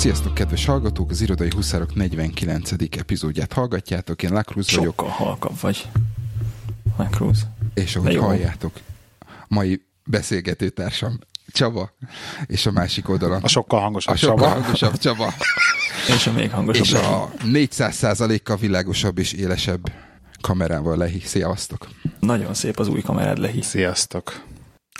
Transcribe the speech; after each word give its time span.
Sziasztok, 0.00 0.34
kedves 0.34 0.64
hallgatók! 0.64 1.10
Az 1.10 1.20
Irodai 1.20 1.50
Huszárok 1.54 1.94
49. 1.94 2.70
epizódját 2.98 3.52
hallgatjátok. 3.52 4.22
Én 4.22 4.32
Lakruz 4.32 4.76
vagyok. 4.76 4.94
Sokkal 4.94 5.08
halkabb 5.08 5.60
vagy. 5.60 5.88
Lakruz. 6.96 7.46
És 7.74 7.96
ahogy 7.96 8.16
halljátok, 8.16 8.72
mai 9.48 9.82
beszélgetőtársam 10.04 11.18
Csaba, 11.52 11.90
és 12.46 12.66
a 12.66 12.70
másik 12.70 13.08
oldalon 13.08 13.42
a 13.42 13.48
sokkal 13.48 13.80
hangosabb 13.80 14.14
a 14.14 14.16
sokkal 14.16 14.36
Csaba. 14.36 14.60
hangosabb 14.60 14.98
Csaba. 14.98 15.32
és 16.16 16.26
a 16.26 16.32
még 16.32 16.50
hangosabb 16.50 16.84
És 16.84 16.92
a 16.92 17.30
400 17.44 18.22
kal 18.42 18.56
világosabb 18.56 19.18
és 19.18 19.32
élesebb 19.32 19.92
kamerával 20.40 20.96
lehi. 20.96 21.20
Szia,sztok! 21.20 21.88
Nagyon 22.20 22.54
szép 22.54 22.78
az 22.78 22.88
új 22.88 23.00
kamerád 23.00 23.38
lehi. 23.38 23.62
Sziasztok! 23.62 24.44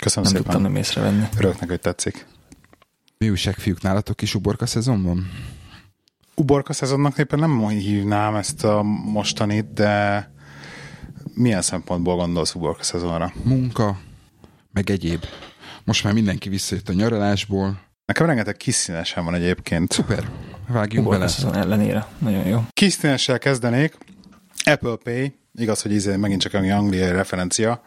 Köszönöm 0.01 0.31
nem 0.31 0.41
szépen. 0.41 0.41
tudtam 0.41 0.61
nem 0.61 0.75
észrevenni. 0.75 1.27
Örülök 1.37 1.59
hogy 1.59 1.79
tetszik. 1.79 2.25
Mi 3.21 3.29
újság, 3.29 3.55
fiúk, 3.55 3.81
nálatok 3.81 4.21
is 4.21 4.35
uborka 4.35 4.65
szezon 4.65 5.03
van? 5.03 5.31
Uborka 6.35 6.73
szezonnak 6.73 7.17
éppen 7.17 7.39
nem 7.39 7.67
hívnám 7.67 8.35
ezt 8.35 8.63
a 8.63 8.81
mostanit, 8.83 9.73
de 9.73 10.29
milyen 11.33 11.61
szempontból 11.61 12.15
gondolsz 12.15 12.55
uborka 12.55 12.83
szezonra? 12.83 13.33
Munka, 13.43 13.99
meg 14.71 14.89
egyéb. 14.89 15.25
Most 15.83 16.03
már 16.03 16.13
mindenki 16.13 16.49
visszajött 16.49 16.89
a 16.89 16.93
nyaralásból. 16.93 17.79
Nekem 18.05 18.25
rengeteg 18.25 18.57
kiszínesen 18.57 19.25
van 19.25 19.33
egyébként. 19.33 19.91
Szuper, 19.91 20.29
vágjunk 20.67 21.05
Uborka 21.05 21.19
bele. 21.19 21.31
szezon 21.31 21.55
ellenére. 21.55 22.07
Nagyon 22.17 22.47
jó. 22.47 22.63
Kiszínessel 22.73 23.39
kezdenék. 23.39 23.97
Apple 24.63 24.95
Pay, 25.03 25.35
igaz, 25.53 25.81
hogy 25.81 25.91
izé 25.91 26.15
megint 26.15 26.41
csak 26.41 26.53
egy 26.53 26.69
angliai 26.69 27.11
referencia. 27.11 27.81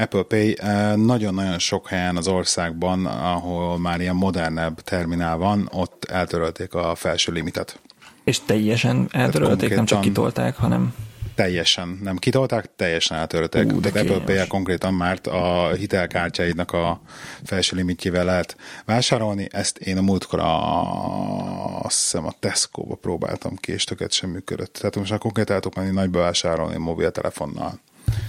Apple 0.00 0.22
Pay 0.22 0.56
eh, 0.58 0.96
nagyon-nagyon 0.96 1.58
sok 1.58 1.88
helyen 1.88 2.16
az 2.16 2.28
országban, 2.28 3.06
ahol 3.06 3.78
már 3.78 4.00
ilyen 4.00 4.14
modernebb 4.14 4.80
terminál 4.80 5.36
van, 5.36 5.68
ott 5.72 6.04
eltörölték 6.04 6.74
a 6.74 6.94
felső 6.94 7.32
limitet. 7.32 7.80
És 8.24 8.40
teljesen 8.46 9.08
eltörölték, 9.10 9.74
nem 9.74 9.84
csak 9.84 10.00
kitolták, 10.00 10.56
hanem 10.56 10.94
Teljesen. 11.34 11.98
Nem 12.02 12.16
kitolták, 12.16 12.70
teljesen 12.76 13.18
eltörölték. 13.18 13.72
Ú, 13.72 13.80
de 13.80 13.90
Tehát 13.90 14.10
Apple 14.10 14.24
pay 14.24 14.46
konkrétan 14.46 14.94
már 14.94 15.20
a 15.28 15.68
hitelkártyáidnak 15.68 16.72
a 16.72 17.00
felső 17.44 17.76
limitjével 17.76 18.24
lehet 18.24 18.56
vásárolni. 18.84 19.48
Ezt 19.52 19.78
én 19.78 19.98
a 19.98 20.00
múltkor 20.00 20.38
a, 20.38 21.82
azt 21.82 22.00
hiszem 22.00 22.26
a 22.26 22.32
Tesco-ba 22.38 22.94
próbáltam 22.94 23.56
ki, 23.56 23.72
és 23.72 23.84
tökélet 23.84 24.12
sem 24.12 24.30
működött. 24.30 24.72
Tehát 24.72 24.96
most 24.96 25.10
már 25.10 25.18
konkrétan 25.18 25.54
el 25.54 25.60
tudok 25.60 25.78
menni 25.78 25.90
nagyba 25.90 26.18
vásárolni 26.18 26.76
mobiltelefonnal, 26.76 27.80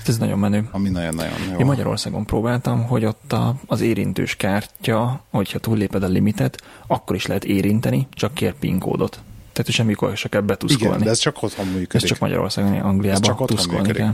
ez 0.07 0.17
nagyon 0.17 0.39
menő. 0.39 0.67
ami 0.71 0.89
nagyon-nagyon 0.89 1.39
jó. 1.51 1.57
Én 1.57 1.65
Magyarországon 1.65 2.25
próbáltam, 2.25 2.83
hogy 2.83 3.05
ott 3.05 3.33
a, 3.33 3.55
az 3.65 3.81
érintős 3.81 4.35
kártya, 4.35 5.25
hogyha 5.29 5.59
túlléped 5.59 6.03
a 6.03 6.07
limitet, 6.07 6.63
akkor 6.87 7.15
is 7.15 7.25
lehet 7.25 7.43
érinteni, 7.43 8.07
csak 8.11 8.33
kér 8.33 8.53
PIN 8.53 8.79
kódot. 8.79 9.11
Tehát 9.39 9.65
hogy 9.65 9.73
semmikor 9.73 10.17
se 10.17 10.29
kell 10.29 10.41
betuszkolni. 10.41 10.93
Igen, 10.93 11.03
de 11.03 11.09
ez 11.09 11.17
csak 11.19 11.43
otthon 11.43 11.65
működik. 11.65 11.93
ez 11.93 12.03
csak 12.03 12.19
Magyarországon, 12.19 12.73
Angliában 12.73 13.21
Ez 13.21 13.27
csak 13.27 13.39
otthon 13.39 13.75
működik. 13.75 13.95
kell. 13.95 14.13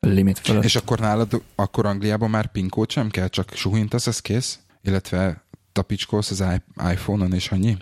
Limit 0.00 0.38
fölött. 0.38 0.64
És 0.64 0.76
akkor 0.76 0.98
nálad, 0.98 1.42
akkor 1.54 1.86
Angliában 1.86 2.30
már 2.30 2.46
PIN 2.46 2.68
kód 2.68 2.90
sem 2.90 3.08
kell, 3.08 3.28
csak 3.28 3.52
suhintasz, 3.54 4.06
ez 4.06 4.20
kész? 4.20 4.58
Illetve 4.82 5.44
tapicskolsz 5.72 6.30
az 6.30 6.44
iPhone-on, 6.90 7.32
és 7.32 7.50
annyi? 7.50 7.76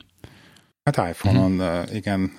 Hát 0.84 0.96
iPhone-on, 0.96 1.60
uh, 1.60 1.94
igen, 1.94 2.32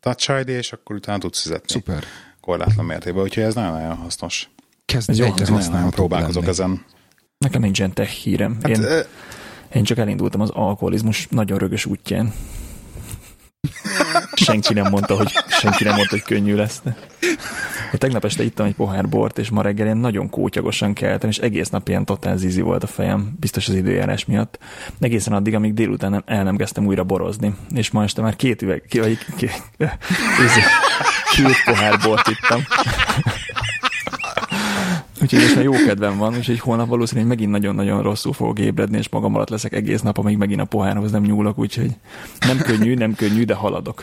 Touch 0.00 0.40
ID, 0.40 0.48
és 0.48 0.72
akkor 0.72 0.96
utána 0.96 1.18
tudsz 1.18 1.42
fizetni. 1.42 1.72
Szuper. 1.72 2.04
Korlátlan 2.40 2.84
mértékben, 2.84 3.22
úgyhogy 3.22 3.42
ez 3.42 3.54
nagyon-nagyon 3.54 3.96
hasznos. 3.96 4.48
Kezd 4.84 5.10
Ez 5.10 5.18
jó, 5.18 5.24
egyre 5.24 5.52
használhatóbb 5.52 5.94
próbálkozok 5.94 6.34
lenni. 6.42 6.48
ezen. 6.52 6.84
Nekem 7.38 7.60
nincsen 7.60 7.92
tech 7.92 8.10
hírem. 8.10 8.56
Hát, 8.62 8.70
Én, 8.76 8.82
ö, 8.82 9.00
én 9.74 9.84
csak 9.84 9.98
elindultam 9.98 10.40
az 10.40 10.50
alkoholizmus 10.50 11.26
nagyon 11.30 11.58
rögös 11.58 11.84
útján. 11.86 12.32
senki 14.34 14.72
nem 14.74 14.90
mondta, 14.90 15.16
hogy, 15.16 15.32
senki 15.48 15.84
nem 15.84 15.94
mondta, 15.94 16.14
hogy 16.14 16.22
könnyű 16.24 16.54
lesz. 16.54 16.80
De. 16.84 16.96
Én 17.92 17.98
tegnap 17.98 18.24
este 18.24 18.42
ittam 18.42 18.66
egy 18.66 18.74
pohár 18.74 19.08
bort, 19.08 19.38
és 19.38 19.50
ma 19.50 19.62
reggel 19.62 19.84
ilyen 19.84 19.96
nagyon 19.98 20.30
kótyagosan 20.30 20.92
keltem, 20.92 21.28
és 21.28 21.38
egész 21.38 21.68
nap 21.68 21.88
ilyen 21.88 22.04
totál 22.04 22.36
zizi 22.36 22.60
volt 22.60 22.82
a 22.82 22.86
fejem, 22.86 23.36
biztos 23.40 23.68
az 23.68 23.74
időjárás 23.74 24.24
miatt. 24.24 24.58
Egészen 25.00 25.32
addig, 25.32 25.54
amíg 25.54 25.74
délután 25.74 26.10
nem, 26.10 26.22
el 26.26 26.42
nem 26.44 26.56
kezdtem 26.56 26.86
újra 26.86 27.04
borozni. 27.04 27.54
És 27.74 27.90
ma 27.90 28.02
este 28.02 28.22
már 28.22 28.36
két 28.36 28.62
üveg, 28.62 28.84
ki, 28.88 28.98
vagy, 28.98 29.18
ki, 29.36 29.44
izé, 30.44 30.60
két 31.44 31.64
pohár 31.64 31.98
bort 31.98 32.28
ittam. 32.28 32.62
Úgyhogy 35.22 35.40
most 35.40 35.54
már 35.54 35.64
jó 35.64 35.72
kedvem 35.72 36.18
van, 36.18 36.36
úgyhogy 36.36 36.58
holnap 36.58 36.88
valószínűleg 36.88 37.28
megint 37.28 37.50
nagyon-nagyon 37.50 38.02
rosszul 38.02 38.32
fogok 38.32 38.58
ébredni, 38.58 38.98
és 38.98 39.08
magam 39.08 39.34
alatt 39.34 39.48
leszek 39.48 39.72
egész 39.72 40.00
nap, 40.00 40.18
amíg 40.18 40.36
megint 40.36 40.60
a 40.60 40.64
pohárhoz 40.64 41.10
nem 41.10 41.22
nyúlok, 41.22 41.58
úgyhogy 41.58 41.90
nem 42.40 42.58
könnyű, 42.58 42.94
nem 42.94 43.14
könnyű, 43.14 43.44
de 43.44 43.54
haladok. 43.54 44.02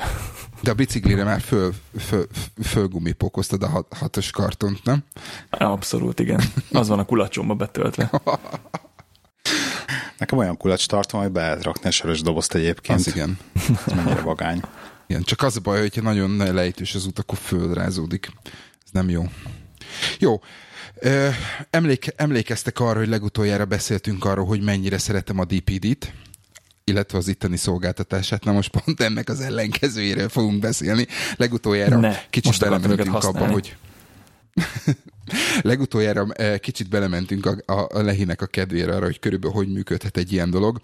De 0.61 0.71
a 0.71 0.73
biciklire 0.73 1.23
már 1.23 1.41
föl, 1.41 1.73
föl, 1.99 2.27
fölgumipokoztad 2.63 3.63
a 3.63 3.67
hat, 3.67 3.93
hatos 3.99 4.31
kartont, 4.31 4.83
nem? 4.83 5.03
Abszolút, 5.49 6.19
igen. 6.19 6.41
Az 6.71 6.87
van 6.87 6.99
a 6.99 7.05
kulacsomba 7.05 7.53
betöltve. 7.53 8.09
Nekem 10.17 10.37
olyan 10.37 10.57
kulacs 10.57 10.87
tartom, 10.87 11.21
hogy 11.21 11.31
be 11.31 11.41
lehet 11.41 11.63
rakni 11.63 11.87
a 11.87 11.91
sörös 11.91 12.21
dobozt 12.21 12.55
egyébként. 12.55 12.99
Az 12.99 13.07
igen. 13.07 13.37
Ez 13.87 13.93
mennyire 13.95 14.21
vagány. 14.21 14.61
Igen. 15.07 15.21
Csak 15.21 15.41
az 15.41 15.55
a 15.55 15.59
baj, 15.59 15.79
hogyha 15.79 16.01
nagyon 16.01 16.53
lejtős 16.53 16.95
az 16.95 17.05
út, 17.05 17.19
akkor 17.19 17.37
földrázódik. 17.37 18.31
Ez 18.85 18.91
nem 18.91 19.09
jó. 19.09 19.29
Jó. 20.19 20.41
Emléke, 21.69 22.13
emlékeztek 22.15 22.79
arra, 22.79 22.99
hogy 22.99 23.07
legutoljára 23.07 23.65
beszéltünk 23.65 24.25
arról, 24.25 24.45
hogy 24.45 24.61
mennyire 24.61 24.97
szeretem 24.97 25.39
a 25.39 25.45
DPD-t, 25.45 26.13
illetve 26.83 27.17
az 27.17 27.27
itteni 27.27 27.57
szolgáltatását. 27.57 28.43
Na 28.43 28.51
most 28.51 28.69
pont 28.69 29.01
ennek 29.01 29.29
az 29.29 29.39
ellenkezőjéről 29.39 30.29
fogunk 30.29 30.59
beszélni. 30.59 31.07
Legutoljára 31.35 31.97
Ne, 31.97 32.15
kicsit 32.29 32.59
belementünk 32.59 33.23
abba, 33.23 33.47
hogy 33.47 33.75
Legutoljára 35.61 36.25
kicsit 36.59 36.89
belementünk 36.89 37.45
a, 37.45 37.73
a, 37.73 37.87
a 37.97 38.01
lehinek 38.01 38.41
a 38.41 38.45
kedvére 38.45 38.95
arra, 38.95 39.05
hogy 39.05 39.19
körülbelül 39.19 39.55
hogy 39.55 39.71
működhet 39.71 40.17
egy 40.17 40.31
ilyen 40.31 40.49
dolog. 40.49 40.79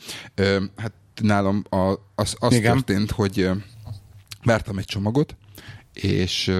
Hát 0.75 0.93
nálam 1.21 1.63
a, 1.69 1.93
az, 2.15 2.35
az 2.39 2.53
Igen. 2.53 2.73
történt, 2.73 3.11
hogy 3.11 3.49
vártam 4.43 4.77
egy 4.77 4.85
csomagot, 4.85 5.35
és 5.93 6.51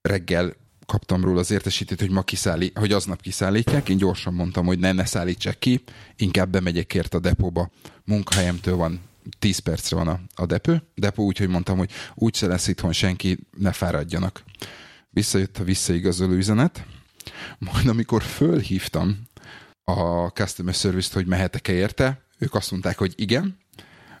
reggel 0.00 0.54
kaptam 0.86 1.24
róla 1.24 1.40
az 1.40 1.50
értesítést, 1.50 2.00
hogy 2.00 2.10
ma 2.10 2.22
kiszállít, 2.22 2.78
hogy 2.78 2.92
aznap 2.92 3.20
kiszállítják. 3.20 3.88
Én 3.88 3.96
gyorsan 3.96 4.34
mondtam, 4.34 4.66
hogy 4.66 4.78
ne, 4.78 4.92
ne 4.92 5.04
szállítsák 5.04 5.58
ki, 5.58 5.82
inkább 6.16 6.50
bemegyek 6.50 6.94
ért 6.94 7.14
a 7.14 7.18
depóba. 7.18 7.70
Munkahelyemtől 8.04 8.76
van 8.76 9.00
10 9.38 9.58
percre 9.58 9.96
van 9.96 10.08
a, 10.08 10.20
a 10.34 10.46
depő, 10.46 10.82
depó, 10.94 11.24
úgyhogy 11.24 11.48
mondtam, 11.48 11.78
hogy 11.78 11.90
úgy 12.14 12.34
se 12.34 12.46
lesz 12.46 12.68
itthon 12.68 12.92
senki, 12.92 13.38
ne 13.56 13.72
fáradjanak. 13.72 14.42
Visszajött 15.10 15.58
a 15.58 15.64
visszaigazoló 15.64 16.32
üzenet, 16.32 16.86
majd 17.58 17.86
amikor 17.86 18.22
fölhívtam 18.22 19.22
a 19.84 20.26
customer 20.26 20.74
service-t, 20.74 21.12
hogy 21.12 21.26
mehetek-e 21.26 21.72
érte, 21.72 22.22
ők 22.38 22.54
azt 22.54 22.70
mondták, 22.70 22.98
hogy 22.98 23.12
igen, 23.16 23.58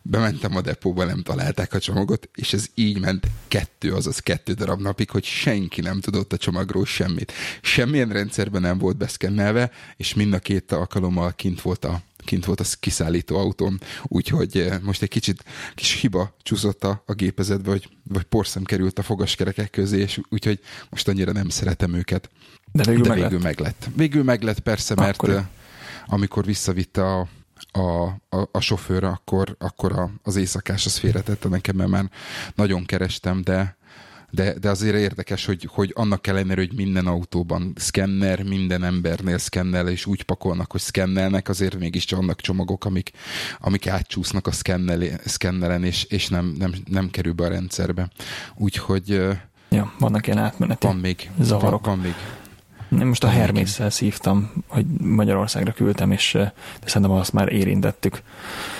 bementem 0.02 0.56
a 0.56 0.60
depóba, 0.60 1.04
nem 1.04 1.22
találták 1.22 1.74
a 1.74 1.78
csomagot, 1.78 2.28
és 2.34 2.52
ez 2.52 2.66
így 2.74 3.00
ment 3.00 3.26
kettő, 3.48 3.92
azaz 3.92 4.18
kettő 4.18 4.52
darab 4.52 4.80
napig, 4.80 5.10
hogy 5.10 5.24
senki 5.24 5.80
nem 5.80 6.00
tudott 6.00 6.32
a 6.32 6.36
csomagról 6.36 6.86
semmit. 6.86 7.32
Semmilyen 7.60 8.08
rendszerben 8.08 8.60
nem 8.60 8.78
volt 8.78 8.96
beszkennelve, 8.96 9.70
és 9.96 10.14
mind 10.14 10.32
a 10.32 10.38
két 10.38 10.72
alkalommal 10.72 11.32
kint 11.32 11.60
volt 11.60 11.84
a 11.84 12.02
kint 12.24 12.44
volt 12.44 12.60
a 12.60 12.64
kiszállító 12.80 13.36
autóm, 13.36 13.78
úgyhogy 14.02 14.58
eh, 14.58 14.78
most 14.80 15.02
egy 15.02 15.08
kicsit 15.08 15.44
kis 15.74 16.00
hiba 16.00 16.36
csúszott 16.42 16.84
a, 16.84 17.02
a 17.06 17.12
gépezetbe, 17.12 17.70
vagy, 17.70 17.88
vagy 18.02 18.22
porszem 18.22 18.62
került 18.62 18.98
a 18.98 19.02
fogaskerekek 19.02 19.70
közé, 19.70 20.00
és 20.00 20.20
úgyhogy 20.28 20.60
most 20.90 21.08
annyira 21.08 21.32
nem 21.32 21.48
szeretem 21.48 21.94
őket. 21.94 22.30
De 22.72 22.84
végül 22.84 23.02
De 23.02 23.08
meg 23.08 23.18
végül 23.18 23.32
lett. 23.32 23.42
meg 23.42 23.58
lett. 23.60 23.88
Végül 23.96 24.22
meg 24.22 24.42
lett 24.42 24.60
persze, 24.60 24.94
mert 24.94 25.14
Akkor 25.14 25.30
eh, 25.30 25.44
amikor 26.06 26.44
visszavitte 26.44 27.06
a, 27.06 27.28
a, 27.72 28.04
a, 28.36 28.48
a 28.52 28.60
sofőr, 28.60 29.04
akkor, 29.04 29.56
akkor 29.58 29.92
a, 29.92 30.10
az 30.22 30.36
éjszakás 30.36 30.86
az 30.86 30.96
félretette 30.96 31.48
nekem, 31.48 31.76
mert 31.76 31.90
már 31.90 32.10
nagyon 32.54 32.84
kerestem, 32.84 33.42
de, 33.42 33.76
de, 34.30 34.58
de 34.58 34.70
azért 34.70 34.96
érdekes, 34.96 35.44
hogy, 35.44 35.68
hogy 35.72 35.92
annak 35.94 36.26
ellenére, 36.26 36.60
hogy 36.60 36.74
minden 36.76 37.06
autóban 37.06 37.72
szkenner, 37.76 38.42
minden 38.42 38.84
embernél 38.84 39.38
szkennel, 39.38 39.88
és 39.88 40.06
úgy 40.06 40.22
pakolnak, 40.22 40.70
hogy 40.70 40.80
szkennelnek, 40.80 41.48
azért 41.48 41.78
mégiscsak 41.78 42.18
annak 42.18 42.40
csomagok, 42.40 42.84
amik, 42.84 43.10
amik 43.60 43.86
átcsúsznak 43.86 44.46
a 44.46 44.52
szkennelen, 45.24 45.84
és, 45.84 46.04
és 46.04 46.28
nem, 46.28 46.54
nem, 46.58 46.74
nem 46.84 47.10
kerül 47.10 47.32
be 47.32 47.44
a 47.44 47.48
rendszerbe. 47.48 48.10
Úgyhogy 48.54 49.38
Ja, 49.68 49.92
vannak 49.98 50.26
ilyen 50.26 50.38
átmeneti 50.38 50.86
van 50.86 50.96
még, 50.96 51.30
zavarok. 51.40 51.86
Van, 51.86 51.96
van 51.96 52.04
még. 52.04 52.14
Én 53.00 53.06
most 53.06 53.24
a 53.24 53.28
Hermésszel 53.28 53.90
szívtam, 53.90 54.50
hogy 54.66 54.86
Magyarországra 55.00 55.72
küldtem, 55.72 56.10
és 56.10 56.32
de 56.32 56.52
szerintem 56.84 57.10
azt 57.10 57.32
már 57.32 57.52
érintettük. 57.52 58.22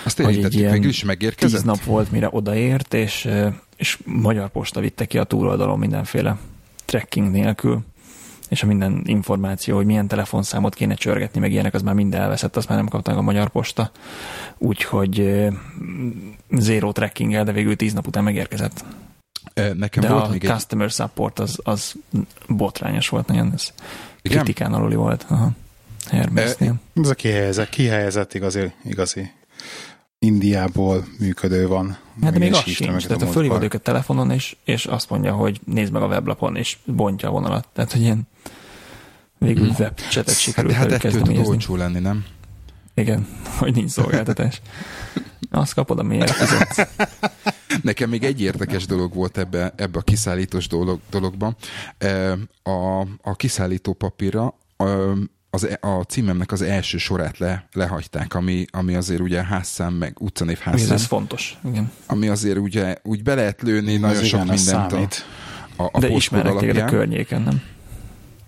Azt 0.05 0.20
érintettük, 0.20 0.59
ilyen 0.59 0.73
végül 0.73 0.88
is 0.88 1.05
megérkezett? 1.05 1.50
Tíz 1.50 1.62
nap 1.62 1.85
volt, 1.85 2.11
mire 2.11 2.29
odaért, 2.31 2.94
és, 2.94 3.29
és 3.76 3.99
magyar 4.05 4.49
posta 4.49 4.81
vitte 4.81 5.05
ki 5.05 5.19
a 5.19 5.25
túloldalon 5.25 5.79
mindenféle 5.79 6.37
trekking 6.85 7.31
nélkül, 7.31 7.81
és 8.49 8.62
a 8.62 8.67
minden 8.67 9.03
információ, 9.05 9.76
hogy 9.76 9.87
milyen 9.87 10.09
telefonszámot 10.09 10.75
kéne 10.75 10.94
csörgetni, 10.94 11.41
meg 11.41 11.53
ilyenek, 11.53 11.75
az 11.75 11.82
már 11.82 11.94
mind 11.94 12.14
elveszett, 12.14 12.56
azt 12.56 12.69
már 12.69 12.79
nem 12.79 12.88
kapták 12.88 13.17
a 13.17 13.23
magyar 13.23 13.49
posta. 13.49 13.91
Úgyhogy 14.59 15.47
zero 16.50 16.93
tracking 16.93 17.44
de 17.44 17.53
végül 17.53 17.76
tíz 17.76 17.93
nap 17.93 18.06
után 18.06 18.25
megérkezett. 18.25 18.85
Nekem 19.74 20.02
de 20.02 20.08
volt 20.08 20.26
a 20.26 20.30
még 20.30 20.44
customer 20.44 20.86
egy... 20.86 20.92
support 20.92 21.38
az, 21.38 21.58
az 21.62 21.94
botrányos 22.48 23.08
volt 23.08 23.26
nagyon, 23.26 23.52
ez 23.54 23.72
Igen? 24.22 24.42
kritikán 24.42 24.72
aluli 24.72 24.94
volt. 24.94 25.26
Aha. 25.28 25.50
Hermesnél. 26.10 26.74
Ez 26.94 27.08
a 27.08 27.14
kihelyezett, 27.14 27.68
kihelyezett 27.68 28.34
igazi, 28.34 28.72
igazi 28.84 29.30
Indiából 30.18 31.04
működő 31.18 31.66
van. 31.66 31.96
Hát 32.22 32.32
de 32.32 32.38
még 32.38 32.52
az 32.52 32.62
sincs. 32.62 33.06
Tehát 33.06 33.22
a 33.22 33.26
fölhívod 33.26 33.62
őket 33.62 33.82
telefonon, 33.82 34.30
és, 34.30 34.56
és 34.64 34.86
azt 34.86 35.10
mondja, 35.10 35.32
hogy 35.32 35.60
nézd 35.64 35.92
meg 35.92 36.02
a 36.02 36.06
weblapon, 36.06 36.56
és 36.56 36.76
bontja 36.84 37.28
a 37.28 37.32
vonalat. 37.32 37.68
Tehát, 37.72 37.92
hogy 37.92 38.00
ilyen 38.00 38.28
végül 39.38 39.66
hmm. 39.66 39.76
webcsetet 39.78 40.38
sikerült 40.38 40.74
hát, 40.74 40.90
hát 40.90 41.04
ettől 41.04 41.22
tud 41.22 41.46
olcsó 41.46 41.76
lenni, 41.76 41.98
nem? 41.98 42.24
Igen, 42.94 43.26
hogy 43.58 43.74
nincs 43.74 43.90
szolgáltatás. 43.90 44.60
Azt 45.50 45.74
kapod, 45.74 45.98
amire 45.98 46.26
fizetsz. 46.26 46.88
Nekem 47.82 48.08
még 48.10 48.24
egy 48.24 48.40
érdekes 48.40 48.86
dolog 48.86 49.14
volt 49.14 49.38
ebbe, 49.38 49.72
ebbe 49.76 49.98
a 49.98 50.02
kiszállítós 50.02 50.66
dolog, 50.66 51.00
dologban. 51.10 51.56
A, 52.62 53.00
a 53.22 53.36
kiszállító 53.36 53.92
papírra 53.92 54.54
az, 55.54 55.66
e, 55.66 55.78
a 55.80 56.02
címemnek 56.02 56.52
az 56.52 56.62
első 56.62 56.98
sorát 56.98 57.38
le, 57.38 57.68
lehagyták, 57.72 58.34
ami, 58.34 58.64
ami 58.70 58.94
azért 58.94 59.20
ugye 59.20 59.44
házszám, 59.44 59.94
meg 59.94 60.16
utcanév 60.20 60.58
házszám. 60.58 60.94
Ez 60.94 61.04
fontos, 61.04 61.58
igen. 61.64 61.92
Ami 62.06 62.28
azért 62.28 62.58
ugye 62.58 62.96
úgy 63.02 63.22
be 63.22 63.34
lehet 63.34 63.62
lőni 63.62 63.96
nagyon 63.96 64.16
az 64.16 64.26
sok 64.26 64.44
mindent 64.44 64.92
a, 65.76 65.82
a, 65.82 65.88
a 65.92 65.98
De 65.98 66.08
ismerek 66.08 66.56
téged 66.56 66.76
a 66.76 66.84
környéken, 66.84 67.42
nem? 67.42 67.62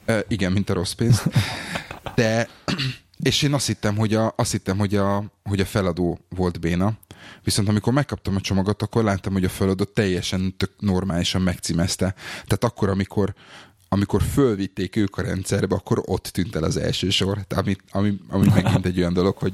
E, 0.05 0.25
igen, 0.29 0.53
mint 0.53 0.71
a 0.71 0.75
rossz 0.75 0.93
pénz. 0.93 1.23
De, 2.15 2.49
és 3.23 3.43
én 3.43 3.55
azt 3.55 3.67
hittem, 3.67 3.97
hogy 3.97 4.15
a, 4.15 4.33
azt 4.37 4.51
hittem, 4.51 4.79
hogy 4.79 4.95
a, 4.95 5.25
hogy 5.43 5.61
a 5.61 5.65
feladó 5.65 6.19
volt 6.29 6.61
béna, 6.61 6.99
viszont 7.45 7.69
amikor 7.69 7.93
megkaptam 7.93 8.37
a 8.37 8.41
csomagot, 8.41 8.83
akkor 8.83 9.05
láttam, 9.05 9.33
hogy 9.33 9.45
a 9.45 9.49
feladó 9.49 9.85
teljesen 9.85 10.57
tök 10.57 10.71
normálisan 10.79 11.43
megcímezte. 11.43 12.15
Tehát 12.45 12.65
akkor, 12.65 12.89
amikor 12.89 13.35
amikor 13.89 14.23
fölvitték 14.23 14.97
ők 14.97 15.17
a 15.17 15.23
rendszerbe, 15.23 15.75
akkor 15.75 16.03
ott 16.05 16.25
tűnt 16.25 16.57
el 16.57 16.63
az 16.63 16.77
első 16.77 17.11
sor, 17.11 17.47
ami, 17.49 17.77
ami, 17.91 18.19
ami 18.29 18.49
megint 18.55 18.87
egy 18.87 18.99
olyan 18.99 19.13
dolog, 19.13 19.37
hogy 19.37 19.53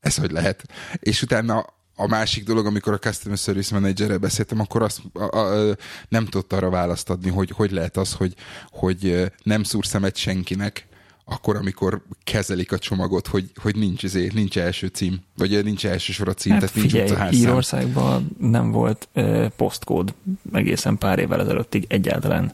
ez 0.00 0.16
hogy 0.16 0.30
lehet. 0.30 0.64
És 0.98 1.22
utána 1.22 1.64
a 1.96 2.06
másik 2.06 2.44
dolog, 2.44 2.66
amikor 2.66 2.92
a 2.92 2.98
Customer 2.98 3.38
Service 3.38 3.74
Managerrel 3.74 4.18
beszéltem, 4.18 4.60
akkor 4.60 4.82
azt 4.82 5.00
a, 5.12 5.36
a, 5.36 5.70
a, 5.70 5.76
nem 6.08 6.26
tudta 6.26 6.56
arra 6.56 6.70
választ 6.70 7.10
adni, 7.10 7.30
hogy 7.30 7.50
hogy 7.50 7.70
lehet 7.70 7.96
az, 7.96 8.12
hogy, 8.12 8.34
hogy 8.70 9.32
nem 9.42 9.62
szúr 9.62 9.86
szemet 9.86 10.16
senkinek, 10.16 10.86
akkor, 11.28 11.56
amikor 11.56 12.02
kezelik 12.24 12.72
a 12.72 12.78
csomagot, 12.78 13.26
hogy, 13.26 13.50
hogy 13.62 13.76
nincs, 13.76 14.04
ezért, 14.04 14.34
nincs 14.34 14.58
első 14.58 14.86
cím, 14.86 15.20
vagy 15.36 15.64
nincs 15.64 15.86
első 15.86 16.12
sor 16.12 16.28
a 16.28 16.34
cím, 16.34 16.52
hát 16.52 16.60
tehát 16.60 16.74
figyelj, 16.74 17.02
nincs 17.02 17.10
utcaházszám. 17.10 17.40
Írországban 17.40 18.36
nem 18.38 18.70
volt 18.70 19.08
uh, 19.14 19.46
posztkód 19.46 20.14
egészen 20.52 20.98
pár 20.98 21.18
évvel 21.18 21.40
ezelőttig 21.40 21.84
egyáltalán. 21.88 22.52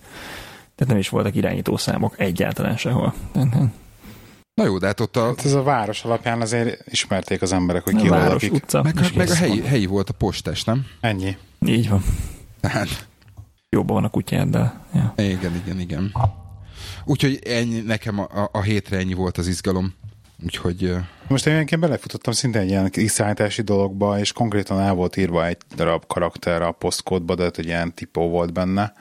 Tehát 0.75 0.93
nem 0.93 0.97
is 0.97 1.09
voltak 1.09 1.35
irányítószámok 1.35 2.21
egyáltalán 2.21 2.77
sehol. 2.77 3.15
Na 4.55 4.65
jó, 4.65 4.79
de 4.79 4.87
hát 4.87 5.01
ott 5.01 5.17
a... 5.17 5.27
Hát 5.27 5.45
ez 5.45 5.55
a 5.55 5.63
város 5.63 6.05
alapján 6.05 6.41
azért 6.41 6.93
ismerték 6.93 7.43
az 7.43 7.53
emberek, 7.53 7.83
hogy 7.83 7.97
ki 7.97 8.07
hol 8.07 8.19
lakik. 8.19 8.53
Utca, 8.53 8.83
meg, 8.83 8.95
meg 9.17 9.31
a 9.31 9.35
helyi, 9.35 9.63
helyi 9.63 9.87
volt 9.87 10.09
a 10.09 10.13
postás, 10.13 10.65
nem? 10.65 10.87
Ennyi. 11.01 11.37
Így 11.67 11.89
van. 11.89 12.05
Tehát... 12.61 13.09
Jobban 13.69 13.95
van 13.95 14.05
a 14.05 14.09
kutyád, 14.09 14.49
de... 14.49 14.81
Ja. 14.95 15.13
Igen, 15.17 15.63
igen, 15.65 15.81
igen. 15.81 16.13
Úgyhogy 17.05 17.39
ennyi, 17.45 17.81
nekem 17.81 18.19
a, 18.19 18.23
a, 18.23 18.49
a 18.53 18.63
hétre 18.63 18.97
ennyi 18.97 19.15
volt 19.15 19.39
az 19.39 19.47
izgalom. 19.47 19.95
Úgyhogy... 20.45 20.95
Most 21.29 21.47
én 21.47 21.53
ilyenként 21.53 21.81
belefutottam 21.81 22.33
szinte 22.33 22.59
egy 22.59 22.69
ilyen 22.69 22.91
kiszállítási 22.91 23.63
dologba, 23.63 24.19
és 24.19 24.33
konkrétan 24.33 24.81
el 24.81 24.95
volt 24.95 25.17
írva 25.17 25.47
egy 25.47 25.57
darab 25.75 26.07
karakter 26.07 26.63
a 26.63 26.73
posztkódba, 26.73 27.35
de 27.35 27.51
egy 27.57 27.67
ilyen 27.67 27.95
tipó 27.95 28.29
volt 28.29 28.53
benne 28.53 28.93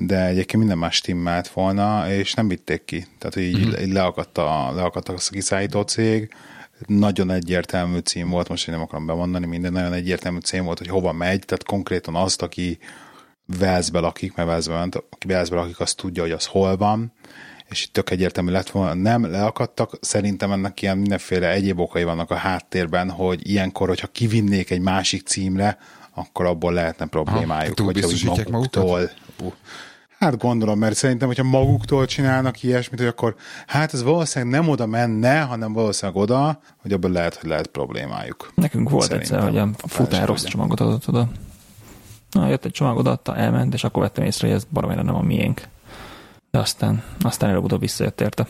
de 0.00 0.26
egyébként 0.26 0.58
minden 0.58 0.78
más 0.78 1.00
timmelt 1.00 1.48
volna, 1.48 2.10
és 2.10 2.34
nem 2.34 2.48
vitték 2.48 2.84
ki. 2.84 3.06
Tehát 3.18 3.36
így, 3.36 3.80
így 3.80 3.92
leakadt, 3.92 4.38
a, 4.38 4.72
leakadt 4.74 5.08
a 5.08 5.14
kiszállító 5.30 5.82
cég, 5.82 6.30
nagyon 6.86 7.30
egyértelmű 7.30 7.98
cím 7.98 8.28
volt, 8.28 8.48
most 8.48 8.68
én 8.68 8.74
nem 8.74 8.84
akarom 8.84 9.06
bemondani, 9.06 9.46
minden 9.46 9.72
nagyon 9.72 9.92
egyértelmű 9.92 10.38
cím 10.38 10.64
volt, 10.64 10.78
hogy 10.78 10.88
hova 10.88 11.12
megy, 11.12 11.44
tehát 11.44 11.64
konkrétan 11.64 12.14
azt, 12.14 12.42
aki 12.42 12.78
Velszbe 13.58 13.98
lakik, 13.98 14.34
mert 14.34 14.48
Velszbe 14.48 14.74
ment, 14.74 14.94
aki 14.94 15.26
Velszbe 15.26 15.56
lakik, 15.56 15.80
azt 15.80 15.96
tudja, 15.96 16.22
hogy 16.22 16.32
az 16.32 16.46
hol 16.46 16.76
van, 16.76 17.12
és 17.68 17.84
itt 17.84 17.92
tök 17.92 18.10
egyértelmű 18.10 18.50
lett 18.50 18.70
volna, 18.70 18.94
nem 18.94 19.30
leakadtak, 19.30 19.98
szerintem 20.00 20.52
ennek 20.52 20.82
ilyen 20.82 20.98
mindenféle 20.98 21.50
egyéb 21.50 21.78
okai 21.78 22.04
vannak 22.04 22.30
a 22.30 22.34
háttérben, 22.34 23.10
hogy 23.10 23.50
ilyenkor, 23.50 23.88
hogyha 23.88 24.06
kivinnék 24.06 24.70
egy 24.70 24.80
másik 24.80 25.26
címre, 25.26 25.78
akkor 26.14 26.46
abból 26.46 26.72
lehetne 26.72 27.06
problémájuk. 27.06 27.80
Aha, 27.80 27.92
hogy 27.92 28.22
maguktól, 28.24 28.44
maguktól? 28.50 29.10
Hát 30.18 30.38
gondolom, 30.38 30.78
mert 30.78 30.94
szerintem, 30.94 31.28
hogyha 31.28 31.42
maguktól 31.42 32.06
csinálnak 32.06 32.62
ilyesmit, 32.62 32.98
hogy 32.98 33.08
akkor 33.08 33.34
hát 33.66 33.94
ez 33.94 34.02
valószínűleg 34.02 34.60
nem 34.60 34.70
oda 34.70 34.86
menne, 34.86 35.40
hanem 35.40 35.72
valószínűleg 35.72 36.22
oda, 36.22 36.60
hogy 36.76 36.92
abban 36.92 37.12
lehet, 37.12 37.34
hogy 37.34 37.48
lehet 37.48 37.66
problémájuk. 37.66 38.52
Nekünk 38.54 38.90
volt 38.90 39.06
szerintem. 39.06 39.38
egyszer, 39.38 39.50
hogy 39.50 39.74
a 39.82 39.88
futár 39.88 40.26
rossz 40.26 40.44
csomagot 40.44 40.80
adott 40.80 41.08
oda. 41.08 41.28
Na, 42.30 42.48
jött 42.48 42.64
egy 42.64 42.72
csomagot 42.72 43.06
adta, 43.06 43.36
elment, 43.36 43.74
és 43.74 43.84
akkor 43.84 44.02
vettem 44.02 44.24
észre, 44.24 44.46
hogy 44.46 44.56
ez 44.56 44.66
baromira 44.72 45.02
nem 45.02 45.14
a 45.14 45.22
miénk. 45.22 45.62
De 46.50 46.58
aztán, 46.58 47.02
aztán 47.20 47.50
előbb-utóbb 47.50 47.80
visszajött 47.80 48.20
érte. 48.20 48.46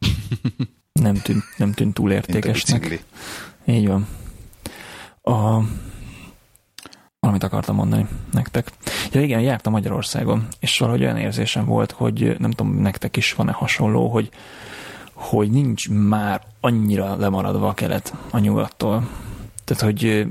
nem 0.92 1.14
tűnt, 1.14 1.44
nem 1.56 1.72
tűnt 1.72 1.94
túl 1.94 2.12
értékesnek. 2.12 3.04
Így 3.64 3.86
van. 3.86 4.06
A, 5.22 5.62
valamit 7.20 7.42
akartam 7.42 7.74
mondani 7.74 8.06
nektek. 8.32 8.72
Ja 9.12 9.20
igen, 9.20 9.40
jártam 9.40 9.72
Magyarországon, 9.72 10.46
és 10.58 10.78
valahogy 10.78 11.02
olyan 11.02 11.16
érzésem 11.16 11.64
volt, 11.64 11.90
hogy 11.90 12.36
nem 12.38 12.50
tudom, 12.50 12.74
nektek 12.74 13.16
is 13.16 13.32
van-e 13.34 13.52
hasonló, 13.52 14.08
hogy, 14.08 14.30
hogy 15.12 15.50
nincs 15.50 15.88
már 15.88 16.42
annyira 16.60 17.16
lemaradva 17.16 17.68
a 17.68 17.74
kelet 17.74 18.14
a 18.30 18.38
nyugattól. 18.38 19.08
Tehát, 19.64 19.82
hogy 19.82 20.26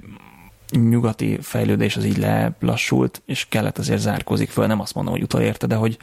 nyugati 0.71 1.37
fejlődés 1.41 1.95
az 1.95 2.05
így 2.05 2.17
lelassult, 2.17 3.21
és 3.25 3.45
kellett 3.49 3.77
azért 3.77 3.99
zárkózik 3.99 4.49
föl, 4.49 4.67
nem 4.67 4.79
azt 4.79 4.93
mondom, 4.93 5.13
hogy 5.13 5.23
utolérte, 5.23 5.67
de 5.67 5.75
hogy, 5.75 5.97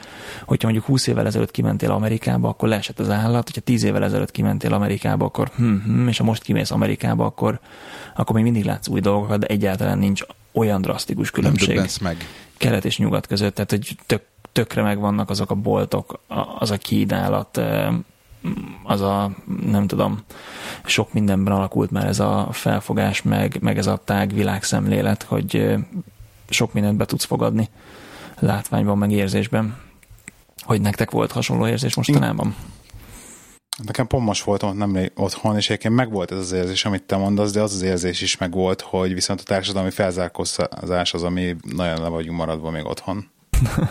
hogyha 0.44 0.68
mondjuk 0.68 0.84
20 0.84 1.06
évvel 1.06 1.26
ezelőtt 1.26 1.50
kimentél 1.50 1.90
Amerikába, 1.90 2.48
akkor 2.48 2.68
leesett 2.68 2.98
az 2.98 3.10
állat, 3.10 3.44
hogyha 3.44 3.60
10 3.60 3.82
évvel 3.82 4.04
ezelőtt 4.04 4.30
kimentél 4.30 4.72
Amerikába, 4.72 5.24
akkor 5.24 5.50
hm, 5.56 5.74
hm, 5.84 6.08
és 6.08 6.18
ha 6.18 6.24
most 6.24 6.42
kimész 6.42 6.70
Amerikába, 6.70 7.24
akkor, 7.24 7.60
akkor 8.14 8.34
még 8.34 8.44
mindig 8.44 8.64
látsz 8.64 8.88
új 8.88 9.00
dolgokat, 9.00 9.38
de 9.38 9.46
egyáltalán 9.46 9.98
nincs 9.98 10.22
olyan 10.52 10.81
drasztikus 10.81 11.31
különbség 11.31 11.81
meg. 12.00 12.17
kelet 12.56 12.84
és 12.84 12.98
nyugat 12.98 13.26
között, 13.26 13.55
tehát 13.55 13.70
hogy 13.70 13.96
tök, 14.06 14.22
tökre 14.52 14.82
megvannak 14.82 15.31
azok 15.31 15.50
a 15.50 15.55
boltok, 15.55 16.20
az 16.58 16.70
a 16.70 16.76
kínálat, 16.76 17.60
az 18.82 19.00
a, 19.00 19.31
nem 19.67 19.86
tudom, 19.86 20.19
sok 20.84 21.12
mindenben 21.12 21.55
alakult 21.55 21.91
már 21.91 22.06
ez 22.06 22.20
a 22.20 22.48
felfogás, 22.53 23.22
meg, 23.22 23.58
meg 23.60 23.79
ez 23.79 23.86
a 23.86 24.00
tág 24.05 24.34
világszemlélet, 24.34 25.22
hogy 25.22 25.76
sok 26.48 26.72
mindent 26.72 26.96
be 26.96 27.05
tudsz 27.05 27.24
fogadni 27.24 27.69
látványban, 28.38 28.98
meg 28.98 29.10
érzésben. 29.10 29.76
Hogy 30.62 30.81
nektek 30.81 31.10
volt 31.10 31.32
hasonló 31.32 31.67
érzés 31.67 31.94
mostanában? 31.94 32.55
Nekem 33.84 34.06
pont 34.06 34.24
most 34.24 34.44
voltam 34.44 34.76
nem 34.76 35.10
otthon, 35.15 35.56
és 35.56 35.69
egyébként 35.69 35.94
megvolt 35.94 36.31
ez 36.31 36.38
az 36.38 36.53
érzés, 36.53 36.84
amit 36.84 37.03
te 37.03 37.17
mondasz, 37.17 37.53
de 37.53 37.60
az 37.60 37.74
az 37.74 37.82
érzés 37.82 38.20
is 38.20 38.36
megvolt, 38.36 38.81
hogy 38.81 39.15
viszont 39.15 39.41
a 39.41 39.43
társadalmi 39.43 39.91
felzárkózás 39.91 41.15
az, 41.15 41.22
ami 41.22 41.56
nagyon 41.62 42.03
le 42.03 42.08
vagyunk 42.08 42.38
maradva 42.38 42.70
még 42.70 42.84
otthon. 42.84 43.31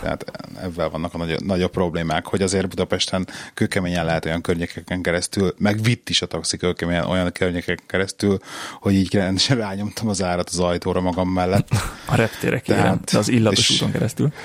Tehát 0.02 0.24
ebben 0.62 0.90
vannak 0.90 1.14
a 1.14 1.18
nagy, 1.18 1.44
nagyobb 1.44 1.70
problémák, 1.70 2.26
hogy 2.26 2.42
azért 2.42 2.68
Budapesten 2.68 3.28
kőkeményen 3.54 4.04
lehet 4.04 4.24
olyan 4.24 4.40
környékeken 4.40 5.02
keresztül, 5.02 5.54
meg 5.58 5.82
vitt 5.82 6.08
is 6.08 6.22
a 6.22 6.26
taxi 6.26 6.56
kőkeményen 6.56 7.04
olyan 7.04 7.32
környékeken 7.32 7.86
keresztül, 7.86 8.38
hogy 8.80 8.94
így 8.94 9.14
rendesen 9.14 9.56
rányomtam 9.56 10.08
az 10.08 10.22
árat 10.22 10.48
az 10.48 10.58
ajtóra 10.58 11.00
magam 11.00 11.28
mellett. 11.28 11.68
A 12.06 12.14
reptérek 12.14 12.64
Tehát, 12.64 13.10
de 13.12 13.18
az 13.18 13.28
illatos 13.28 13.70
és... 13.70 13.76
úton 13.76 13.92
keresztül. 13.92 14.32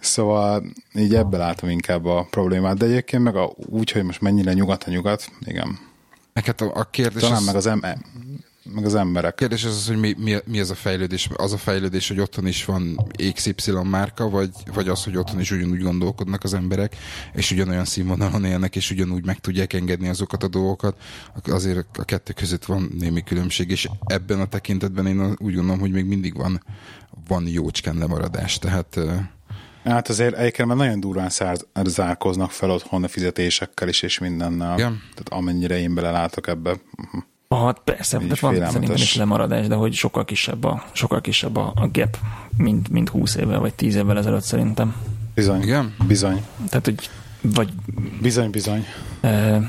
Szóval 0.00 0.64
így 0.94 1.14
ebben 1.14 1.40
látom 1.40 1.70
inkább 1.70 2.04
a 2.04 2.26
problémát, 2.30 2.76
de 2.76 2.84
egyébként 2.86 3.22
meg 3.22 3.36
a, 3.36 3.52
úgy, 3.56 3.90
hogy 3.90 4.02
most 4.02 4.20
mennyire 4.20 4.52
nyugat 4.52 4.84
a 4.84 4.90
nyugat, 4.90 5.30
igen. 5.40 5.78
Meg 6.32 6.44
hát 6.44 6.60
a, 6.60 6.70
a 6.74 6.84
kérdés 6.84 7.22
Talán 7.22 7.36
az... 7.36 7.44
meg 7.44 7.54
az 7.54 7.64
M- 7.64 8.29
meg 8.64 8.84
az 8.84 8.94
emberek. 8.94 9.34
Kérdés 9.34 9.64
az, 9.64 9.76
az 9.76 9.86
hogy 9.86 9.96
mi, 9.96 10.14
mi, 10.18 10.36
mi 10.44 10.60
az 10.60 10.70
a 10.70 10.74
fejlődés? 10.74 11.28
Az 11.36 11.52
a 11.52 11.56
fejlődés, 11.56 12.08
hogy 12.08 12.20
otthon 12.20 12.46
is 12.46 12.64
van 12.64 13.06
XY 13.34 13.72
márka, 13.84 14.28
vagy, 14.28 14.50
vagy 14.74 14.88
az, 14.88 15.04
hogy 15.04 15.16
otthon 15.16 15.40
is 15.40 15.50
ugyanúgy 15.50 15.82
gondolkodnak 15.82 16.44
az 16.44 16.54
emberek, 16.54 16.96
és 17.32 17.50
ugyanolyan 17.50 17.84
színvonalon 17.84 18.44
élnek, 18.44 18.76
és 18.76 18.90
ugyanúgy 18.90 19.24
meg 19.24 19.38
tudják 19.38 19.72
engedni 19.72 20.08
azokat 20.08 20.42
a 20.42 20.48
dolgokat. 20.48 20.96
Azért 21.44 21.98
a 21.98 22.04
kettő 22.04 22.32
között 22.32 22.64
van 22.64 22.90
némi 22.98 23.22
különbség, 23.22 23.70
és 23.70 23.88
ebben 24.06 24.40
a 24.40 24.46
tekintetben 24.46 25.06
én 25.06 25.20
úgy 25.20 25.54
gondolom, 25.54 25.80
hogy 25.80 25.92
még 25.92 26.04
mindig 26.04 26.36
van, 26.36 26.62
van 27.28 27.46
jócskán 27.46 27.96
lemaradás. 27.96 28.58
Tehát 28.58 28.98
Hát 29.84 30.08
azért 30.08 30.36
egyébként 30.36 30.68
már 30.68 30.76
nagyon 30.76 31.00
durván 31.00 31.30
zárkoznak 31.84 32.50
fel 32.50 32.70
otthon 32.70 33.04
a 33.04 33.08
fizetésekkel 33.08 33.88
is, 33.88 34.02
és 34.02 34.18
mindennel. 34.18 34.78
Igen. 34.78 35.02
Tehát 35.14 35.28
amennyire 35.28 35.78
én 35.78 35.94
belelátok 35.94 36.46
ebbe. 36.46 36.76
Hát 37.56 37.80
persze, 37.84 38.18
de 38.18 38.34
van 38.40 38.54
szerintem 38.54 38.94
is 38.94 39.16
lemaradás, 39.16 39.66
de 39.66 39.74
hogy 39.74 39.94
sokkal 39.94 40.24
kisebb 40.24 40.64
a, 40.64 40.84
sokkal 40.92 41.20
kisebb 41.20 41.56
a, 41.56 41.72
a 41.76 41.88
gap, 41.92 42.18
mint, 42.56 42.88
mint 42.88 43.08
20 43.08 43.34
évvel 43.34 43.58
vagy 43.58 43.74
10 43.74 43.94
évvel 43.94 44.18
ezelőtt 44.18 44.42
szerintem. 44.42 44.94
Bizony, 45.34 45.62
Igen? 45.62 45.94
bizony. 46.06 46.44
Tehát, 46.68 46.84
hogy 46.84 47.10
vagy... 47.40 47.72
Bizony, 48.20 48.50
bizony. 48.50 48.86
E, 49.20 49.60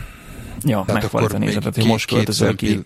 ja, 0.64 0.84
megfordítva 0.88 1.38
nézetet, 1.38 1.76
hogy 1.76 1.86
most 1.86 2.08
költözöl 2.08 2.56
ki, 2.56 2.80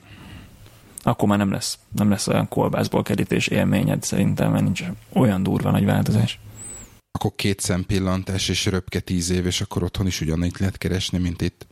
akkor 1.03 1.27
már 1.27 1.37
nem 1.37 1.51
lesz, 1.51 1.79
nem 1.95 2.09
lesz 2.09 2.27
olyan 2.27 2.47
kolbászból 2.47 3.03
kerítés 3.03 3.47
élményed 3.47 4.03
szerintem, 4.03 4.51
mert 4.51 4.63
nincs 4.63 4.83
olyan 5.13 5.43
durva 5.43 5.71
nagy 5.71 5.85
változás 5.85 6.39
akkor 7.11 7.31
két 7.35 7.59
szempillantás 7.59 8.49
és 8.49 8.65
röpke 8.65 8.99
tíz 8.99 9.29
év, 9.29 9.45
és 9.45 9.61
akkor 9.61 9.83
otthon 9.83 10.07
is 10.07 10.21
ugyanígy 10.21 10.55
lehet 10.59 10.77
keresni, 10.77 11.17
mint 11.17 11.41
itt. 11.41 11.67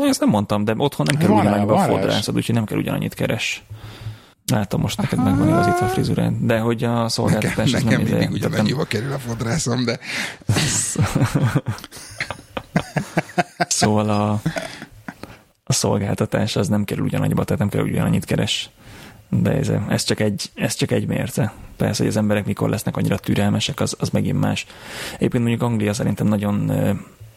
Ezt 0.00 0.20
nem 0.20 0.28
mondtam, 0.28 0.64
de 0.64 0.74
otthon 0.76 1.06
nem 1.10 1.20
kell 1.20 1.30
ugyanannyiba 1.30 1.74
a 1.74 1.78
fodrászod, 1.78 2.34
úgyhogy 2.34 2.54
nem 2.54 2.64
kell 2.64 2.78
ugyanannyit 2.78 3.14
keres. 3.14 3.64
Látom, 4.52 4.80
most 4.80 4.96
neked 4.96 5.22
meg 5.22 5.38
van 5.38 5.48
igazítva 5.48 5.86
a 5.86 5.88
frizurád, 5.88 6.32
de 6.40 6.58
hogy 6.58 6.84
a 6.84 7.08
szolgáltatás 7.08 7.70
nekem, 7.70 7.88
nekem 7.88 8.02
nem 8.02 8.10
mindig 8.10 8.30
ugyanannyiba 8.30 8.76
nem... 8.76 8.86
kerül 8.86 9.12
a 9.12 9.18
fodrászom, 9.18 9.84
de... 9.84 9.98
szóval 13.68 14.10
a, 14.10 14.40
a 15.64 15.72
szolgáltatás 15.72 16.56
az 16.56 16.68
nem 16.68 16.84
kerül 16.84 17.04
ugyanannyiba, 17.04 17.44
tehát 17.44 17.60
nem 17.60 17.68
kell 17.68 17.82
ugyanannyit 17.82 18.24
keres 18.24 18.70
de 19.28 19.50
ez, 19.50 19.72
ez, 19.88 20.02
csak 20.02 20.20
egy, 20.20 20.50
ez 20.54 20.74
csak 20.74 20.90
egy 20.90 21.06
mérce. 21.06 21.52
Persze, 21.76 22.02
hogy 22.02 22.10
az 22.10 22.16
emberek 22.16 22.46
mikor 22.46 22.68
lesznek 22.68 22.96
annyira 22.96 23.18
türelmesek, 23.18 23.80
az, 23.80 23.96
az 23.98 24.08
megint 24.08 24.40
más. 24.40 24.66
Éppen 25.18 25.40
mondjuk 25.40 25.62
Anglia 25.62 25.92
szerintem 25.92 26.26
nagyon, 26.26 26.72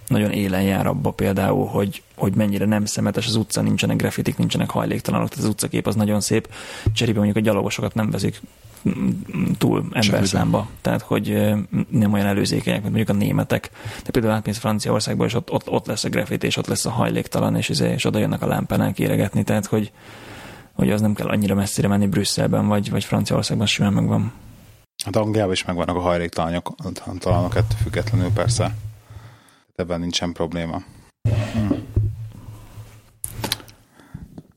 nagyon 0.10 0.32
élen 0.32 0.62
jár 0.62 0.88
abba 0.88 1.12
például, 1.12 1.68
hogy, 1.68 2.04
hogy 2.16 2.36
mennyire 2.36 2.66
nem 2.66 2.86
szemetes 2.86 3.28
az 3.28 3.36
utca, 3.36 3.62
nincsenek 3.62 3.98
grafitik, 3.98 4.38
nincsenek 4.38 4.70
hajléktalanok, 4.70 5.30
tehát 5.30 5.44
az 5.44 5.50
utcakép 5.50 5.88
az 5.88 5.96
nagyon 5.96 6.22
szép. 6.22 6.50
Cserébe 6.94 7.18
mondjuk 7.18 7.38
a 7.38 7.48
gyalogosokat 7.50 7.94
nem 7.94 8.10
veszik 8.10 8.42
túl 9.58 9.86
emberszámba, 9.92 10.68
tehát 10.82 11.02
hogy 11.02 11.54
nem 11.90 12.14
olyan 12.14 12.26
előzékenyek, 12.26 12.82
mint 12.82 12.96
mondjuk 12.96 13.18
a 13.18 13.20
németek. 13.20 13.70
De 14.04 14.12
például 14.12 14.34
átmész 14.34 14.58
Franciaországból, 14.58 15.26
és 15.26 15.34
ott, 15.34 15.52
ott, 15.52 15.70
ott 15.70 15.86
lesz 15.86 16.04
a 16.04 16.10
grafit, 16.10 16.44
és 16.44 16.58
ott 16.58 16.68
lesz 16.68 16.86
a 16.86 16.90
hajléktalan, 16.90 17.56
és, 17.56 17.70
izé, 17.70 17.92
és 17.92 18.06
oda 18.06 18.20
jönnek 18.20 18.42
a 18.42 18.48
lámpánál 18.48 18.94
éregetni, 18.96 19.44
tehát 19.44 19.66
hogy, 19.66 19.92
hogy 20.74 20.92
az 20.92 21.02
nem 21.02 21.14
kell 21.14 21.28
annyira 21.28 21.56
messzire 21.56 21.88
menni 21.88 22.08
Brüsszelben, 22.08 22.68
vagy, 22.68 22.90
vagy 22.90 23.04
Franciaországban 23.04 23.68
simán 23.68 23.94
megvan. 23.94 24.32
Hát 25.06 25.16
Angliában 25.16 25.54
is 25.54 25.66
megvannak 25.66 25.96
a 25.96 26.00
hajléktalanok, 26.00 26.76
talanok 27.20 27.56
ettől 27.56 27.78
függetlenül 27.82 28.30
persze. 28.32 28.76
Ebben 29.80 30.00
nincsen 30.00 30.32
probléma. 30.34 30.84
Hmm. 31.54 31.88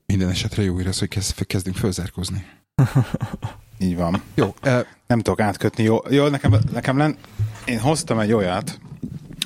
Minden 0.06 0.28
esetre 0.28 0.62
jó 0.62 0.76
az, 0.76 0.98
hogy 0.98 1.08
kezd, 1.08 1.46
kezdünk 1.46 1.76
fölzárkozni. 1.76 2.46
Így 3.78 3.96
van. 3.96 4.22
Jó. 4.34 4.54
E... 4.60 4.86
Nem 5.06 5.20
tudok 5.20 5.40
átkötni. 5.40 5.84
Jó, 5.84 5.98
jó 6.10 6.28
nekem, 6.28 6.54
nekem 6.72 6.96
len... 6.96 7.16
Én 7.64 7.80
hoztam 7.80 8.18
egy 8.18 8.32
olyat, 8.32 8.80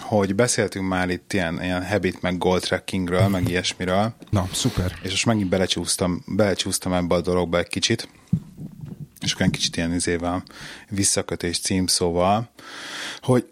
hogy 0.01 0.35
beszéltünk 0.35 0.89
már 0.89 1.11
itt 1.11 1.33
ilyen, 1.33 1.63
ilyen 1.63 1.87
habit, 1.87 2.23
meg 2.23 2.39
goal 2.39 2.61
trackingről, 2.61 3.29
meg 3.29 3.49
ilyesmiről. 3.49 4.15
Na, 4.31 4.49
szuper. 4.53 4.99
És 5.03 5.11
most 5.11 5.27
megint 5.27 5.49
belecsúsztam, 5.49 6.23
belecsúsztam 6.27 6.93
ebbe 6.93 7.15
a 7.15 7.21
dologba 7.21 7.59
egy 7.59 7.69
kicsit, 7.69 8.09
és 9.21 9.39
olyan 9.39 9.53
kicsit 9.53 9.77
ilyen 9.77 9.95
izével 9.95 10.43
visszakötés 10.89 11.59
címszóval, 11.59 12.51
hogy 13.21 13.49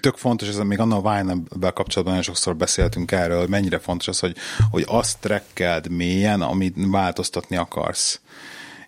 tök 0.00 0.16
fontos, 0.16 0.48
ez 0.48 0.56
még 0.56 0.78
annak 0.78 1.04
a 1.04 1.10
wine 1.10 1.34
kapcsolatban 1.58 2.04
nagyon 2.04 2.22
sokszor 2.22 2.56
beszéltünk 2.56 3.12
erről, 3.12 3.46
mennyire 3.46 3.78
fontos 3.78 4.08
az, 4.08 4.18
hogy, 4.18 4.36
hogy 4.70 4.84
azt 4.86 5.18
trekkeld 5.18 5.90
mélyen, 5.90 6.42
amit 6.42 6.74
változtatni 6.76 7.56
akarsz. 7.56 8.20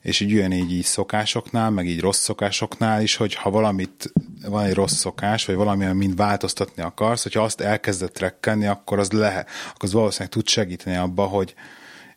És 0.02 0.20
így 0.20 0.32
ugyanígy 0.32 0.72
így 0.72 0.84
szokásoknál, 0.84 1.70
meg 1.70 1.86
így 1.86 2.00
rossz 2.00 2.20
szokásoknál 2.20 3.02
is, 3.02 3.16
hogy 3.16 3.34
ha 3.34 3.50
valamit, 3.50 4.12
van 4.48 4.64
egy 4.64 4.74
rossz 4.74 4.94
szokás, 4.94 5.44
vagy 5.44 5.56
valamilyen 5.56 5.96
mind 5.96 6.16
változtatni 6.16 6.82
akarsz, 6.82 7.22
hogyha 7.22 7.42
azt 7.42 7.60
elkezdett 7.60 8.12
trekkelni, 8.12 8.66
akkor 8.66 8.98
az 8.98 9.10
lehet, 9.10 9.48
akkor 9.68 9.88
az 9.88 9.92
valószínűleg 9.92 10.32
tud 10.32 10.48
segíteni 10.48 10.96
abba, 10.96 11.24
hogy 11.24 11.54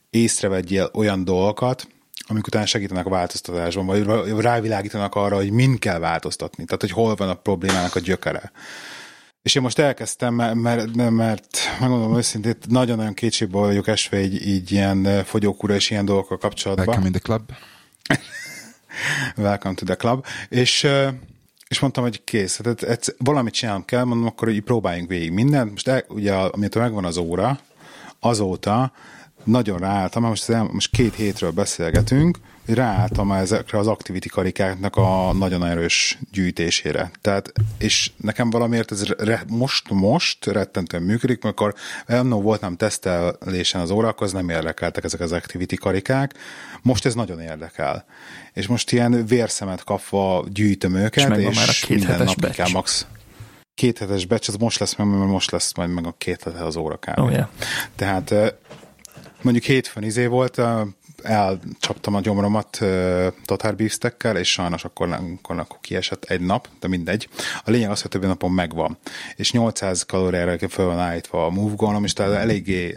észrevegyél 0.10 0.90
olyan 0.94 1.24
dolgokat, 1.24 1.88
amik 2.30 2.48
utána 2.48 2.66
segítenek 2.66 3.06
a 3.06 3.10
változtatásban, 3.10 3.86
vagy 3.86 4.06
rávilágítanak 4.40 5.16
arra, 5.16 5.36
hogy 5.36 5.52
mind 5.52 5.80
kell 5.80 6.00
változtatni, 6.00 6.66
tehát 6.66 6.82
hogy 6.82 6.92
hol 6.92 7.16
van 7.16 7.30
a 7.30 7.34
problémának 7.34 7.96
a 7.96 8.00
gyökere. 8.00 8.52
És 9.42 9.56
én 9.56 9.62
most 9.62 9.80
elkezdtem, 9.80 10.34
mert, 10.34 10.56
mert, 10.56 11.10
mert 11.10 11.58
megmondom 11.80 12.18
őszintén, 12.18 12.56
nagyon-nagyon 12.68 13.14
kétségbe 13.14 13.58
vagyok 13.58 13.88
esve 13.88 14.22
így, 14.22 14.48
így 14.48 14.72
ilyen 14.72 15.24
fogyókúra 15.24 15.76
és 15.76 15.90
ilyen 15.90 16.06
dolgokkal 16.06 16.38
kapcsolatban. 16.38 16.88
Welcome 16.88 17.08
in 17.08 17.14
the 17.14 17.22
club. 17.22 17.52
Welcome 19.48 19.76
to 19.76 19.86
the 19.86 19.96
club. 19.96 20.26
És, 20.50 20.88
és 21.68 21.80
mondtam, 21.80 22.04
hogy 22.04 22.24
kész, 22.24 22.60
tehát 22.64 22.84
ez, 22.84 23.16
valamit 23.18 23.54
csinálnom 23.54 23.86
kell, 23.86 24.04
mondom, 24.04 24.28
akkor 24.28 24.50
így 24.50 24.62
próbáljunk 24.62 25.10
végig 25.10 25.32
mindent. 25.32 25.72
Most 25.72 25.88
el, 25.88 26.04
ugye, 26.08 26.34
amitől 26.34 26.84
megvan 26.84 27.06
az 27.06 27.18
óra, 27.18 27.60
azóta 28.20 28.92
nagyon 29.44 29.80
ráálltam, 29.80 30.24
most, 30.24 30.48
most 30.72 30.92
két 30.92 31.16
hétről 31.16 31.52
beszélgetünk, 31.52 32.40
ráálltam 32.66 33.32
ezekre 33.32 33.78
az 33.78 33.88
activity 33.88 34.28
karikáknak 34.28 34.96
a 34.96 35.34
nagyon 35.34 35.66
erős 35.66 36.18
gyűjtésére. 36.32 37.12
Tehát, 37.22 37.52
és 37.78 38.12
nekem 38.18 38.50
valamiért 38.50 38.92
ez 38.92 39.06
re, 39.06 39.44
most, 39.48 39.90
most 39.90 40.46
rettentően 40.46 41.04
működik, 41.04 41.44
mert 41.44 41.56
akkor 41.60 41.74
annó 42.08 42.42
voltam 42.42 42.76
tesztelésen 42.76 43.82
az 43.82 43.92
órakhoz, 43.92 44.32
nem 44.32 44.50
érdekeltek 44.50 45.04
ezek 45.04 45.20
az 45.20 45.32
activity 45.32 45.76
karikák, 45.76 46.34
most 46.82 47.06
ez 47.06 47.14
nagyon 47.14 47.40
érdekel. 47.40 48.06
És 48.54 48.68
most 48.68 48.92
ilyen 48.92 49.26
vérszemet 49.26 49.84
kapva 49.84 50.46
gyűjtöm 50.50 50.96
őket, 50.96 51.38
és, 51.38 51.46
és 51.46 51.56
már 51.56 51.70
a 51.70 51.86
két 51.86 51.98
minden 51.98 52.24
nap 52.24 52.52
kell 52.52 52.70
max 52.72 53.06
két 53.74 53.98
hetes 53.98 54.26
becs, 54.26 54.48
az 54.48 54.56
most 54.56 54.80
lesz 54.80 54.96
mert 54.96 55.10
most 55.10 55.52
lesz 55.52 55.74
majd 55.76 55.90
meg 55.90 56.06
a 56.06 56.16
két 56.18 56.44
hetes 56.44 56.62
az 56.62 56.76
órakában. 56.76 57.26
Oh, 57.26 57.32
yeah. 57.32 57.48
Tehát 57.96 58.34
mondjuk 59.42 59.66
hétfőn 59.66 60.04
izé 60.04 60.26
volt, 60.26 60.62
elcsaptam 61.24 62.16
a 62.16 62.20
gyomromat 62.20 62.70
Totár 63.46 63.76
Beefstekkel, 63.76 64.38
és 64.38 64.52
sajnos 64.52 64.84
akkor, 64.84 65.12
akkor, 65.12 65.60
akkor 65.60 65.78
kiesett 65.82 66.24
egy 66.24 66.42
nap, 66.42 66.70
de 66.80 66.88
mindegy. 66.88 67.30
A 67.64 67.72
lényeg 67.72 67.90
az, 67.90 68.02
hogy 68.02 68.12
többi 68.12 68.26
napon 68.26 68.52
megvan. 68.52 68.98
És 69.36 69.52
800 69.52 70.04
kalóriára 70.04 70.70
föl 70.70 70.86
van 70.86 71.00
állítva 71.00 71.46
a 71.46 71.50
move 71.50 71.74
goal 71.76 72.04
és 72.04 72.14
tehát 72.14 72.34
eléggé 72.34 72.96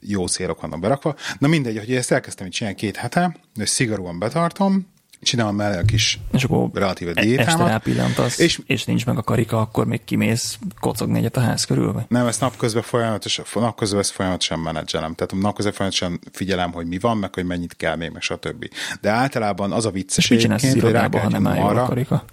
jó 0.00 0.26
célok 0.26 0.60
vannak 0.60 0.80
berakva. 0.80 1.14
Na 1.38 1.48
mindegy, 1.48 1.78
hogy 1.78 1.94
ezt 1.94 2.12
elkezdtem 2.12 2.46
így 2.46 2.52
csinálni 2.52 2.78
két 2.78 2.96
hete, 2.96 3.36
és 3.54 3.68
szigorúan 3.68 4.18
betartom, 4.18 4.86
csinálom 5.22 5.56
mellé 5.56 5.78
a 5.78 5.82
kis 5.82 6.20
és 6.32 6.44
akkor 6.44 6.70
relatíve 6.72 7.12
diétámat. 7.12 7.52
Este 7.52 7.64
rápillantasz, 7.64 8.38
és, 8.38 8.60
és 8.66 8.84
nincs 8.84 9.06
meg 9.06 9.18
a 9.18 9.22
karika, 9.22 9.60
akkor 9.60 9.86
még 9.86 10.04
kimész 10.04 10.58
kocogni 10.80 11.18
egyet 11.18 11.36
a 11.36 11.40
ház 11.40 11.64
körül? 11.64 11.92
Vagy? 11.92 12.04
Nem, 12.08 12.26
ezt 12.26 12.40
napközben 12.40 12.82
folyamatos, 12.82 13.40
napközben 13.54 14.00
ezt 14.00 14.10
folyamatosan 14.10 14.58
menedzselem. 14.58 15.14
Tehát 15.14 15.42
napközben 15.42 15.74
folyamatosan 15.74 16.20
figyelem, 16.32 16.72
hogy 16.72 16.86
mi 16.86 16.98
van, 16.98 17.16
meg 17.16 17.34
hogy 17.34 17.44
mennyit 17.44 17.76
kell 17.76 17.96
még, 17.96 18.10
meg 18.10 18.22
stb. 18.22 18.68
De 19.00 19.10
általában 19.10 19.72
az 19.72 19.86
a 19.86 19.90
vicces 19.90 20.30
és 20.30 20.46
hogy 20.80 20.92
rá 20.92 21.08
ha 21.08 21.28
nem 21.28 21.46
arra, 21.46 21.82
a 21.82 21.86
karika? 21.86 22.24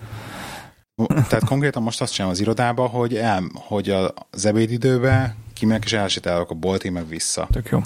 Tehát 1.05 1.45
konkrétan 1.45 1.83
most 1.83 2.01
azt 2.01 2.13
csinálom 2.13 2.33
az 2.35 2.41
irodába, 2.41 2.85
hogy, 2.85 3.15
el, 3.15 3.43
hogy 3.53 3.89
az 4.29 4.45
ebédidőben 4.45 5.35
kimegyek 5.53 5.83
és 5.85 5.93
elsétálok 5.93 6.49
a 6.49 6.53
boltig, 6.53 6.91
meg 6.91 7.07
vissza. 7.07 7.47
Tök 7.51 7.69
jó. 7.69 7.81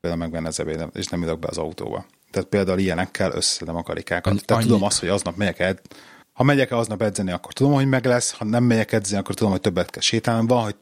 Például 0.00 0.22
megvenni 0.22 0.46
az 0.46 0.60
ebédet, 0.60 0.96
és 0.96 1.06
nem 1.06 1.22
ülök 1.22 1.38
be 1.38 1.48
az 1.50 1.58
autóba. 1.58 2.06
Tehát 2.34 2.48
például 2.48 2.78
ilyenekkel 2.78 3.32
összedem 3.32 3.76
a 3.76 3.82
karikákat. 3.82 4.32
Annyi, 4.32 4.40
Tehát 4.40 4.62
tudom 4.62 4.82
azt, 4.82 5.00
hogy 5.00 5.08
aznap 5.08 5.36
megyek 5.36 5.58
el, 5.58 5.80
ha 6.32 6.42
megyek 6.42 6.70
el 6.70 6.78
aznap 6.78 7.02
edzeni, 7.02 7.30
akkor 7.30 7.52
tudom, 7.52 7.72
hogy 7.72 7.86
meg 7.86 8.04
lesz, 8.04 8.32
ha 8.32 8.44
nem 8.44 8.64
megyek 8.64 8.92
edzeni, 8.92 9.20
akkor 9.20 9.34
tudom, 9.34 9.52
hogy 9.52 9.60
többet 9.60 9.90
kell 9.90 10.02
sétálnom. 10.02 10.46
Van, 10.46 10.62
hogy 10.62 10.76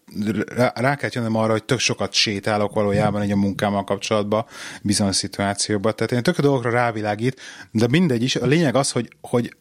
rá, 0.46 0.72
rá 0.74 0.94
kell 0.94 1.10
jönnöm 1.12 1.36
arra, 1.36 1.52
hogy 1.52 1.64
tök 1.64 1.78
sokat 1.78 2.12
sétálok 2.12 2.74
valójában 2.74 3.22
egy 3.22 3.30
a 3.30 3.36
munkámmal 3.36 3.84
kapcsolatban, 3.84 4.46
bizonyos 4.82 5.16
szituációban. 5.16 5.94
Tehát 5.94 6.12
én 6.12 6.22
tök 6.22 6.38
a 6.38 6.42
dolgokra 6.42 6.70
rávilágít, 6.70 7.40
de 7.70 7.86
mindegy 7.88 8.22
is. 8.22 8.36
A 8.36 8.46
lényeg 8.46 8.74
az, 8.74 8.90
hogy, 8.90 9.08
hogy 9.20 9.56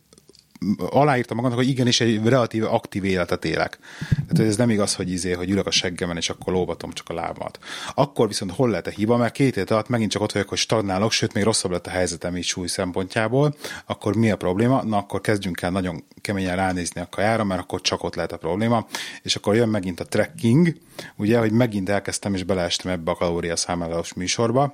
aláírtam 0.89 1.35
magamnak, 1.35 1.59
hogy 1.59 1.69
igenis 1.69 2.01
egy 2.01 2.23
relatíve 2.23 2.67
aktív 2.67 3.03
életet 3.03 3.45
élek. 3.45 3.79
Tehát 4.27 4.51
ez 4.51 4.57
nem 4.57 4.69
igaz, 4.69 4.95
hogy 4.95 5.11
izé, 5.11 5.31
hogy 5.31 5.49
ülök 5.49 5.67
a 5.67 5.71
seggemen, 5.71 6.17
és 6.17 6.29
akkor 6.29 6.53
lóbatom 6.53 6.91
csak 6.91 7.09
a 7.09 7.13
lábamat. 7.13 7.59
Akkor 7.95 8.27
viszont 8.27 8.51
hol 8.51 8.69
lehet 8.69 8.87
a 8.87 8.89
hiba, 8.89 9.17
mert 9.17 9.33
két 9.33 9.57
év 9.57 9.65
alatt 9.69 9.87
megint 9.87 10.11
csak 10.11 10.21
ott 10.21 10.31
vagyok, 10.31 10.49
hogy 10.49 10.57
stagnálok, 10.57 11.11
sőt, 11.11 11.33
még 11.33 11.43
rosszabb 11.43 11.71
lett 11.71 11.87
a 11.87 11.89
helyzetem 11.89 12.37
így 12.37 12.43
súly 12.43 12.67
szempontjából, 12.67 13.55
akkor 13.85 14.15
mi 14.15 14.31
a 14.31 14.37
probléma? 14.37 14.83
Na, 14.83 14.97
akkor 14.97 15.21
kezdjünk 15.21 15.61
el 15.61 15.71
nagyon 15.71 16.03
keményen 16.21 16.55
ránézni 16.55 17.01
a 17.01 17.07
kajára, 17.09 17.43
mert 17.43 17.61
akkor 17.61 17.81
csak 17.81 18.03
ott 18.03 18.15
lehet 18.15 18.31
a 18.31 18.37
probléma, 18.37 18.87
és 19.21 19.35
akkor 19.35 19.55
jön 19.55 19.69
megint 19.69 19.99
a 19.99 20.05
trekking, 20.05 20.75
ugye, 21.15 21.39
hogy 21.39 21.51
megint 21.51 21.89
elkezdtem 21.89 22.33
és 22.33 22.43
beleestem 22.43 22.91
ebbe 22.91 23.11
a 23.11 23.15
kalóriaszámlálós 23.15 24.13
műsorba, 24.13 24.73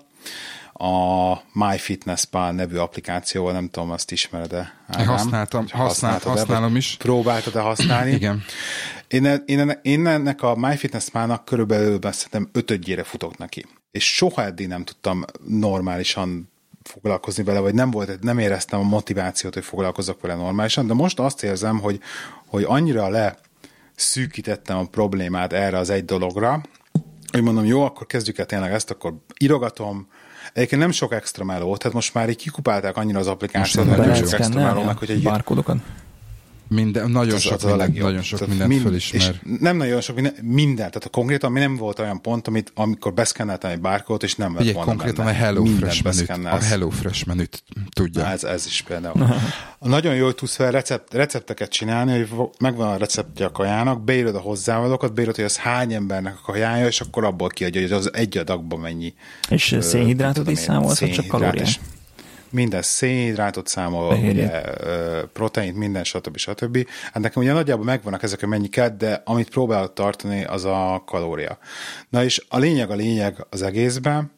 a 0.77 1.41
MyFitnessPal 1.53 2.51
nevű 2.51 2.75
applikációval, 2.75 3.51
nem 3.51 3.69
tudom, 3.69 3.91
azt 3.91 4.11
ismered-e? 4.11 4.73
Én 4.99 5.05
használtam, 5.05 5.65
használ, 5.71 6.19
használom 6.23 6.75
is. 6.75 6.95
Próbáltad-e 6.99 7.59
használni? 7.59 8.11
Igen. 8.11 8.43
Én, 9.07 9.43
én, 9.45 9.79
én 9.81 10.07
ennek 10.07 10.41
a 10.41 10.55
MyFitnessPal-nak 10.55 11.45
körülbelül 11.45 11.99
szerintem 12.01 12.49
ötödjére 12.51 13.03
futok 13.03 13.37
neki. 13.37 13.65
És 13.91 14.15
soha 14.15 14.43
eddig 14.43 14.67
nem 14.67 14.83
tudtam 14.83 15.25
normálisan 15.47 16.51
foglalkozni 16.83 17.43
vele, 17.43 17.59
vagy 17.59 17.73
nem 17.73 17.91
volt, 17.91 18.23
nem 18.23 18.39
éreztem 18.39 18.79
a 18.79 18.83
motivációt, 18.83 19.53
hogy 19.53 19.63
foglalkozok 19.63 20.21
vele 20.21 20.35
normálisan, 20.35 20.87
de 20.87 20.93
most 20.93 21.19
azt 21.19 21.43
érzem, 21.43 21.79
hogy, 21.79 21.99
hogy 22.45 22.63
annyira 22.63 23.09
le 23.09 23.37
szűkítettem 23.95 24.77
a 24.77 24.85
problémát 24.85 25.53
erre 25.53 25.77
az 25.77 25.89
egy 25.89 26.05
dologra, 26.05 26.61
hogy 27.31 27.41
mondom, 27.41 27.65
jó, 27.65 27.83
akkor 27.83 28.07
kezdjük 28.07 28.37
el 28.37 28.45
tényleg 28.45 28.71
ezt, 28.71 28.91
akkor 28.91 29.13
írogatom, 29.39 30.07
Egyébként 30.53 30.81
nem 30.81 30.91
sok 30.91 31.13
extra 31.13 31.45
meló, 31.45 31.77
tehát 31.77 31.93
most 31.93 32.13
már 32.13 32.29
így 32.29 32.35
kikupálták 32.35 32.97
annyira 32.97 33.19
az 33.19 33.27
applikációt, 33.27 33.95
hogy 33.95 34.15
sok 34.15 34.39
extra 34.39 34.61
melónak, 34.61 34.99
hogy 34.99 35.09
egy... 35.09 35.23
Barkódokat? 35.23 35.77
Minden, 36.69 37.11
nagyon, 37.11 37.39
sok 37.39 37.53
az 37.53 37.63
minden, 37.63 37.91
nagyon 37.91 38.21
sok 38.21 38.39
tehát 38.39 38.47
mindent 38.49 38.69
mind, 38.69 38.81
fölismer. 38.81 39.21
És 39.21 39.59
nem 39.59 39.77
nagyon 39.77 40.01
sok 40.01 40.15
minden, 40.15 40.33
minden, 40.41 40.75
tehát 40.75 41.05
a 41.05 41.09
konkrétan 41.09 41.51
mi 41.51 41.59
nem 41.59 41.75
volt 41.75 41.99
olyan 41.99 42.21
pont, 42.21 42.47
amit, 42.47 42.71
amikor 42.75 43.13
beszkenneltem 43.13 43.71
egy 43.71 43.79
bárkót, 43.79 44.23
és 44.23 44.35
nem 44.35 44.55
lett 44.55 44.71
volna 44.71 44.89
konkrétan 44.89 45.25
benne. 45.25 45.37
a 45.37 45.39
Hello 45.39 45.65
Fresh 45.65 46.03
menüt, 46.03 46.45
a 46.45 46.57
Hello 46.57 46.89
Fresh 46.89 47.27
menüt 47.27 47.63
tudja. 47.89 48.21
Na, 48.21 48.29
ez, 48.29 48.43
ez 48.43 48.65
is 48.65 48.81
például. 48.81 49.27
nagyon 49.79 50.15
jó, 50.15 50.25
hogy 50.25 50.35
tudsz 50.35 50.55
fel 50.55 50.71
recept, 50.71 51.13
recepteket 51.13 51.69
csinálni, 51.69 52.17
hogy 52.17 52.47
megvan 52.59 52.87
a 52.87 52.97
receptje 52.97 53.45
a 53.45 53.51
kajának, 53.51 54.03
beírod 54.03 54.35
a 54.35 54.39
hozzávalókat, 54.39 55.13
beírod, 55.13 55.35
hogy 55.35 55.45
az 55.45 55.57
hány 55.57 55.93
embernek 55.93 56.33
a 56.33 56.51
kajája, 56.51 56.87
és 56.87 57.01
akkor 57.01 57.23
abból 57.23 57.47
kiadja, 57.47 57.81
hogy 57.81 57.91
az 57.91 58.13
egy 58.13 58.37
adagban 58.37 58.79
mennyi. 58.79 59.13
És 59.49 59.75
szénhidrátot 59.79 60.49
is 60.49 60.59
számolsz, 60.59 60.99
vagy 60.99 61.11
csak 61.11 61.27
kalóriát? 61.27 61.79
Minden 62.49 62.81
szénhidrátot 62.81 63.67
számol, 63.67 64.15
ugye, 64.15 64.61
proteint, 65.33 65.77
minden, 65.77 66.03
stb. 66.03 66.37
stb. 66.37 66.87
Hát 67.13 67.23
nekem 67.23 67.43
ugye 67.43 67.53
nagyjából 67.53 67.85
megvannak 67.85 68.23
ezek 68.23 68.41
a 68.41 68.47
mennyiket, 68.47 68.97
de 68.97 69.21
amit 69.25 69.49
próbálok 69.49 69.93
tartani, 69.93 70.43
az 70.43 70.65
a 70.65 71.03
kalória. 71.05 71.57
Na 72.09 72.23
és 72.23 72.45
a 72.49 72.57
lényeg 72.57 72.89
a 72.89 72.95
lényeg 72.95 73.45
az 73.49 73.61
egészben, 73.61 74.31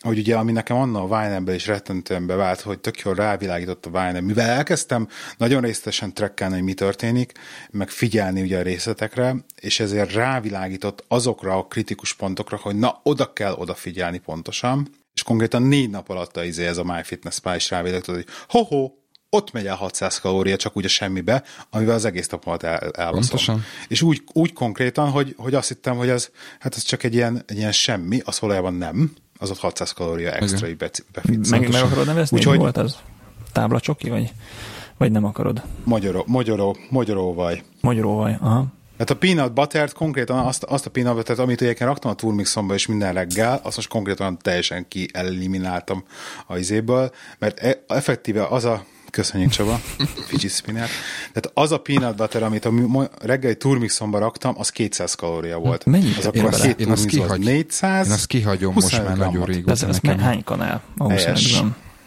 hogy 0.00 0.18
ugye, 0.18 0.36
ami 0.36 0.52
nekem 0.52 0.76
anna 0.76 1.02
a 1.02 1.06
Vine-ből 1.06 1.54
is 1.54 1.66
rettentően 1.66 2.26
bevált, 2.26 2.60
hogy 2.60 2.78
tök 2.78 2.98
jól 2.98 3.14
rávilágított 3.14 3.86
a 3.86 3.90
Vine, 3.90 4.20
mivel 4.20 4.48
elkezdtem 4.48 5.08
nagyon 5.36 5.60
részletesen 5.60 6.14
trekkelni, 6.14 6.54
hogy 6.54 6.62
mi 6.62 6.74
történik, 6.74 7.32
meg 7.70 7.88
figyelni 7.88 8.40
ugye 8.42 8.58
a 8.58 8.62
részletekre, 8.62 9.36
és 9.60 9.80
ezért 9.80 10.12
rávilágított 10.12 11.04
azokra 11.08 11.56
a 11.56 11.66
kritikus 11.66 12.14
pontokra, 12.14 12.56
hogy 12.56 12.76
na, 12.76 13.00
oda 13.02 13.32
kell 13.32 13.52
odafigyelni 13.52 14.18
pontosan, 14.18 14.88
és 15.20 15.26
konkrétan 15.26 15.62
négy 15.62 15.90
nap 15.90 16.08
alatt 16.08 16.36
a 16.36 16.44
izé 16.44 16.66
ez 16.66 16.78
a 16.78 16.84
MyFitnessPal 16.84 17.56
is 17.56 17.70
rávédett, 17.70 18.04
hogy 18.04 18.24
ho-ho, 18.48 18.90
ott 19.30 19.52
megy 19.52 19.66
el 19.66 19.74
600 19.74 20.18
kalória 20.18 20.56
csak 20.56 20.76
úgy 20.76 20.84
a 20.84 20.88
semmibe, 20.88 21.42
amivel 21.70 21.94
az 21.94 22.04
egész 22.04 22.28
nap 22.28 22.46
alatt 22.46 22.62
el, 22.62 22.90
elbaszom. 22.90 23.64
És 23.88 24.02
úgy, 24.02 24.22
úgy 24.32 24.52
konkrétan, 24.52 25.10
hogy, 25.10 25.34
hogy 25.36 25.54
azt 25.54 25.68
hittem, 25.68 25.96
hogy 25.96 26.08
ez, 26.08 26.30
hát 26.58 26.76
ez 26.76 26.82
csak 26.82 27.02
egy 27.02 27.14
ilyen, 27.14 27.42
egy 27.46 27.56
ilyen 27.56 27.72
semmi, 27.72 28.20
az 28.24 28.40
valójában 28.40 28.74
nem, 28.74 29.12
az 29.38 29.50
ott 29.50 29.58
600 29.58 29.92
kalória 29.92 30.32
extra 30.32 30.68
így 30.68 30.76
befit. 30.76 31.50
Meg, 31.50 31.70
meg 31.70 31.82
akarod 31.82 32.06
nevezni, 32.06 32.36
Úgyhogy, 32.36 32.58
volt 32.58 32.76
az? 32.76 32.96
Tábla 33.52 33.80
csoki, 33.80 34.10
vagy, 34.10 34.32
vagy 34.96 35.12
nem 35.12 35.24
akarod? 35.24 35.62
Magyaró, 35.84 36.24
magyaró, 36.26 36.76
magyaróvaj. 36.90 37.62
Magyaróvaj, 37.80 38.36
aha. 38.40 38.66
Hát 39.00 39.10
a 39.10 39.16
peanut 39.16 39.52
butter 39.52 39.92
konkrétan 39.92 40.38
azt, 40.38 40.62
azt 40.62 40.86
a 40.86 40.90
peanut 40.90 41.14
butter 41.14 41.40
amit 41.40 41.60
egyébként 41.60 41.88
raktam 41.88 42.10
a 42.10 42.14
turmixomba 42.14 42.74
is 42.74 42.86
minden 42.86 43.12
reggel, 43.12 43.60
azt 43.62 43.76
most 43.76 43.88
konkrétan 43.88 44.38
teljesen 44.38 44.88
kielimináltam 44.88 46.04
a 46.46 46.56
izéből, 46.56 47.10
mert 47.38 47.60
e, 47.60 47.84
effektíve 47.86 48.46
az 48.46 48.64
a 48.64 48.84
Köszönjük 49.10 49.50
Csaba, 49.50 49.80
Fiji 50.28 50.48
Spinner. 50.48 50.88
Tehát 51.18 51.50
az 51.54 51.72
a 51.72 51.78
peanut 51.78 52.16
butter, 52.16 52.42
amit 52.42 52.64
a 52.64 52.72
reggeli 53.20 53.56
turmixomba 53.56 54.18
raktam, 54.18 54.54
az 54.58 54.70
200 54.70 55.14
kalória 55.14 55.58
volt. 55.58 55.84
Mennyi? 55.84 56.14
Az 56.18 56.26
akkor 56.26 56.54
én, 56.64 56.74
én 56.76 56.90
azt 56.90 57.06
kihagy, 57.06 57.40
400. 57.40 58.06
Én 58.06 58.12
azt 58.12 58.26
kihagyom 58.26 58.72
most 58.74 59.02
már 59.04 59.16
nagyon 59.16 59.44
régóta. 59.44 59.70
Ez, 59.70 59.82
ez 59.82 59.98
nekem. 60.00 60.18
hány 60.18 60.44
kanál? 60.44 60.82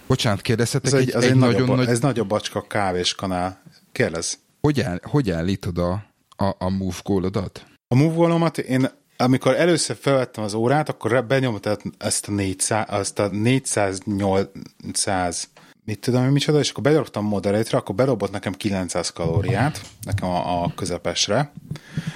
Bocsánat, 0.07 0.41
kérdezhetek 0.41 0.93
ez 0.93 0.99
egy, 0.99 1.09
egy, 1.09 1.23
egy 1.23 1.35
nagyon 1.35 1.37
nagyobb, 1.37 1.75
nagy... 1.75 1.87
Ez 1.87 1.99
nagyobb 1.99 2.27
bacska 2.27 2.61
kávés 2.61 3.15
kanál. 3.15 3.61
Kérdez. 3.91 4.39
Hogy, 4.61 4.81
áll, 4.81 4.99
hogy 5.03 5.31
állítod 5.31 5.77
a 5.77 6.12
a, 6.35 6.55
a 6.57 6.69
move 6.69 6.97
gólodat? 7.03 7.65
A 7.87 7.95
move 7.95 8.15
gólomat 8.15 8.57
én 8.57 8.89
amikor 9.17 9.55
először 9.55 9.95
felvettem 9.99 10.43
az 10.43 10.53
órát, 10.53 10.89
akkor 10.89 11.25
benyomtam 11.25 11.75
ezt 11.97 12.27
a 12.27 12.31
400, 12.31 12.85
azt 12.89 13.19
a 13.19 13.27
400, 13.27 13.99
800 14.05 15.47
mit 15.85 15.99
tudom, 15.99 16.23
micsoda, 16.23 16.59
és 16.59 16.69
akkor 16.69 16.83
bedobtam 16.83 17.25
moderate 17.25 17.77
akkor 17.77 17.95
bedobott 17.95 18.31
nekem 18.31 18.53
900 18.53 19.09
kalóriát, 19.09 19.81
nekem 20.01 20.29
a, 20.29 20.63
a 20.63 20.73
közepesre. 20.75 21.51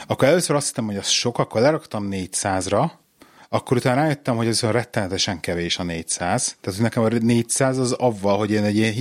Akkor 0.07 0.27
először 0.27 0.55
azt 0.55 0.67
hittem, 0.67 0.85
hogy 0.85 0.97
az 0.97 1.07
sok, 1.07 1.37
akkor 1.37 1.61
leraktam 1.61 2.07
400-ra, 2.11 2.91
akkor 3.49 3.77
utána 3.77 4.01
rájöttem, 4.01 4.35
hogy 4.35 4.47
ez 4.47 4.63
olyan 4.63 4.75
rettenetesen 4.75 5.39
kevés 5.39 5.77
a 5.77 5.83
400. 5.83 6.57
Tehát 6.61 6.79
nekem 6.79 7.03
a 7.03 7.07
400 7.07 7.77
az 7.77 7.91
avval, 7.91 8.37
hogy 8.37 8.51
én 8.51 8.63
egy 8.63 8.75
ilyen 8.75 8.93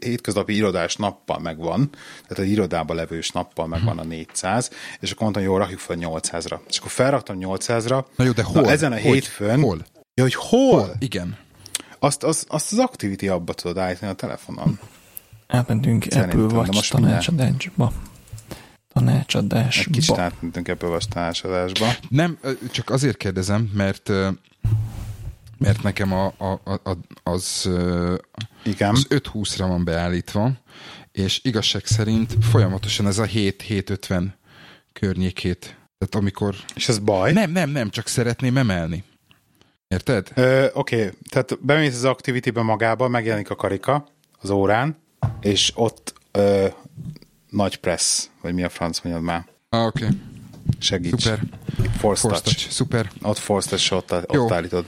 hétköznapi 0.00 0.54
irodás 0.54 0.96
nappal 0.96 1.38
megvan, 1.38 1.90
tehát 2.26 2.44
egy 2.44 2.50
irodában 2.50 2.96
levős 2.96 3.30
nappal 3.30 3.66
megvan 3.66 3.98
a 3.98 4.04
400, 4.04 4.70
és 5.00 5.10
akkor 5.10 5.22
mondtam, 5.22 5.42
jó, 5.42 5.56
rakjuk 5.56 5.78
fel 5.78 5.96
800-ra. 6.00 6.58
És 6.68 6.78
akkor 6.78 6.90
felraktam 6.90 7.36
800-ra. 7.40 8.04
Na 8.16 8.24
jó, 8.24 8.32
de 8.32 8.42
hol? 8.42 8.62
Na, 8.62 8.70
ezen 8.70 8.92
a 8.92 9.00
hogy? 9.00 9.02
hétfőn. 9.02 9.60
Hol? 9.60 9.86
Ja, 10.14 10.22
hogy 10.22 10.34
hol? 10.34 10.70
hol? 10.70 10.96
Igen. 10.98 11.36
Azt, 11.98 12.22
azt, 12.22 12.46
azt 12.48 12.72
az 12.72 12.78
Activity 12.78 13.28
abba 13.28 13.52
tudod 13.52 13.78
állítani 13.78 14.10
a 14.10 14.14
telefonon. 14.14 14.78
Elmentünk 15.46 16.06
Apple 16.10 16.40
Watch 16.40 16.90
tanácsadásba 16.90 17.92
tanácsadásba. 18.92 19.82
Egy 19.86 19.90
kicsit 19.90 20.18
átmentünk 20.18 20.68
ebből 20.68 20.94
a 20.94 20.98
tanácsadásba. 21.08 21.86
Nem, 22.08 22.38
csak 22.70 22.90
azért 22.90 23.16
kérdezem, 23.16 23.70
mert 23.74 24.12
mert 25.60 25.82
nekem 25.82 26.12
a, 26.12 26.26
a, 26.38 26.60
a, 26.64 26.96
az, 27.22 27.70
Igen. 28.64 28.90
az 28.90 29.06
5-20-ra 29.10 29.64
van 29.68 29.84
beállítva, 29.84 30.52
és 31.12 31.40
igazság 31.44 31.86
szerint 31.86 32.36
folyamatosan 32.40 33.06
ez 33.06 33.18
a 33.18 33.24
7-7-50 33.24 34.24
környékét. 34.92 35.60
Tehát 35.98 36.14
amikor... 36.14 36.54
És 36.74 36.88
ez 36.88 36.98
baj? 36.98 37.32
Nem, 37.32 37.50
nem, 37.50 37.70
nem, 37.70 37.90
csak 37.90 38.06
szeretném 38.06 38.56
emelni. 38.56 39.04
Érted? 39.88 40.28
Oké, 40.28 40.70
okay. 40.72 41.10
tehát 41.28 41.64
bemész 41.64 41.94
az 41.94 42.04
Activity-be 42.04 42.62
magába, 42.62 43.08
megjelenik 43.08 43.50
a 43.50 43.54
karika 43.54 44.06
az 44.38 44.50
órán, 44.50 44.96
és 45.40 45.72
ott 45.74 46.14
ö, 46.30 46.66
nagy 47.50 47.76
press, 47.76 48.26
vagy 48.42 48.54
mi 48.54 48.62
a 48.62 48.68
franc 48.68 49.00
mondjad 49.00 49.24
már. 49.24 49.46
Ah, 49.68 49.86
oké. 49.86 50.04
Okay. 50.04 50.16
Segíts. 50.78 51.22
Szuper. 51.22 51.40
Force, 51.98 52.28
touch. 52.28 52.42
touch. 52.42 52.68
Szuper. 52.68 53.10
Ott 53.22 53.38
force 53.38 53.68
touch, 53.68 53.92
ott, 53.92 54.36
ott 54.36 54.50
állítod. 54.50 54.86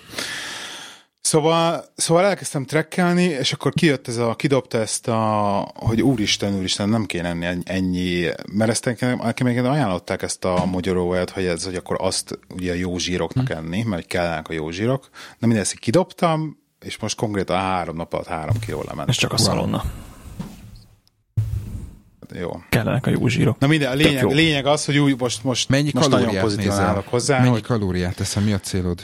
Szóval, 1.21 1.85
szóval 1.97 2.25
elkezdtem 2.25 2.65
trekkelni, 2.65 3.23
és 3.23 3.53
akkor 3.53 3.73
kijött 3.73 4.09
ez 4.09 4.17
a, 4.17 4.35
kidobta 4.35 4.79
ezt 4.79 5.09
a, 5.09 5.73
hogy 5.75 6.03
úristen, 6.03 6.55
úristen, 6.55 6.89
nem 6.89 7.05
kéne 7.05 7.29
enni 7.29 7.63
ennyi, 7.65 8.29
mert 8.53 8.71
ezt 8.71 8.85
nekem 8.85 9.21
még 9.45 9.59
ajánlották 9.59 10.23
ezt 10.23 10.45
a 10.45 10.65
magyaróvajat, 10.65 11.31
hogy 11.31 11.45
ez, 11.45 11.65
hogy 11.65 11.75
akkor 11.75 11.97
azt 12.01 12.39
ugye 12.55 12.73
a 12.73 12.75
jó 12.75 12.99
zsíroknak 12.99 13.47
hm. 13.47 13.53
enni, 13.53 13.83
mert 13.83 14.07
kellenek 14.07 14.49
a 14.49 14.53
jó 14.53 14.71
zsírok. 14.71 15.09
De 15.39 15.47
mindezt 15.47 15.79
kidobtam, 15.79 16.59
és 16.81 16.99
most 16.99 17.17
konkrétan 17.17 17.59
három 17.59 17.97
nap 17.97 18.13
alatt 18.13 18.27
három 18.27 18.59
kiló 18.59 18.83
lement. 18.87 19.09
Ez 19.09 19.17
csak 19.17 19.33
a 19.33 19.37
szalonna 19.37 19.85
jó. 22.39 22.51
Kellenek 22.69 23.07
a 23.07 23.11
jó 23.11 23.27
zsírok. 23.27 23.59
Na 23.59 23.67
minden, 23.67 23.91
a 23.91 23.95
lényeg, 23.95 24.25
lényeg 24.25 24.67
az, 24.67 24.85
hogy 24.85 24.99
úgy 24.99 25.19
most, 25.19 25.45
most, 25.45 25.69
Mennyi 25.69 25.91
most 25.95 26.09
nagyon 26.09 26.41
pozitívan 26.41 26.79
állok 26.79 27.09
hozzá. 27.09 27.39
Mennyi 27.39 27.51
hogy... 27.51 27.63
kalóriát 27.63 28.15
teszem, 28.15 28.43
mi 28.43 28.53
a 28.53 28.59
célod? 28.59 29.01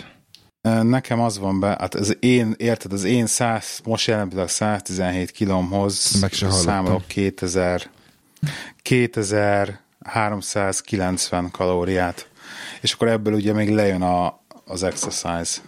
Nekem 0.83 1.21
az 1.21 1.38
van 1.38 1.61
be, 1.61 1.77
hát 1.79 1.95
az 1.95 2.17
én, 2.21 2.55
érted, 2.57 2.93
az 2.93 3.05
én 3.05 3.27
100, 3.27 3.81
most 3.85 4.07
jelenleg 4.07 4.49
117 4.49 5.31
kilomhoz 5.31 6.21
Meg 6.21 6.33
se 6.33 6.51
számolok 6.51 7.07
2000, 7.07 7.91
2390 8.83 11.51
kalóriát, 11.51 12.29
és 12.81 12.93
akkor 12.93 13.09
ebből 13.09 13.35
ugye 13.35 13.53
még 13.53 13.75
lejön 13.75 14.03
a, 14.03 14.41
az 14.64 14.83
exercise. 14.83 15.61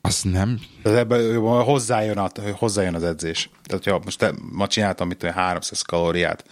Az 0.00 0.22
nem. 0.22 0.60
Tehát 0.82 0.98
ebben 0.98 1.40
hozzájön, 1.40 2.18
a, 2.18 2.30
hozzájön 2.56 2.94
az 2.94 3.02
edzés. 3.02 3.50
Tehát, 3.64 3.84
ha 3.84 4.00
most 4.04 4.18
te, 4.18 4.32
ma 4.52 4.66
csináltam 4.66 5.08
mit 5.08 5.22
300 5.22 5.82
kalóriát 5.82 6.44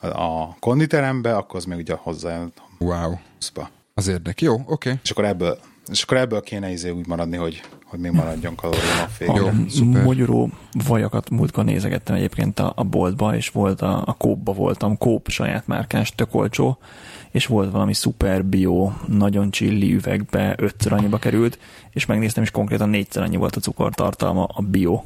a 0.00 0.56
konditerembe, 0.58 1.36
akkor 1.36 1.56
az 1.56 1.64
még 1.64 1.78
ugye 1.78 1.94
hozzájön. 1.98 2.52
Wow. 2.78 3.12
Szpa. 3.38 3.70
Az 3.94 4.08
érdek. 4.08 4.40
Jó, 4.40 4.54
oké. 4.54 4.66
Okay. 4.66 4.94
És 5.02 5.10
akkor 5.10 5.24
ebből, 5.24 5.58
és 5.90 6.02
akkor 6.02 6.16
ebből 6.16 6.40
kéne 6.40 6.70
izé 6.70 6.90
úgy 6.90 7.06
maradni, 7.06 7.36
hogy, 7.36 7.62
hogy 7.84 7.98
még 7.98 8.12
maradjon 8.12 8.54
kalória 8.54 9.08
a 9.18 9.36
Jó, 9.36 9.50
szuper. 9.68 10.04
Magyaró 10.04 10.50
vajakat 10.86 11.30
múltkor 11.30 11.64
nézegettem 11.64 12.14
egyébként 12.14 12.58
a, 12.58 12.72
a 12.76 12.84
boltba, 12.84 13.36
és 13.36 13.48
volt 13.48 13.82
a, 13.82 14.02
a 14.06 14.12
kópba 14.12 14.52
voltam, 14.52 14.98
kóp 14.98 15.28
saját 15.28 15.66
márkás, 15.66 16.14
tök 16.14 16.34
olcsó, 16.34 16.78
és 17.30 17.46
volt 17.46 17.70
valami 17.70 17.94
szuper 17.94 18.44
bio, 18.44 18.92
nagyon 19.06 19.50
csilli 19.50 19.94
üvegbe, 19.94 20.54
ötször 20.58 20.92
annyiba 20.92 21.18
került, 21.18 21.58
és 21.90 22.06
megnéztem, 22.06 22.42
és 22.42 22.50
konkrétan 22.50 22.88
négyszer 22.88 23.22
annyi 23.22 23.36
volt 23.36 23.56
a 23.56 23.60
cukortartalma 23.60 24.44
a 24.44 24.62
bio 24.62 25.02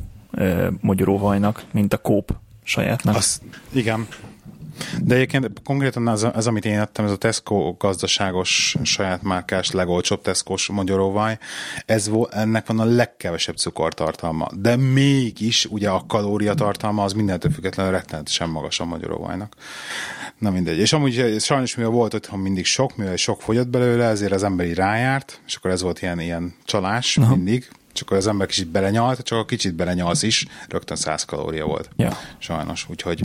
magyaróvajnak, 0.80 1.64
mint 1.72 1.92
a 1.92 1.98
kóp 1.98 2.34
sajátnak. 2.62 3.16
Az, 3.16 3.40
igen, 3.72 4.06
de 5.02 5.14
egyébként 5.14 5.50
konkrétan 5.64 6.08
az, 6.08 6.28
az, 6.32 6.46
amit 6.46 6.64
én 6.64 6.78
ettem, 6.78 7.04
ez 7.04 7.10
a 7.10 7.16
Tesco 7.16 7.72
gazdaságos, 7.78 8.76
saját 8.82 9.22
márkás, 9.22 9.70
legolcsóbb 9.70 10.22
Tesco-s 10.22 10.68
magyaróvaj, 10.68 11.38
ez 11.86 12.08
vo, 12.08 12.26
ennek 12.30 12.66
van 12.66 12.80
a 12.80 12.84
legkevesebb 12.84 13.56
cukortartalma. 13.56 14.48
De 14.56 14.76
mégis 14.76 15.64
ugye 15.64 15.88
a 15.88 16.04
kalóriatartalma 16.06 17.04
az 17.04 17.12
mindentől 17.12 17.52
függetlenül 17.52 17.92
rettenetesen 17.92 18.48
magas 18.48 18.80
a 18.80 18.84
magyaróvajnak. 18.84 19.54
Na 20.38 20.50
mindegy. 20.50 20.78
És 20.78 20.92
amúgy 20.92 21.40
sajnos 21.40 21.74
mivel 21.74 21.90
volt 21.90 22.14
otthon 22.14 22.38
mindig 22.38 22.64
sok, 22.64 22.96
mivel 22.96 23.16
sok 23.16 23.42
fogyott 23.42 23.68
belőle, 23.68 24.04
ezért 24.04 24.32
az 24.32 24.42
emberi 24.42 24.74
rájárt, 24.74 25.40
és 25.46 25.54
akkor 25.54 25.70
ez 25.70 25.82
volt 25.82 26.02
ilyen, 26.02 26.20
ilyen 26.20 26.54
csalás 26.64 27.16
Aha. 27.16 27.34
mindig, 27.34 27.68
csak 27.94 28.10
az 28.10 28.26
ember 28.26 28.46
kicsit 28.46 28.68
belenyalt, 28.68 29.22
csak 29.22 29.38
a 29.38 29.44
kicsit 29.44 29.74
belenyalsz 29.74 30.22
is, 30.22 30.46
rögtön 30.68 30.96
100 30.96 31.24
kalória 31.24 31.66
volt. 31.66 31.88
Ja. 31.96 32.18
Sajnos, 32.38 32.86
úgyhogy 32.90 33.24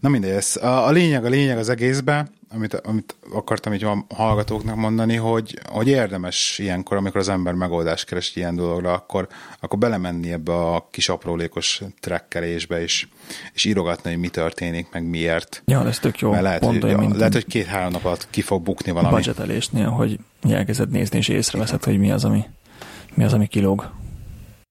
na 0.00 0.08
mindegy, 0.08 0.30
ez 0.30 0.56
a, 0.56 0.86
a 0.86 0.90
lényeg, 0.90 1.24
a 1.24 1.28
lényeg 1.28 1.58
az 1.58 1.68
egészben, 1.68 2.30
amit, 2.54 2.74
amit 2.74 3.14
akartam 3.32 3.72
így 3.72 3.84
a 3.84 4.04
hallgatóknak 4.14 4.76
mondani, 4.76 5.16
hogy, 5.16 5.58
hogy 5.68 5.88
érdemes 5.88 6.58
ilyenkor, 6.58 6.96
amikor 6.96 7.20
az 7.20 7.28
ember 7.28 7.54
megoldást 7.54 8.06
keres 8.06 8.36
ilyen 8.36 8.56
dologra, 8.56 8.92
akkor, 8.92 9.28
akkor 9.60 9.78
belemenni 9.78 10.32
ebbe 10.32 10.52
a 10.52 10.88
kis 10.90 11.08
aprólékos 11.08 11.82
trekkelésbe, 12.00 12.82
és, 12.82 13.06
és 13.52 13.64
írogatni, 13.64 14.10
hogy 14.10 14.18
mi 14.18 14.28
történik, 14.28 14.86
meg 14.92 15.04
miért. 15.04 15.62
Ja, 15.64 15.86
ez 15.86 15.98
tök 15.98 16.18
jó. 16.18 16.30
Mert 16.30 16.42
lehet, 16.42 16.60
Pont 16.60 16.82
hogy, 16.82 16.96
mint 16.96 17.16
lehet, 17.16 17.32
hogy 17.32 17.46
két-három 17.46 17.92
nap 17.92 18.04
alatt 18.04 18.26
ki 18.30 18.40
fog 18.40 18.62
bukni 18.62 18.92
valami. 18.92 19.14
Budgetelésnél, 19.14 19.88
hogy 19.88 20.18
elkezded 20.50 20.90
nézni, 20.90 21.18
és 21.18 21.28
észreveszed, 21.28 21.84
hogy 21.84 21.98
mi 21.98 22.10
az, 22.10 22.24
ami 22.24 22.44
mi 23.16 23.24
az, 23.24 23.32
ami 23.32 23.46
kilóg. 23.46 23.90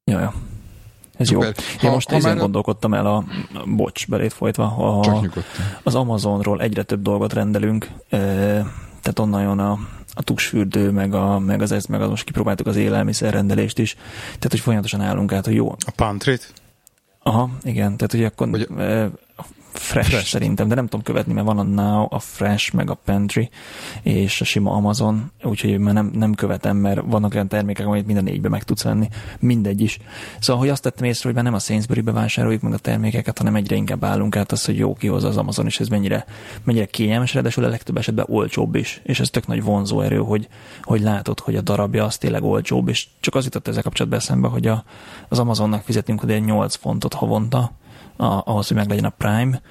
Ja, 0.03 0.19
ja. 0.19 0.33
Ez 1.17 1.31
jó. 1.31 1.43
Én 1.43 1.53
ha, 1.79 1.91
most 1.91 2.09
ha 2.09 2.15
ezen 2.15 2.37
gondolkodtam 2.37 2.93
el 2.93 3.05
a, 3.05 3.23
bocs, 3.65 4.07
belét 4.07 4.33
folytva, 4.33 4.63
a, 4.63 5.23
az 5.83 5.95
Amazonról 5.95 6.61
egyre 6.61 6.83
több 6.83 7.01
dolgot 7.01 7.33
rendelünk, 7.33 7.89
e, 8.09 8.17
tehát 9.01 9.19
onnan 9.19 9.41
jön 9.41 9.59
a, 9.59 9.79
a 10.13 10.21
tusfürdő, 10.23 10.91
meg, 10.91 11.13
a, 11.13 11.39
meg 11.39 11.61
az 11.61 11.71
ezt, 11.71 11.87
meg 11.87 12.01
az 12.01 12.09
most 12.09 12.23
kipróbáltuk 12.23 12.67
az 12.67 12.75
élelmiszerrendelést 12.75 13.79
is, 13.79 13.93
tehát 14.25 14.47
hogy 14.49 14.59
folyamatosan 14.59 15.01
állunk 15.01 15.31
át, 15.31 15.45
hogy 15.45 15.55
jó. 15.55 15.71
A 15.71 15.91
pantrit? 15.95 16.53
Aha, 17.19 17.49
igen, 17.63 17.97
tehát 17.97 18.11
hogy 18.11 18.23
akkor 18.23 18.49
hogy 18.49 18.67
Fresh, 19.77 20.09
Fresh 20.09 20.27
szerintem, 20.27 20.67
de 20.67 20.75
nem 20.75 20.83
tudom 20.83 21.01
követni, 21.01 21.33
mert 21.33 21.45
van 21.45 21.57
a 21.57 21.63
Now, 21.63 22.07
a 22.09 22.19
Fresh, 22.19 22.73
meg 22.73 22.89
a 22.89 22.93
Pantry, 22.93 23.49
és 24.01 24.41
a 24.41 24.43
sima 24.43 24.71
Amazon, 24.71 25.31
úgyhogy 25.43 25.77
már 25.77 25.93
nem, 25.93 26.11
nem 26.13 26.33
követem, 26.33 26.77
mert 26.77 27.01
vannak 27.05 27.33
olyan 27.33 27.47
termékek, 27.47 27.87
amit 27.87 28.05
minden 28.05 28.23
négybe 28.23 28.49
meg 28.49 28.63
tudsz 28.63 28.83
venni, 28.83 29.09
mindegy 29.39 29.81
is. 29.81 29.99
Szóval, 30.39 30.61
hogy 30.61 30.71
azt 30.71 30.81
tettem 30.81 31.07
észre, 31.07 31.23
hogy 31.23 31.33
már 31.33 31.43
nem 31.43 31.53
a 31.53 31.59
Sainsbury-be 31.59 32.11
vásároljuk 32.11 32.61
meg 32.61 32.73
a 32.73 32.77
termékeket, 32.77 33.37
hanem 33.37 33.55
egyre 33.55 33.75
inkább 33.75 34.03
állunk 34.03 34.35
át 34.35 34.51
az, 34.51 34.65
hogy 34.65 34.77
jó 34.77 34.93
kihozza 34.93 35.27
az 35.27 35.37
Amazon, 35.37 35.65
és 35.65 35.79
ez 35.79 35.87
mennyire, 35.87 36.25
mennyire 36.63 36.85
kényelmes, 36.85 37.33
ráadásul 37.33 37.63
a 37.63 37.69
legtöbb 37.69 37.97
esetben 37.97 38.25
olcsóbb 38.29 38.75
is, 38.75 39.01
és 39.03 39.19
ez 39.19 39.29
tök 39.29 39.47
nagy 39.47 39.63
vonzó 39.63 40.01
erő, 40.01 40.17
hogy, 40.17 40.47
hogy 40.81 41.01
látod, 41.01 41.39
hogy 41.39 41.55
a 41.55 41.61
darabja 41.61 42.05
az 42.05 42.17
tényleg 42.17 42.43
olcsóbb, 42.43 42.87
és 42.87 43.07
csak 43.19 43.35
az 43.35 43.43
jutott 43.43 43.67
ezzel 43.67 43.83
kapcsolatban 43.83 44.19
eszembe, 44.19 44.47
hogy 44.47 44.67
a, 44.67 44.83
az 45.29 45.39
Amazonnak 45.39 45.83
fizetünk 45.83 46.19
hogy 46.19 46.43
8 46.43 46.75
fontot 46.75 47.13
havonta, 47.13 47.71
ahhoz, 48.17 48.67
hogy 48.67 48.77
meglegyen 48.77 49.05
a 49.05 49.13
Prime, 49.17 49.61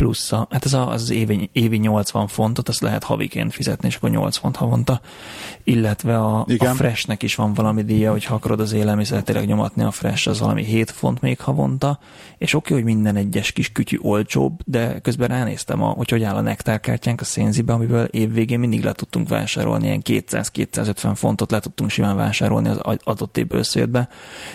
plusz 0.00 0.32
a, 0.32 0.46
hát 0.50 0.64
ez 0.64 0.72
az 0.72 1.10
évi, 1.10 1.50
évi 1.52 1.76
80 1.76 2.26
fontot, 2.26 2.68
azt 2.68 2.80
lehet 2.80 3.04
haviként 3.04 3.52
fizetni, 3.52 3.88
és 3.88 3.96
akkor 3.96 4.10
8 4.10 4.36
font 4.36 4.56
havonta, 4.56 5.00
illetve 5.64 6.18
a, 6.18 6.46
a 6.58 6.64
Freshnek 6.64 7.22
is 7.22 7.34
van 7.34 7.54
valami 7.54 7.82
díja, 7.82 8.10
hogy 8.10 8.24
ha 8.24 8.34
akarod 8.34 8.60
az 8.60 8.72
élelmiszert 8.72 9.24
tényleg 9.24 9.46
nyomatni, 9.46 9.82
a 9.82 9.90
Fresh 9.90 10.28
az 10.28 10.40
valami 10.40 10.64
7 10.64 10.90
font 10.90 11.20
még 11.20 11.40
havonta, 11.40 11.98
és 12.38 12.54
oké, 12.54 12.72
okay, 12.72 12.84
hogy 12.84 12.92
minden 12.94 13.16
egyes 13.16 13.52
kis 13.52 13.72
kütyű 13.72 13.98
olcsóbb, 14.02 14.60
de 14.64 14.98
közben 14.98 15.28
ránéztem, 15.28 15.82
a, 15.82 15.88
hogy 15.88 16.10
hogy 16.10 16.22
áll 16.22 16.36
a 16.36 16.40
nektárkártyánk 16.40 17.20
a 17.20 17.24
szénzibe, 17.24 17.72
amiből 17.72 18.04
évvégén 18.04 18.58
mindig 18.58 18.84
le 18.84 18.92
tudtunk 18.92 19.28
vásárolni, 19.28 19.86
ilyen 19.86 20.02
200-250 20.04 21.12
fontot 21.14 21.50
le 21.50 21.60
tudtunk 21.60 21.90
simán 21.90 22.16
vásárolni 22.16 22.68
az 22.68 22.98
adott 23.04 23.36
évből 23.36 23.58
összejöttbe, 23.58 24.08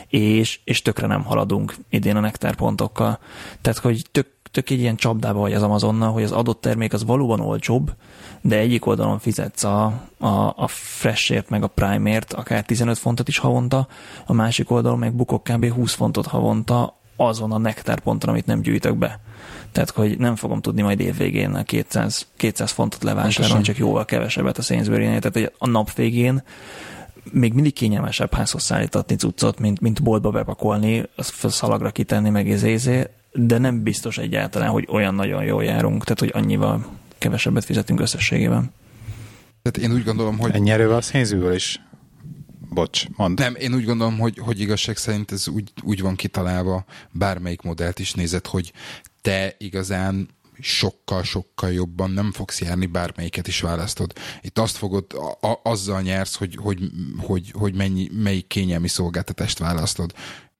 és, 0.07 0.59
és 0.63 0.81
tökre 0.81 1.07
nem 1.07 1.23
haladunk 1.23 1.75
idén 1.89 2.15
a 2.15 2.19
nektárpontokkal. 2.19 3.19
Tehát, 3.61 3.77
hogy 3.77 4.05
tök 4.11 4.33
tök 4.55 4.69
egy 4.69 4.79
ilyen 4.79 4.95
csapdába 4.95 5.39
vagy 5.39 5.53
az 5.53 5.61
Amazonnal, 5.61 6.11
hogy 6.11 6.23
az 6.23 6.31
adott 6.31 6.61
termék 6.61 6.93
az 6.93 7.05
valóban 7.05 7.39
olcsóbb, 7.39 7.93
de 8.41 8.57
egyik 8.57 8.85
oldalon 8.85 9.19
fizetsz 9.19 9.63
a, 9.63 9.85
a, 10.17 10.27
a 10.55 10.67
Freshért 10.67 11.49
meg 11.49 11.63
a 11.63 11.67
Primeért 11.67 12.33
akár 12.33 12.63
15 12.63 12.97
fontot 12.97 13.27
is 13.27 13.37
havonta, 13.37 13.87
a 14.25 14.33
másik 14.33 14.71
oldalon 14.71 14.99
meg 14.99 15.13
bukok 15.13 15.43
kb. 15.43 15.73
20 15.73 15.93
fontot 15.93 16.25
havonta 16.25 16.97
azon 17.15 17.51
a 17.51 17.57
nektár 17.57 17.99
ponton, 17.99 18.29
amit 18.29 18.45
nem 18.45 18.61
gyűjtök 18.61 18.97
be. 18.97 19.19
Tehát, 19.71 19.89
hogy 19.89 20.17
nem 20.17 20.35
fogom 20.35 20.61
tudni 20.61 20.81
majd 20.81 20.99
évvégén 20.99 21.53
a 21.53 21.63
200, 21.63 22.27
200 22.37 22.71
fontot 22.71 23.03
levásárolni, 23.03 23.63
csak 23.63 23.77
jóval 23.77 24.05
kevesebbet 24.05 24.57
a 24.57 24.61
Sainsbury-nél. 24.61 25.19
Tehát, 25.19 25.33
hogy 25.33 25.51
a 25.57 25.67
nap 25.67 25.93
végén 25.93 26.43
még 27.31 27.53
mindig 27.53 27.73
kényelmesebb 27.73 28.33
házhoz 28.33 28.63
szállítatni 28.63 29.15
cuccot, 29.15 29.59
mint, 29.59 29.81
mint 29.81 30.03
boltba 30.03 30.29
bepakolni, 30.29 31.03
szalagra 31.43 31.91
kitenni, 31.91 32.29
meg 32.29 32.47
izé, 32.47 33.07
de 33.35 33.57
nem 33.57 33.83
biztos 33.83 34.17
egyáltalán, 34.17 34.69
hogy 34.69 34.87
olyan 34.89 35.15
nagyon 35.15 35.43
jól 35.43 35.63
járunk, 35.63 36.03
tehát 36.03 36.19
hogy 36.19 36.31
annyival 36.33 36.85
kevesebbet 37.17 37.65
fizetünk 37.65 37.99
összességében. 37.99 38.71
Tehát 39.61 39.89
én 39.89 39.97
úgy 39.97 40.03
gondolom, 40.03 40.37
hogy... 40.37 40.51
Ennyi 40.53 40.71
erővel 40.71 40.97
a 40.97 41.01
szénzűből 41.01 41.53
is. 41.53 41.81
Bocs, 42.69 43.05
mondd. 43.15 43.39
Nem, 43.39 43.55
én 43.55 43.73
úgy 43.73 43.85
gondolom, 43.85 44.19
hogy, 44.19 44.37
hogy 44.37 44.59
igazság 44.59 44.97
szerint 44.97 45.31
ez 45.31 45.47
úgy, 45.47 45.71
úgy 45.83 46.01
van 46.01 46.15
kitalálva, 46.15 46.85
bármelyik 47.11 47.61
modellt 47.61 47.99
is 47.99 48.13
nézed, 48.13 48.47
hogy 48.47 48.73
te 49.21 49.55
igazán 49.57 50.29
sokkal-sokkal 50.59 51.71
jobban 51.71 52.11
nem 52.11 52.31
fogsz 52.31 52.61
járni, 52.61 52.85
bármelyiket 52.85 53.47
is 53.47 53.61
választod. 53.61 54.13
Itt 54.41 54.59
azt 54.59 54.77
fogod, 54.77 55.05
a, 55.13 55.47
a, 55.47 55.59
azzal 55.63 56.01
nyersz, 56.01 56.35
hogy, 56.35 56.55
hogy, 56.61 56.79
hogy, 57.17 57.51
hogy 57.53 57.75
mennyi, 57.75 58.09
melyik 58.13 58.47
kényelmi 58.47 58.87
szolgáltatást 58.87 59.59
választod 59.59 60.13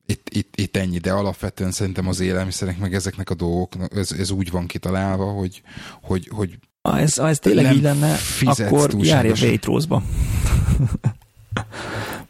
itt, 0.06 0.30
itt, 0.30 0.54
itt 0.56 0.78
ennyi, 0.78 0.98
de 0.98 1.12
alapvetően 1.12 1.72
szerintem 1.72 2.08
az 2.08 2.20
élelmiszerek, 2.20 2.78
meg 2.78 2.94
ezeknek 2.94 3.30
a 3.30 3.34
dolgok, 3.34 3.74
ez, 3.96 4.12
ez 4.12 4.30
úgy 4.30 4.52
van 4.52 4.68
kitalálva, 4.68 5.32
hogy, 5.32 5.62
hogy, 6.02 6.30
hogy 6.32 6.58
ha 6.82 7.00
ez, 7.00 7.16
ha 7.16 7.28
ez 7.28 7.40
tényleg 7.40 7.74
így 7.76 7.82
lenne, 7.82 8.16
akkor 8.46 8.94
járj 8.98 9.30
a 9.30 9.36
Waitrose-ba. 9.42 10.04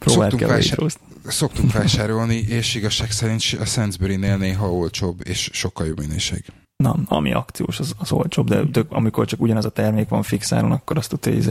szoktunk, 0.00 0.46
vásár, 0.46 0.78
szoktunk 1.26 1.72
vásárolni, 1.78 2.36
és 2.36 2.74
igazság 2.74 3.10
szerint 3.10 3.42
a 3.60 3.64
Sainsbury-nél 3.64 4.36
néha 4.36 4.72
olcsóbb, 4.72 5.20
és 5.24 5.50
sokkal 5.52 5.86
jobb 5.86 5.98
minőség. 5.98 6.44
Na, 6.76 6.96
ami 7.04 7.32
akciós, 7.32 7.78
az, 7.78 7.94
az 7.98 8.12
olcsóbb, 8.12 8.48
de, 8.48 8.62
de 8.62 8.82
amikor 8.88 9.26
csak 9.26 9.40
ugyanaz 9.40 9.64
a 9.64 9.70
termék 9.70 10.08
van 10.08 10.22
fixáron, 10.22 10.72
akkor 10.72 10.96
azt 10.96 11.08
tudja, 11.08 11.32
hogy 11.32 11.48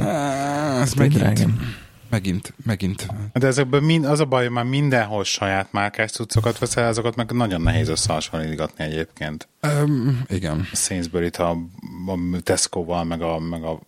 ez 0.81 0.93
megint, 0.93 1.19
drágám 1.19 1.59
megint, 2.09 2.53
megint. 2.65 3.07
De 3.33 3.47
ezekben 3.47 3.83
mind, 3.83 4.05
az 4.05 4.19
a 4.19 4.25
baj, 4.25 4.43
hogy 4.43 4.53
már 4.53 4.63
mindenhol 4.63 5.23
saját 5.23 5.71
márkás 5.71 6.11
cuccokat 6.11 6.57
veszel, 6.57 6.87
azokat 6.87 7.15
meg 7.15 7.31
nagyon 7.31 7.61
nehéz 7.61 7.87
összehasonlítgatni 7.87 8.83
egyébként. 8.83 9.47
Um, 9.61 10.23
igen. 10.27 10.67
A 10.71 10.75
Sainsbury-t 10.75 11.37
a, 11.37 11.49
a 12.07 12.41
Tesco-val, 12.43 13.03
meg 13.03 13.21
a, 13.21 13.39
meg 13.39 13.63
a 13.63 13.79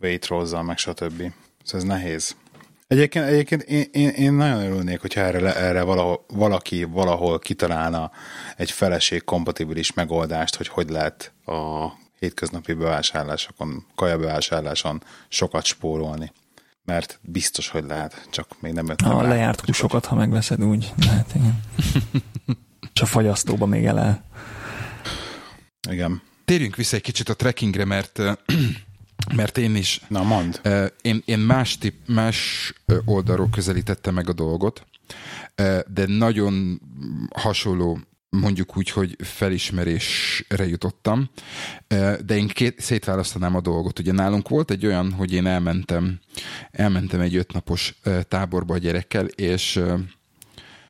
Waitrose-zal, 0.00 0.62
meg 0.62 0.78
stb. 0.78 1.32
Szóval 1.64 1.80
ez 1.80 1.82
nehéz. 1.82 2.36
Egyébként, 2.86 3.24
egyébként 3.24 3.62
én, 3.62 3.86
én, 3.92 4.08
én 4.08 4.32
nagyon 4.32 4.62
örülnék, 4.62 5.00
hogyha 5.00 5.20
erre, 5.20 5.56
erre 5.56 5.82
valahol, 5.82 6.24
valaki 6.28 6.84
valahol 6.84 7.38
kitalálna 7.38 8.10
egy 8.56 8.70
feleség 8.70 9.24
kompatibilis 9.24 9.92
megoldást, 9.92 10.56
hogy 10.56 10.68
hogy 10.68 10.88
lehet 10.88 11.32
a 11.44 11.86
hétköznapi 12.18 12.72
bevásárlásokon, 12.72 13.84
kajabevásárláson 13.94 15.02
sokat 15.28 15.64
spórolni 15.64 16.32
mert 16.88 17.18
biztos, 17.22 17.68
hogy 17.68 17.84
lehet, 17.84 18.26
csak 18.30 18.60
még 18.60 18.72
nem 18.72 18.86
jött 18.86 19.00
A 19.00 19.22
lejárt 19.22 19.60
húsokat, 19.60 20.04
ha 20.04 20.14
megveszed 20.14 20.64
úgy, 20.64 20.92
lehet, 21.06 21.34
igen. 21.34 21.60
És 22.94 23.00
a 23.00 23.06
fagyasztóba 23.06 23.66
még 23.66 23.84
el. 23.84 24.24
Igen. 25.90 26.22
Térjünk 26.44 26.76
vissza 26.76 26.96
egy 26.96 27.02
kicsit 27.02 27.28
a 27.28 27.34
trekkingre, 27.34 27.84
mert 27.84 28.20
mert 29.36 29.58
én 29.58 29.76
is... 29.76 30.00
Na, 30.08 30.22
mond. 30.22 30.60
Én, 31.02 31.22
én 31.24 31.38
más, 31.38 31.78
tip, 31.78 31.94
más 32.06 32.72
oldalról 33.04 33.48
közelítettem 33.50 34.14
meg 34.14 34.28
a 34.28 34.32
dolgot. 34.32 34.86
de 35.86 36.06
nagyon 36.06 36.80
hasonló 37.34 37.98
mondjuk 38.30 38.76
úgy, 38.76 38.90
hogy 38.90 39.16
felismerésre 39.18 40.66
jutottam, 40.66 41.30
de 42.24 42.36
én 42.36 42.48
két, 42.48 42.80
szétválasztanám 42.80 43.54
a 43.54 43.60
dolgot. 43.60 43.98
Ugye 43.98 44.12
nálunk 44.12 44.48
volt 44.48 44.70
egy 44.70 44.86
olyan, 44.86 45.12
hogy 45.12 45.32
én 45.32 45.46
elmentem, 45.46 46.20
elmentem 46.70 47.20
egy 47.20 47.36
ötnapos 47.36 47.94
táborba 48.28 48.74
a 48.74 48.78
gyerekkel, 48.78 49.26
és 49.26 49.80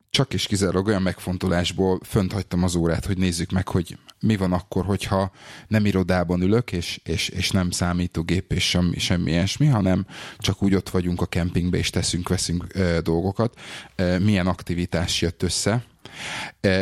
csak 0.09 0.33
is 0.33 0.47
kizárólag 0.47 0.87
olyan 0.87 1.01
megfontolásból 1.01 1.99
fönt 2.03 2.31
hagytam 2.31 2.63
az 2.63 2.75
órát, 2.75 3.05
hogy 3.05 3.17
nézzük 3.17 3.51
meg, 3.51 3.67
hogy 3.67 3.97
mi 4.19 4.37
van 4.37 4.53
akkor, 4.53 4.85
hogyha 4.85 5.31
nem 5.67 5.85
irodában 5.85 6.41
ülök, 6.41 6.71
és, 6.71 6.99
és, 7.03 7.29
és 7.29 7.51
nem 7.51 7.71
számítógép, 7.71 8.51
és 8.51 8.69
semmi, 8.69 8.99
semmi 8.99 9.31
ilyesmi, 9.31 9.65
hanem 9.65 10.05
csak 10.37 10.63
úgy 10.63 10.75
ott 10.75 10.89
vagyunk 10.89 11.21
a 11.21 11.25
kempingbe, 11.25 11.77
és 11.77 11.89
teszünk, 11.89 12.29
veszünk 12.29 12.73
e, 12.73 13.01
dolgokat. 13.01 13.59
E, 13.95 14.19
milyen 14.19 14.47
aktivitás 14.47 15.21
jött 15.21 15.43
össze, 15.43 15.85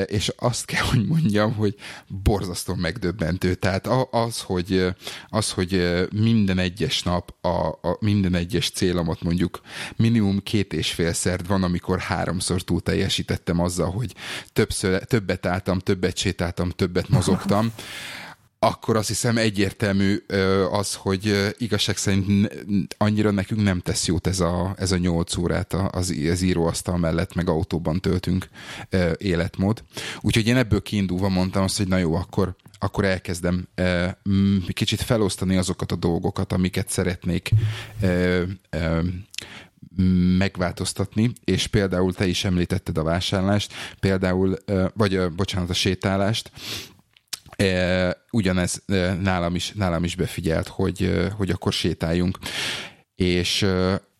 és 0.06 0.32
azt 0.36 0.66
kell, 0.66 0.84
hogy 0.84 1.06
mondjam, 1.06 1.54
hogy 1.54 1.76
borzasztó 2.08 2.76
megdöbbentő. 2.76 3.56
Tehát 3.56 3.88
az, 4.12 4.42
hogy, 4.42 4.86
az, 5.30 5.52
hogy 5.52 6.06
minden 6.14 6.60
egyes 6.60 7.04
nap 7.04 7.34
a, 7.42 7.68
a 7.68 7.98
minden 8.00 8.36
egyes 8.36 8.70
célomat 8.70 9.22
mondjuk 9.22 9.62
minimum 9.96 10.44
két 10.44 10.74
és 10.74 10.92
fél 10.92 11.14
szert 11.14 11.48
van, 11.48 11.64
amikor 11.64 12.00
háromszor 12.00 12.62
túl 12.62 12.82
teljesítettem 12.82 13.60
azzal, 13.60 13.92
hogy 13.92 14.14
többször, 14.54 15.04
többet 15.04 15.46
álltam, 15.46 15.80
többet 15.80 16.18
sétáltam, 16.18 16.70
többet 16.70 17.10
mozogtam, 17.10 17.72
akkor 18.60 18.96
azt 18.96 19.08
hiszem 19.08 19.38
egyértelmű 19.38 20.24
az, 20.72 20.94
hogy 20.94 21.54
igazság 21.58 21.98
szerint 21.98 22.96
annyira 22.98 23.32
nekünk 23.32 23.64
nem 23.64 23.80
tesz 23.80 24.08
jót 24.08 24.28
ez 24.28 24.40
a, 24.40 24.76
ez 24.78 24.92
a 24.92 24.98
8 24.98 25.38
órát 25.38 25.74
az, 25.74 26.16
az 26.32 26.42
íróasztal 26.42 26.98
mellett, 26.98 27.34
meg 27.34 27.50
autóban 27.50 28.02
töltünk 28.02 28.48
életmód. 29.18 29.84
Úgyhogy 30.22 30.48
én 30.48 30.58
ebből 30.58 30.82
kiindulva 30.82 31.30
mondtam 31.30 31.64
azt, 31.64 31.78
hogy 31.78 31.88
na 31.88 31.98
jó, 31.98 32.16
akkor, 32.16 32.56
akkor 32.80 33.06
elkezdem 33.06 33.68
kicsit 34.74 35.02
felosztani 35.02 35.58
azokat 35.58 35.92
a 35.92 35.96
dolgokat, 35.96 36.54
amiket 36.54 36.90
szeretnék 36.90 37.50
megváltoztatni, 40.38 41.34
és 41.44 41.68
például 41.68 42.14
te 42.14 42.28
is 42.28 42.44
említetted 42.46 42.98
a 42.98 43.04
vásárlást, 43.04 43.74
például, 44.00 44.58
vagy 44.94 45.32
bocsánat, 45.32 45.70
a 45.70 45.74
sétálást, 45.74 46.52
E, 47.58 48.26
ugyanez 48.32 48.82
e, 48.86 49.14
nálam 49.14 49.56
is, 49.56 49.72
nálam 49.76 50.04
is 50.04 50.16
befigyelt, 50.16 50.68
hogy, 50.68 51.04
e, 51.04 51.30
hogy 51.30 51.50
akkor 51.50 51.74
sétáljunk. 51.74 52.38
És 53.16 53.66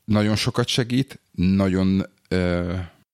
nagyon 0.06 0.36
sokat 0.36 0.68
segít, 0.68 1.20
nagyon 1.32 2.06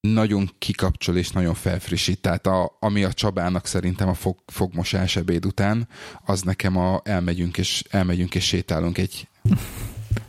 nagyon 0.08 0.52
kikapcsol 0.60 1.18
és 1.18 1.30
nagyon 1.32 1.54
felfrissít. 1.54 2.22
Tehát 2.22 2.48
a, 2.48 2.78
ami 2.80 3.04
a 3.04 3.14
Csabának 3.14 3.66
szerintem 3.66 4.10
a 4.10 4.14
fog, 4.14 4.38
fogmosás 4.48 5.16
ebéd 5.16 5.46
után, 5.46 5.88
az 6.26 6.42
nekem 6.42 6.78
a 6.78 7.02
elmegyünk 7.04 7.58
és, 7.58 7.84
elmegyünk 7.90 8.36
és 8.36 8.46
sétálunk 8.46 8.98
egy 8.98 9.28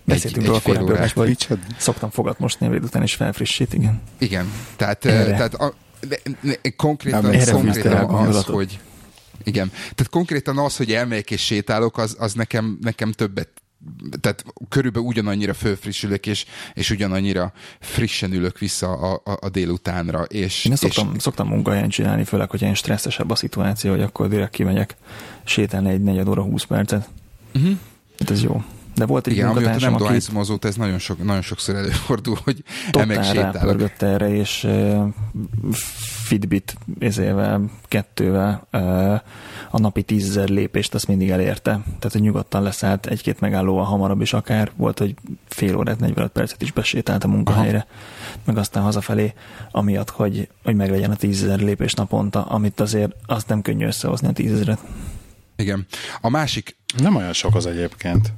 Beszéltünk 0.04 0.46
róla 0.46 0.61
korábban, 0.61 1.09
hogy 1.14 1.48
szoktam 1.78 2.11
fogat 2.11 2.38
mosni 2.38 2.66
ebéd 2.66 2.85
után, 2.85 3.02
és 3.02 3.14
felfrissít, 3.14 3.74
igen. 3.74 4.02
Igen, 4.18 4.52
tehát, 4.76 4.98
tehát 4.98 5.54
a, 5.54 5.74
de, 6.09 6.16
de, 6.40 6.59
konkrétan, 6.76 7.22
konkrétan 7.52 8.14
az, 8.14 8.44
hogy, 8.44 8.78
igen. 9.44 9.68
Tehát 9.70 10.09
konkrétan 10.11 10.59
az, 10.59 10.76
hogy 10.76 10.92
elmegyek 10.92 11.30
és 11.30 11.44
sétálok, 11.44 11.98
az, 11.98 12.16
az 12.18 12.33
nekem, 12.33 12.78
nekem 12.80 13.12
többet 13.12 13.48
tehát 14.20 14.44
körülbelül 14.68 15.09
ugyanannyira 15.09 15.54
fölfrissülök, 15.54 16.26
és, 16.26 16.44
és 16.74 16.90
ugyanannyira 16.90 17.52
frissen 17.80 18.33
ülök 18.33 18.59
vissza 18.59 18.92
a, 18.92 19.20
a, 19.24 19.38
a 19.40 19.48
délutánra. 19.48 20.22
És, 20.22 20.64
én 20.64 20.76
szoktam, 20.76 21.12
és... 21.14 21.22
szoktam 21.22 21.48
munkahelyen 21.48 21.88
csinálni, 21.88 22.24
főleg, 22.24 22.50
hogy 22.50 22.62
én 22.62 22.74
stresszesebb 22.74 23.30
a 23.30 23.35
szituáció, 23.35 23.90
hogy 23.90 24.02
akkor 24.02 24.28
direkt 24.28 24.52
kimegyek 24.52 24.96
sétálni 25.44 25.90
egy 25.90 26.02
negyed 26.02 26.28
óra, 26.28 26.42
húsz 26.42 26.64
percet. 26.64 27.09
Uh-huh. 27.54 27.76
Hát 28.18 28.30
ez 28.30 28.42
jó. 28.42 28.64
De 28.94 29.07
volt 29.07 29.26
egy 29.26 29.33
Igen, 29.33 29.48
amióta 29.48 29.78
nem 29.78 29.96
dohányzom 29.96 30.37
azóta, 30.37 30.68
ez 30.68 30.76
nagyon, 30.76 30.98
sok, 30.98 31.24
nagyon 31.24 31.42
sokszor 31.42 31.74
előfordul, 31.74 32.38
hogy 32.44 32.62
emek 32.92 33.24
sétálok. 33.24 33.90
erre, 33.98 34.35
és 34.35 34.64
uh, 34.64 35.09
Fitbit 36.24 36.76
ezével, 36.98 37.70
kettővel 37.88 38.66
uh, 38.72 39.12
a 39.70 39.78
napi 39.78 40.02
tízezer 40.02 40.48
lépést 40.48 40.94
azt 40.94 41.07
mindig 41.07 41.30
elérte. 41.30 41.70
Tehát, 41.70 42.12
hogy 42.12 42.20
nyugodtan 42.20 42.62
leszállt 42.62 43.07
egy-két 43.07 43.40
megállóval 43.40 43.85
hamarabb 43.85 44.20
is 44.20 44.33
akár. 44.33 44.70
Volt, 44.76 44.98
hogy 44.98 45.14
fél 45.48 45.76
órát, 45.76 45.98
45 46.00 46.30
percet 46.30 46.62
is 46.62 46.72
besétált 46.72 47.24
a 47.24 47.28
munkahelyre, 47.28 47.76
Aha. 47.76 48.38
meg 48.44 48.57
aztán 48.57 48.83
hazafelé, 48.83 49.35
amiatt, 49.70 50.11
hogy, 50.11 50.48
hogy 50.64 50.74
meglegyen 50.74 51.11
a 51.11 51.16
tízezer 51.16 51.59
lépés 51.59 51.94
naponta, 51.94 52.42
amit 52.42 52.80
azért 52.80 53.12
azt 53.26 53.48
nem 53.48 53.62
könnyű 53.62 53.87
összehozni 53.87 54.28
a 54.28 54.33
tízezeret. 54.33 54.78
Igen. 55.57 55.87
A 56.20 56.28
másik... 56.28 56.76
Nem 56.96 57.16
olyan 57.16 57.33
sok 57.33 57.54
az 57.54 57.66
egyébként. 57.66 58.33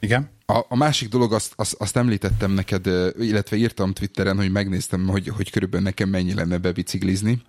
Igen? 0.00 0.30
A, 0.46 0.64
a 0.68 0.76
másik 0.76 1.08
dolog, 1.08 1.32
azt, 1.32 1.52
azt, 1.56 1.74
azt 1.78 1.96
említettem 1.96 2.50
neked, 2.50 2.86
illetve 3.18 3.56
írtam 3.56 3.92
Twitteren, 3.92 4.36
hogy 4.36 4.50
megnéztem, 4.50 5.06
hogy, 5.06 5.28
hogy 5.28 5.50
körülbelül 5.50 5.86
nekem 5.86 6.08
mennyi 6.08 6.34
lenne 6.34 6.58
bebiciklizni, 6.58 7.42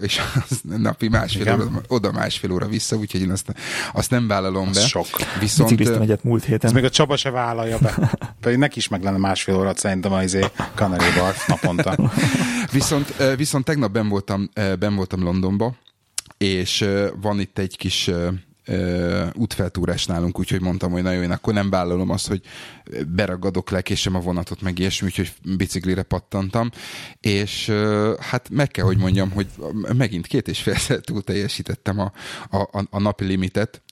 és 0.00 0.20
az 0.48 0.60
napi 0.62 1.08
másfél 1.08 1.40
Igen. 1.40 1.60
óra, 1.60 1.82
oda 1.86 2.12
másfél 2.12 2.52
óra 2.52 2.66
vissza, 2.66 2.96
úgyhogy 2.96 3.20
én 3.20 3.30
azt, 3.30 3.54
azt 3.92 4.10
nem 4.10 4.28
vállalom 4.28 4.68
az 4.68 4.74
be. 4.74 4.80
sok. 4.80 5.06
Viszont, 5.40 5.68
Bicikliztem 5.68 6.02
egyet 6.02 6.24
múlt 6.24 6.44
héten. 6.44 6.68
Ez 6.70 6.72
még 6.72 6.84
a 6.84 6.90
Csaba 6.90 7.16
se 7.16 7.30
vállalja 7.30 7.78
be. 7.78 8.18
Pedig 8.40 8.58
neki 8.58 8.78
is 8.78 8.88
meg 8.88 9.02
lenne 9.02 9.18
másfél 9.18 9.56
óra 9.56 9.76
szerintem 9.76 10.12
az 10.12 10.22
izé 10.22 10.44
Canary 10.74 11.18
Bar 11.18 11.34
naponta. 11.46 12.12
viszont, 12.72 13.14
viszont 13.36 13.64
tegnap 13.64 13.92
ben 13.92 14.08
voltam, 14.08 14.50
ben 14.78 14.94
voltam 14.94 15.22
Londonba, 15.22 15.74
és 16.38 16.88
van 17.20 17.40
itt 17.40 17.58
egy 17.58 17.76
kis 17.76 18.10
útfeltúrás 19.34 20.06
nálunk, 20.06 20.38
úgyhogy 20.38 20.60
mondtam, 20.60 20.90
hogy 20.90 21.02
nagyon 21.02 21.22
én 21.22 21.30
akkor 21.30 21.54
nem 21.54 21.70
vállalom 21.70 22.10
azt, 22.10 22.28
hogy 22.28 22.40
beragadok 23.08 23.70
le, 23.70 23.82
késem 23.82 24.14
a 24.14 24.20
vonatot, 24.20 24.62
meg 24.62 24.78
ilyesmi, 24.78 25.06
úgyhogy 25.06 25.32
biciklire 25.56 26.02
pattantam, 26.02 26.70
és 27.20 27.72
hát 28.20 28.48
meg 28.50 28.68
kell, 28.68 28.84
hogy 28.84 28.98
mondjam, 28.98 29.30
hogy 29.30 29.46
megint 29.96 30.26
két 30.26 30.48
és 30.48 30.62
félszer 30.62 30.98
túl 30.98 31.22
teljesítettem 31.22 31.98
a, 31.98 32.12
a, 32.50 32.86
a 32.90 33.00
napi 33.00 33.24
limitet, 33.24 33.82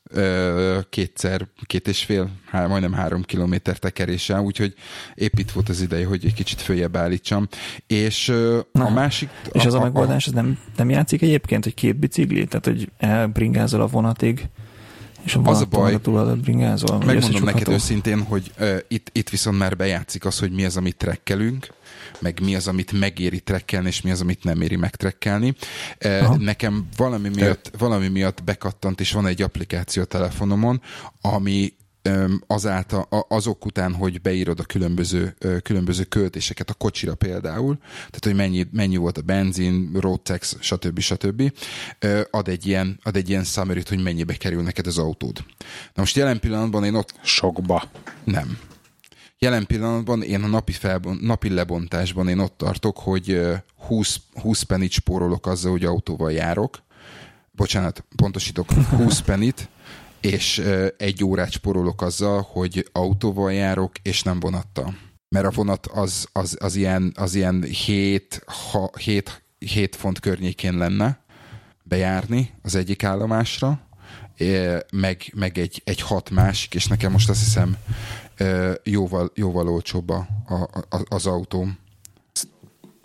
kétszer, 0.91 1.47
két 1.67 1.89
és 1.89 2.05
fél, 2.05 2.31
há, 2.45 2.67
majdnem 2.67 2.93
három 2.93 3.23
kilométer 3.23 3.79
tekeréssel, 3.79 4.41
úgyhogy 4.41 4.75
épp 5.15 5.39
itt 5.39 5.51
volt 5.51 5.69
az 5.69 5.81
ideje, 5.81 6.07
hogy 6.07 6.25
egy 6.25 6.35
kicsit 6.35 6.61
följebb 6.61 6.97
állítsam. 6.97 7.49
És 7.87 8.27
Na, 8.73 8.85
a 8.85 8.91
másik... 8.91 9.29
És 9.53 9.65
az 9.65 9.75
a, 9.75 9.79
a 9.79 9.83
megoldás, 9.83 10.27
ez 10.27 10.33
nem, 10.33 10.59
nem 10.77 10.91
játszik 10.91 11.23
egyébként, 11.23 11.65
hogy 11.65 11.75
két 11.75 11.97
bicikli? 11.97 12.47
Tehát, 12.47 12.65
hogy 12.65 12.91
elbringázol 12.99 13.81
a 13.81 13.87
vonatig, 13.87 14.49
és 15.27 15.39
az 15.45 15.61
a 15.61 15.65
baj, 15.65 15.99
bringázol, 16.41 17.05
megmondom 17.05 17.43
neked 17.43 17.69
őszintén, 17.69 18.23
hogy 18.23 18.51
uh, 18.59 18.79
itt, 18.89 19.11
itt 19.13 19.29
viszont 19.29 19.59
már 19.59 19.77
bejátszik 19.77 20.25
az, 20.25 20.39
hogy 20.39 20.53
mi 20.53 20.65
az, 20.65 20.77
amit 20.77 20.97
trekkelünk, 20.97 21.75
meg 22.19 22.41
mi 22.43 22.55
az, 22.55 22.69
amit 22.69 22.93
megéri 22.93 23.41
trekkelni, 23.41 23.87
és 23.87 24.01
mi 24.01 24.11
az, 24.11 24.21
amit 24.21 24.45
nem 24.45 24.61
éri 24.61 24.77
megtrekkelni. 24.77 25.55
Uh, 26.05 26.37
nekem 26.37 26.87
valami 26.97 27.29
miatt, 27.35 27.71
valami 27.79 28.09
miatt 28.09 28.45
bekattant, 28.45 29.01
és 29.01 29.13
van 29.13 29.27
egy 29.27 29.43
applikáció 29.43 30.03
telefonomon, 30.03 30.81
ami 31.21 31.73
azáltal, 32.47 33.09
azok 33.29 33.65
után, 33.65 33.95
hogy 33.95 34.21
beírod 34.21 34.61
a 34.61 34.65
különböző, 34.65 35.37
különböző 35.63 36.05
költéseket 36.05 36.71
a 36.71 36.75
kocsira 36.75 37.15
például, 37.15 37.79
tehát 37.97 38.25
hogy 38.25 38.35
mennyi, 38.35 38.67
mennyi 38.73 38.97
volt 38.97 39.19
a 39.19 39.23
benzin, 39.23 39.91
road 39.95 40.21
tax, 40.21 40.57
stb. 40.61 40.99
stb. 40.99 41.53
ad 42.31 42.49
egy 42.49 42.67
ilyen, 42.67 43.01
ad 43.03 43.17
egy 43.17 43.29
ilyen 43.29 43.45
summary 43.45 43.83
hogy 43.89 44.03
mennyibe 44.03 44.35
kerül 44.35 44.63
neked 44.63 44.87
az 44.87 44.99
autód. 44.99 45.45
Na 45.95 46.03
most 46.03 46.17
jelen 46.17 46.41
pillanatban 46.41 46.85
én 46.85 46.95
ott... 46.95 47.15
Sokba. 47.23 47.83
Nem. 48.25 48.59
Jelen 49.39 49.67
pillanatban 49.67 50.23
én 50.23 50.43
a 50.43 50.47
napi, 50.47 50.73
felbon, 50.73 51.19
napi 51.23 51.49
lebontásban 51.49 52.29
én 52.29 52.39
ott 52.39 52.59
tartok, 52.59 52.99
hogy 52.99 53.41
20, 53.87 54.21
20 54.41 54.63
penit 54.63 54.91
spórolok 54.91 55.47
azzal, 55.47 55.71
hogy 55.71 55.85
autóval 55.85 56.33
járok. 56.33 56.83
Bocsánat, 57.53 58.05
pontosítok, 58.17 58.73
20 58.73 59.21
penit, 59.31 59.69
és 60.33 60.63
egy 60.97 61.25
órát 61.25 61.51
sporolok 61.51 62.03
azzal, 62.03 62.47
hogy 62.53 62.89
autóval 62.93 63.53
járok, 63.53 63.93
és 64.03 64.23
nem 64.23 64.41
vonattal. 64.41 64.97
Mert 65.29 65.47
a 65.47 65.51
vonat 65.51 65.87
az, 65.87 66.29
az, 66.33 66.57
az 66.61 66.77
ilyen, 66.77 67.13
az 67.17 67.35
ilyen 67.35 67.63
7, 67.63 68.45
7, 68.99 69.43
7 69.59 69.97
font 69.97 70.21
környékén 70.21 70.77
lenne 70.77 71.25
bejárni 71.83 72.55
az 72.63 72.75
egyik 72.75 73.05
állomásra, 73.05 73.81
meg, 74.93 75.33
meg 75.35 75.59
egy, 75.59 75.83
egy 75.85 76.01
hat 76.01 76.31
másik, 76.31 76.75
és 76.75 76.87
nekem 76.87 77.13
most 77.13 77.29
azt 77.29 77.45
hiszem 77.45 77.77
jóval, 78.83 79.31
jóval 79.35 79.69
olcsóbb 79.69 80.11
a, 80.11 80.27
a, 80.49 80.69
az 81.09 81.27
autóm. 81.27 81.79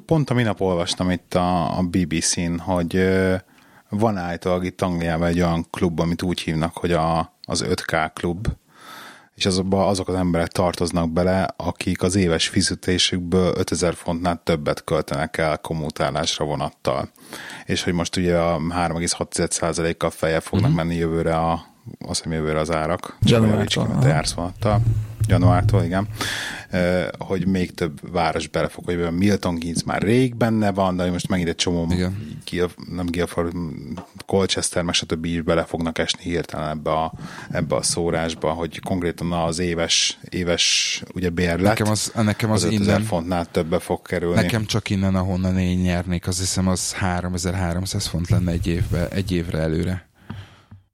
Pont 0.06 0.30
a 0.30 0.34
minap 0.34 0.62
olvastam 0.62 1.10
itt 1.10 1.34
a, 1.34 1.78
a 1.78 1.82
BBC-n, 1.82 2.58
hogy 2.58 3.10
van 3.92 4.18
állítólag 4.18 4.66
itt 4.66 4.82
Angliában 4.82 5.28
egy 5.28 5.42
olyan 5.42 5.66
klub, 5.70 6.00
amit 6.00 6.22
úgy 6.22 6.42
hívnak, 6.42 6.78
hogy 6.78 6.92
a, 6.92 7.34
az 7.42 7.66
5K 7.68 8.12
klub, 8.14 8.48
és 9.36 9.46
azokba 9.46 9.88
azok 9.88 10.08
az 10.08 10.16
emberek 10.16 10.48
tartoznak 10.48 11.12
bele, 11.12 11.48
akik 11.58 12.02
az 12.02 12.16
éves 12.16 12.48
fizetésükből 12.48 13.54
5000 13.58 13.94
fontnál 13.94 14.42
többet 14.44 14.84
költenek 14.84 15.38
el 15.38 15.58
kommutálásra 15.58 16.46
vonattal. 16.46 17.10
És 17.66 17.84
hogy 17.84 17.94
most 17.94 18.18
ugye 18.18 18.38
a 18.38 18.58
3,6%-kal 18.58 20.10
feje 20.10 20.40
fognak 20.40 20.70
uh-huh. 20.70 20.86
menni 20.86 20.98
jövőre 21.00 21.36
a, 21.36 21.66
azt 22.00 22.24
hiszem 22.24 22.38
jövőre 22.38 22.60
az 22.60 22.72
árak. 22.72 23.18
Januártól. 23.22 24.00
Jársz 24.04 24.34
vonattal. 24.34 24.82
Januártól, 25.28 25.84
igen. 25.84 26.08
Hogy 27.18 27.48
még 27.48 27.74
több 27.74 28.12
város 28.12 28.48
bele 28.48 28.68
fog, 28.68 28.86
hogy 28.86 29.12
Milton 29.12 29.60
Keynes 29.60 29.84
már 29.84 30.02
rég 30.02 30.36
benne 30.36 30.72
van, 30.72 30.96
de 30.96 31.12
most 31.12 31.28
megint 31.28 31.50
egy 31.50 31.56
csomó, 31.56 31.88
igen. 31.90 32.40
Gil, 32.46 32.70
nem 32.92 33.06
Guilford, 33.06 33.54
Colchester, 34.26 34.84
meg 34.84 34.94
stb. 34.94 35.26
is 35.26 35.42
bele 35.42 35.64
fognak 35.64 35.98
esni 35.98 36.24
hirtelen 36.24 36.70
ebbe 36.70 36.92
a, 36.92 37.14
ebbe 37.52 37.76
a 37.76 37.82
szórásba, 37.82 38.52
hogy 38.52 38.80
konkrétan 38.80 39.32
az 39.32 39.60
éves, 39.60 40.20
éves 40.30 41.04
ugye 41.14 41.30
bérlet 41.30 41.62
nekem 41.62 41.90
az, 41.92 42.12
nekem 42.16 42.52
az, 42.52 42.64
az 42.64 42.72
innen, 42.72 43.02
fontnál 43.02 43.46
többe 43.46 43.80
fog 43.80 44.02
kerülni. 44.02 44.42
Nekem 44.42 44.66
csak 44.66 44.90
innen, 44.90 45.16
ahonnan 45.16 45.58
én 45.58 45.78
nyernék, 45.78 46.28
az 46.28 46.40
hiszem 46.40 46.68
az 46.68 46.94
3300 46.94 48.08
font 48.08 48.30
lenne 48.30 48.52
egy, 48.52 48.68
évbe, 48.68 49.08
egy 49.08 49.32
évre 49.32 49.58
előre. 49.58 50.10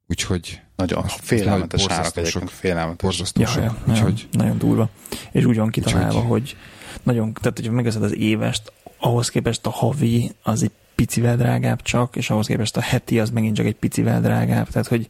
Úgyhogy 0.06 0.60
nagyon 0.78 1.04
félelmetes 1.06 1.86
árak 1.88 2.16
egyébként, 2.16 2.50
félelmetes. 2.50 3.02
Borzasztó 3.02 3.40
ja, 3.40 3.50
ja, 3.56 3.76
úgyhogy... 3.88 4.28
nagyon 4.30 4.58
durva. 4.58 4.88
És 5.30 5.44
úgy 5.44 5.56
van 5.56 5.70
kitalálva, 5.70 6.18
úgyhogy... 6.18 6.28
hogy 6.28 6.56
nagyon, 7.02 7.32
tehát 7.32 7.56
hogyha 7.56 7.72
megveszed 7.72 8.02
az 8.02 8.16
évest, 8.16 8.72
ahhoz 8.98 9.28
képest 9.28 9.66
a 9.66 9.70
havi 9.70 10.32
az 10.42 10.62
egy 10.62 10.70
picivel 10.94 11.36
drágább 11.36 11.82
csak, 11.82 12.16
és 12.16 12.30
ahhoz 12.30 12.46
képest 12.46 12.76
a 12.76 12.80
heti 12.80 13.20
az 13.20 13.30
megint 13.30 13.56
csak 13.56 13.66
egy 13.66 13.76
picivel 13.76 14.20
drágább, 14.20 14.68
tehát 14.68 14.88
hogy 14.88 15.08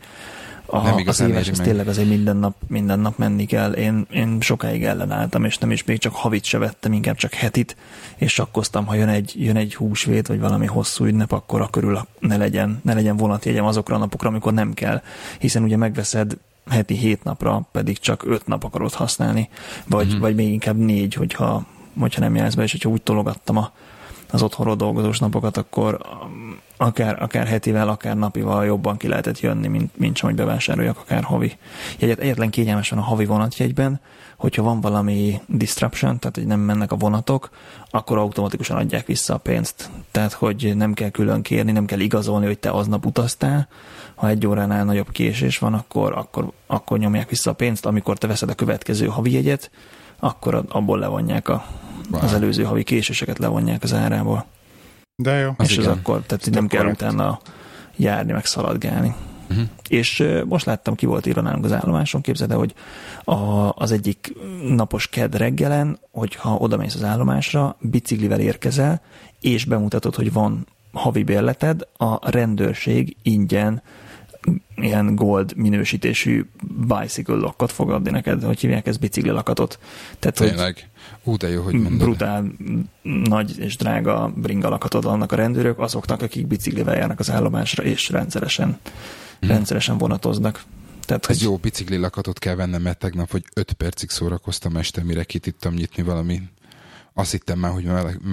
a, 0.71 0.83
nem 0.83 1.03
az 1.07 1.21
éves, 1.21 1.49
az 1.49 1.59
tényleg 1.59 1.89
azért 1.89 2.09
minden 2.09 2.37
nap, 2.37 2.55
minden 2.67 3.01
nap 3.01 3.19
menni 3.19 3.47
kell. 3.47 3.73
Én, 3.73 4.07
én 4.11 4.41
sokáig 4.41 4.85
ellenálltam, 4.85 5.45
és 5.45 5.59
nem 5.59 5.71
is 5.71 5.85
még 5.85 5.99
csak 5.99 6.15
havit 6.15 6.45
se 6.45 6.59
vettem, 6.59 6.93
inkább 6.93 7.17
csak 7.17 7.35
hetit, 7.35 7.77
és 8.17 8.33
sakkoztam, 8.33 8.87
ha 8.87 8.95
jön 8.95 9.09
egy, 9.09 9.35
jön 9.37 9.57
egy 9.57 9.75
húsvét, 9.75 10.27
vagy 10.27 10.41
valami 10.41 10.67
hosszú 10.67 11.05
ünnep, 11.05 11.33
akkor 11.33 11.61
a 11.61 11.69
körül 11.69 12.07
ne 12.19 12.37
legyen, 12.37 12.81
ne 12.85 12.95
legyen 12.95 13.17
vonatjegyem 13.17 13.65
azokra 13.65 13.95
a 13.95 13.99
napokra, 13.99 14.29
amikor 14.29 14.53
nem 14.53 14.75
kell, 14.75 15.03
hiszen 15.39 15.63
ugye 15.63 15.77
megveszed 15.77 16.37
heti 16.71 16.95
hét 16.95 17.25
napra, 17.25 17.69
pedig 17.73 17.99
csak 17.99 18.23
öt 18.27 18.47
nap 18.47 18.65
akarod 18.65 18.93
használni, 18.93 19.49
vagy, 19.87 20.07
uh-huh. 20.07 20.21
vagy 20.21 20.35
még 20.35 20.53
inkább 20.53 20.77
négy, 20.77 21.15
hogyha, 21.15 21.67
hogyha 21.99 22.21
nem 22.21 22.35
jársz 22.35 22.55
be, 22.55 22.63
és 22.63 22.73
hogyha 22.73 22.89
úgy 22.89 23.03
tologattam 23.03 23.57
a, 23.57 23.73
az 24.31 24.43
otthonról 24.43 24.77
dolgozós 24.77 25.19
napokat, 25.19 25.57
akkor 25.57 25.99
akár, 26.79 27.23
akár 27.23 27.47
hetivel, 27.47 27.89
akár 27.89 28.17
napival 28.17 28.65
jobban 28.65 28.97
ki 28.97 29.09
lehetett 29.09 29.41
jönni, 29.41 29.69
mint, 29.69 29.99
mint 29.99 30.17
sem, 30.17 30.29
hogy 30.29 30.39
bevásároljak 30.39 30.99
akár 30.99 31.23
havi 31.23 31.57
jegyet. 31.99 32.19
Egyetlen 32.19 32.51
kényelmes 32.51 32.89
van 32.89 32.99
a 32.99 33.03
havi 33.03 33.25
vonatjegyben, 33.25 34.01
hogyha 34.37 34.63
van 34.63 34.81
valami 34.81 35.41
disruption, 35.47 36.19
tehát 36.19 36.37
hogy 36.37 36.47
nem 36.47 36.61
mennek 36.61 36.93
a 36.93 36.97
vonatok, 36.97 37.51
akkor 37.91 38.19
automatikusan 38.19 38.77
adják 38.77 39.07
vissza 39.07 39.35
a 39.35 39.39
pénzt. 39.39 39.91
Tehát, 40.11 40.33
hogy 40.33 40.73
nem 40.77 40.95
kell 40.95 41.11
külön 41.11 41.43
kérni, 41.43 41.73
nem 41.73 41.87
kell 41.87 42.01
igazolni, 42.01 42.47
hogy 42.47 42.59
te 42.59 42.71
aznap 42.71 43.07
utaztál. 43.07 43.69
Ha 44.15 44.29
egy 44.29 44.47
óránál 44.47 44.85
nagyobb 44.85 45.11
késés 45.11 45.59
van, 45.59 45.75
akkor, 45.75 46.13
akkor, 46.13 46.53
akkor 46.67 46.99
nyomják 46.99 47.29
vissza 47.29 47.51
a 47.51 47.55
pénzt. 47.55 47.87
Amikor 47.87 48.19
te 48.19 48.27
veszed 48.27 48.51
a 48.51 48.55
következő 48.55 49.07
havi 49.07 49.33
jegyet, 49.33 49.71
akkor 50.19 50.65
abból 50.69 50.99
levonják 50.99 51.49
a, 51.49 51.67
az 52.11 52.33
előző 52.33 52.65
havi 52.65 52.83
késéseket 52.83 53.39
levonják 53.39 53.83
az 53.83 53.95
árából. 53.95 54.47
De 55.23 55.39
jó. 55.39 55.55
Az 55.57 55.69
és 55.69 55.77
igen. 55.77 55.91
az 55.91 55.97
akkor, 55.97 56.23
tehát 56.23 56.51
nem 56.51 56.67
kell 56.67 56.81
korrekt. 56.81 57.03
utána 57.03 57.41
járni, 57.97 58.33
meg 58.33 58.45
szaladgálni. 58.45 59.15
Uh-huh. 59.51 59.67
És 59.89 60.25
most 60.45 60.65
láttam, 60.65 60.95
ki 60.95 61.07
volt 61.07 61.27
írva 61.27 61.41
nálunk 61.41 61.65
az 61.65 61.73
állomáson, 61.73 62.21
képzeld 62.21 62.51
el, 62.51 62.57
hogy 62.57 62.75
a, 63.25 63.73
az 63.75 63.93
egyik 63.93 64.33
napos 64.69 65.09
ked 65.09 65.37
reggelen, 65.37 65.99
hogyha 66.11 66.55
odamész 66.55 66.95
az 66.95 67.03
állomásra, 67.03 67.77
biciklivel 67.81 68.41
érkezel, 68.41 69.01
és 69.41 69.65
bemutatod, 69.65 70.15
hogy 70.15 70.33
van 70.33 70.67
havi 70.93 71.23
bérleted, 71.23 71.89
a 71.97 72.31
rendőrség 72.31 73.17
ingyen 73.23 73.83
ilyen 74.77 75.15
gold 75.15 75.57
minősítésű 75.57 76.45
bicycle 76.87 77.35
lockot 77.35 77.73
fog 77.73 77.91
adni 77.91 78.11
neked, 78.11 78.43
hogy 78.43 78.61
hívják 78.61 78.87
ezt 78.87 79.01
bicikli 79.01 79.31
lakatot. 79.31 79.79
Tehát, 80.19 80.37
Tényleg. 80.37 80.89
Ú, 81.23 81.37
de 81.37 81.49
jó, 81.49 81.63
hogy 81.63 81.75
mondod. 81.75 81.99
Brutál, 81.99 82.45
nagy 83.03 83.59
és 83.59 83.77
drága 83.77 84.33
bringa 84.37 84.69
lakatot 84.69 85.05
adnak 85.05 85.33
a 85.33 85.37
rendőrök 85.37 85.79
azoknak, 85.79 86.23
akik 86.23 86.47
biciklivel 86.47 86.97
járnak 86.97 87.19
az 87.19 87.31
állomásra, 87.31 87.83
és 87.83 88.09
rendszeresen, 88.09 88.79
hmm. 89.41 89.49
rendszeresen 89.49 89.99
vonatoznak. 89.99 90.65
Tehát, 91.07 91.27
Ez 91.31 91.37
hogy... 91.37 91.47
jó 91.47 91.57
bicikli 91.57 91.97
lakatot 91.97 92.39
kell 92.39 92.55
vennem, 92.55 92.83
mert 92.83 92.99
tegnap, 92.99 93.31
hogy 93.31 93.45
5 93.55 93.73
percig 93.73 94.11
szórakoztam 94.11 94.77
este, 94.77 95.03
mire 95.03 95.25
kitittam 95.25 95.75
nyitni 95.75 96.03
valami 96.03 96.43
azt 97.19 97.31
hittem 97.31 97.59
már, 97.59 97.73
hogy 97.73 97.89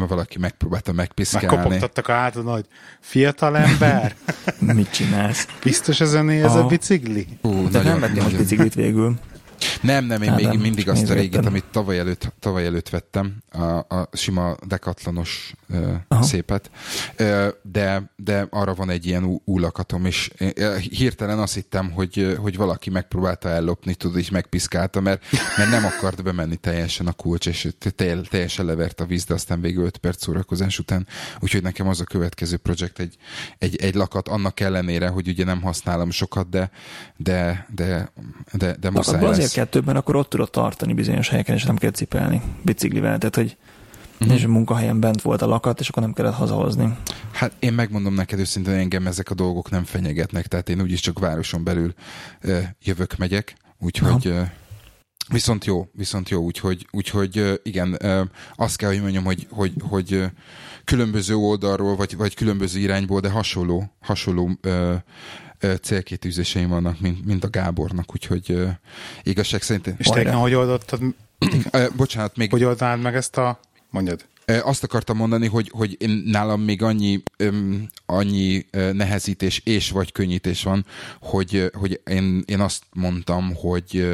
valaki 0.08 0.40
megpróbálta 0.40 0.92
megpiszkálni. 0.92 1.48
Megkopogtattak 1.48 2.08
a 2.08 2.12
hátadon, 2.12 2.54
hogy 2.54 2.66
fiatal 3.00 3.58
ember. 3.58 4.16
Mit 4.60 4.92
csinálsz? 4.92 5.48
Biztos 5.64 6.02
ez 6.02 6.14
ez 6.42 6.56
a 6.56 6.66
bicikli? 6.66 7.28
Ú, 7.42 7.50
De 7.50 7.78
nagyon, 7.78 7.84
nem 7.84 8.00
vettem 8.00 8.24
most 8.24 8.38
biciklit 8.38 8.74
végül. 8.74 9.16
Nem, 9.82 10.06
nem, 10.06 10.22
én 10.22 10.30
hát, 10.30 10.38
még 10.38 10.46
nem, 10.46 10.58
mindig 10.58 10.90
azt 10.90 11.10
a 11.10 11.14
régit, 11.14 11.46
amit 11.46 11.66
tavaly 11.72 12.00
előtt, 12.00 12.34
tavaly 12.40 12.66
előtt 12.66 12.90
vettem, 12.90 13.44
a, 13.52 13.64
a 13.96 14.10
sima 14.14 14.56
dekatlanos 14.68 15.54
uh, 15.70 16.22
szépet, 16.22 16.72
uh, 17.20 17.48
de, 17.62 18.14
de 18.16 18.48
arra 18.50 18.74
van 18.74 18.90
egy 18.90 19.06
ilyen 19.06 19.24
új 19.46 19.62
lakatom, 19.62 20.06
és 20.06 20.32
hirtelen 20.90 21.40
azt 21.40 21.54
hittem, 21.54 21.92
hogy, 21.92 22.38
hogy 22.42 22.58
valaki 22.58 22.90
megpróbálta 22.90 23.50
ellopni, 23.50 23.96
tudod, 23.96 24.18
így 24.18 24.32
megpiszkálta, 24.32 25.00
mert, 25.00 25.24
mert 25.58 25.70
nem 25.70 25.86
akart 25.86 26.24
bemenni 26.24 26.56
teljesen 26.56 27.08
a 27.08 27.12
kulcs, 27.12 27.48
és 27.48 27.68
teljesen 28.30 28.66
levert 28.66 29.00
a 29.00 29.06
víz, 29.06 29.24
de 29.24 29.34
aztán 29.34 29.62
végül 29.62 29.86
5 29.86 29.98
perc 29.98 30.24
szórakozás 30.24 30.80
után, 30.80 31.08
úgyhogy 31.40 31.62
nekem 31.62 31.88
az 31.88 32.00
a 32.00 32.04
következő 32.04 32.58
projekt 32.58 33.00
egy, 33.00 33.16
egy, 33.58 33.76
egy 33.76 33.96
lakat, 33.96 34.28
annak 34.28 34.60
ellenére, 34.60 35.08
hogy 35.08 35.28
ugye 35.28 35.44
nem 35.44 35.62
használom 35.62 36.12
sokat, 36.12 36.50
de, 36.50 36.72
de, 37.18 37.68
de, 37.76 38.12
de, 38.52 38.76
de 38.80 38.90
muszáj 38.90 39.22
lesz. 39.22 39.45
Kell 39.52 39.66
többen, 39.66 39.96
akkor 39.96 40.16
ott 40.16 40.30
tudod 40.30 40.50
tartani 40.50 40.94
bizonyos 40.94 41.30
helyeken, 41.30 41.56
és 41.56 41.64
nem 41.64 41.76
kell 41.76 41.92
cipelni 41.92 42.42
biciklivel. 42.62 43.18
Tehát, 43.18 43.36
hogy 43.36 43.58
uh-huh. 44.20 44.38
és 44.38 44.44
a 44.44 44.48
munkahelyen 44.48 45.00
bent 45.00 45.22
volt 45.22 45.42
a 45.42 45.48
lakat, 45.48 45.80
és 45.80 45.90
akkor 45.90 46.04
nem 46.04 46.14
kellett 46.14 46.34
hazahozni. 46.34 46.98
Hát 47.32 47.52
én 47.60 47.74
megmondom 47.74 48.14
neked 48.14 48.40
őszintén, 48.40 48.74
engem 48.74 49.08
ezek 49.08 49.30
a 49.30 49.34
dolgok 49.34 49.70
nem 49.70 49.84
fenyegetnek, 49.84 50.48
tehát 50.48 50.70
én 50.70 50.82
úgyis 50.82 51.00
csak 51.00 51.20
városon 51.20 51.64
belül 51.64 51.94
uh, 52.44 52.64
jövök, 52.82 53.18
megyek, 53.18 53.58
úgyhogy 53.80 54.28
uh, 54.28 54.42
viszont 55.30 55.66
jó, 55.66 55.88
viszont 55.94 56.30
jó, 56.30 56.42
úgyhogy, 56.42 56.88
úgyhogy 56.92 57.60
igen, 57.64 58.00
azt 58.56 58.78
kell, 58.78 58.90
hogy 58.90 59.02
mondjam, 59.02 59.24
hogy, 59.24 59.48
hogy, 59.50 59.74
hogy 59.82 60.24
különböző 60.84 61.36
oldalról, 61.36 61.96
vagy, 61.96 62.18
vagy 62.18 62.36
különböző 62.36 62.80
irányból, 62.80 63.20
de 63.20 63.30
hasonló, 63.30 63.92
hasonló 64.02 64.60
célkétűzéseim 65.82 66.70
vannak, 66.70 67.00
mint, 67.00 67.26
mint 67.26 67.44
a 67.44 67.50
Gábornak, 67.50 68.14
úgyhogy 68.14 68.58
igazság 69.24 69.62
szerint... 69.62 69.88
És 69.98 70.08
te 70.08 70.32
hogy 70.32 70.54
oldottad? 70.54 71.02
bocsánat, 71.96 72.38
még... 72.38 72.52
Hogy 72.52 72.64
oldanád 72.64 73.02
meg 73.02 73.16
ezt 73.16 73.38
a... 73.38 73.60
Mondjad. 73.90 74.26
Azt 74.46 74.84
akartam 74.84 75.18
mondani, 75.18 75.48
hogy, 75.48 75.72
hogy 75.74 75.96
én, 76.00 76.24
nálam 76.26 76.62
még 76.62 76.82
annyi, 76.82 77.24
öm, 77.38 77.90
annyi 78.06 78.66
nehezítés 78.72 79.62
és 79.64 79.90
vagy 79.90 80.12
könnyítés 80.12 80.64
van, 80.64 80.86
hogy, 81.22 81.72
hogy 81.74 82.02
én, 82.06 82.44
én 82.46 82.60
azt 82.60 82.84
mondtam, 82.94 83.54
hogy 83.56 84.08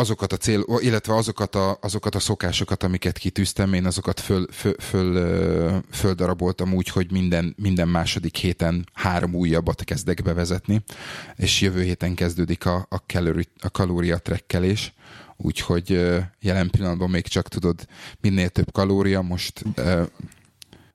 azokat 0.00 0.32
a 0.32 0.36
cél, 0.36 0.64
illetve 0.78 1.14
azokat 1.14 1.54
a, 1.54 1.78
azokat 1.80 2.14
a 2.14 2.18
szokásokat, 2.18 2.82
amiket 2.82 3.18
kitűztem, 3.18 3.72
én 3.72 3.86
azokat 3.86 4.20
föl, 4.20 4.46
föl, 4.50 4.74
föl, 4.78 5.82
földaraboltam 5.90 6.74
úgy, 6.74 6.88
hogy 6.88 7.10
minden, 7.10 7.54
minden 7.58 7.88
második 7.88 8.36
héten 8.36 8.88
három 8.92 9.34
újabbat 9.34 9.84
kezdek 9.84 10.22
bevezetni, 10.22 10.82
és 11.36 11.60
jövő 11.60 11.82
héten 11.82 12.14
kezdődik 12.14 12.66
a, 12.66 12.86
a, 12.88 13.06
kalori, 13.06 13.48
a 13.60 13.70
kalóriatrekkelés, 13.70 14.92
úgyhogy 15.36 15.88
jelen 16.40 16.70
pillanatban 16.70 17.10
még 17.10 17.26
csak 17.26 17.48
tudod 17.48 17.86
minél 18.20 18.48
több 18.48 18.72
kalória, 18.72 19.22
most 19.22 19.64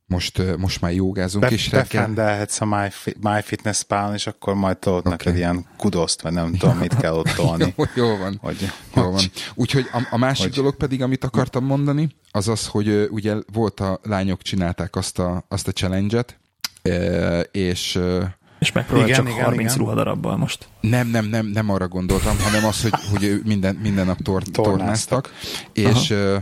most, 0.07 0.57
most 0.57 0.81
már 0.81 0.93
jogázunk 0.93 1.45
Be, 1.45 1.53
is 1.53 1.71
reggel. 1.71 1.81
Befrendelhetsz 1.83 2.61
a 2.61 2.65
My, 2.65 2.87
My 3.19 3.41
Fitness 3.41 3.83
pal 3.83 4.13
és 4.13 4.27
akkor 4.27 4.53
majd 4.53 4.77
tolod 4.77 4.99
okay. 4.99 5.11
neked 5.11 5.35
ilyen 5.35 5.65
kudoszt, 5.77 6.21
vagy 6.21 6.33
nem 6.33 6.55
tudom, 6.55 6.77
mit 6.77 6.95
kell 6.95 7.13
ott 7.13 7.29
tolni. 7.41 7.73
jó, 7.77 7.85
jó 7.95 8.17
van. 8.17 8.37
Hogy, 8.41 8.61
jó 8.95 9.03
hogy, 9.03 9.11
van. 9.11 9.21
Úgyhogy 9.55 9.89
a, 9.91 10.07
a 10.09 10.17
másik 10.17 10.43
hogy, 10.45 10.53
dolog 10.53 10.75
pedig, 10.75 11.01
amit 11.01 11.23
akartam 11.23 11.65
mondani, 11.65 12.09
az 12.31 12.47
az, 12.47 12.67
hogy 12.67 12.87
uh, 12.87 13.05
ugye 13.09 13.35
volt 13.53 13.79
a 13.79 13.99
lányok 14.03 14.41
csinálták 14.41 14.95
azt 14.95 15.19
a, 15.19 15.45
azt 15.47 15.67
a 15.67 15.71
challenge-et, 15.71 16.39
uh, 16.83 17.41
és 17.51 17.95
uh, 17.95 18.23
és 18.59 18.71
megpróbál 18.71 19.07
igen, 19.07 19.17
csak 19.17 19.29
igen, 19.29 19.43
30 19.43 19.73
igen. 19.73 19.77
ruhadarabbal 19.85 20.37
most. 20.37 20.67
Nem, 20.81 21.07
nem, 21.07 21.25
nem, 21.25 21.45
nem 21.45 21.69
arra 21.69 21.87
gondoltam, 21.87 22.37
hanem 22.39 22.65
az, 22.65 22.81
hogy, 22.81 22.93
hogy 23.11 23.41
minden, 23.45 23.75
minden 23.75 24.05
nap 24.05 24.21
tor, 24.21 24.43
tornáztak, 24.43 25.33
és 25.73 26.09
uh, 26.09 26.35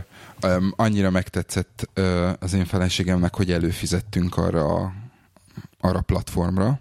um, 0.44 0.72
annyira 0.76 1.10
megtetszett 1.10 1.88
uh, 1.96 2.32
az 2.38 2.52
én 2.52 2.64
feleségemnek, 2.64 3.34
hogy 3.34 3.52
előfizettünk 3.52 4.36
arra 4.36 4.64
a, 4.64 4.92
arra 5.80 5.98
a 5.98 6.02
platformra, 6.02 6.80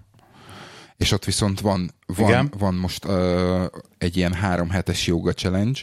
és 0.98 1.12
ott 1.12 1.26
viszont 1.26 1.60
van, 1.60 1.92
van, 2.06 2.30
Igen. 2.30 2.52
van 2.58 2.74
most 2.74 3.06
uh, 3.06 3.66
egy 3.98 4.18
ilyen 4.18 4.34
három 4.34 4.70
hetes 4.70 5.08
yoga 5.08 5.34
challenge, 5.34 5.80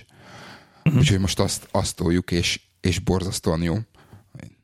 uh-huh. 0.84 1.00
úgyhogy 1.00 1.18
most 1.18 1.40
azt, 1.40 1.68
azt 1.70 1.96
toljuk, 1.96 2.30
és, 2.30 2.60
és 2.80 2.98
borzasztóan 2.98 3.62
jó. 3.62 3.76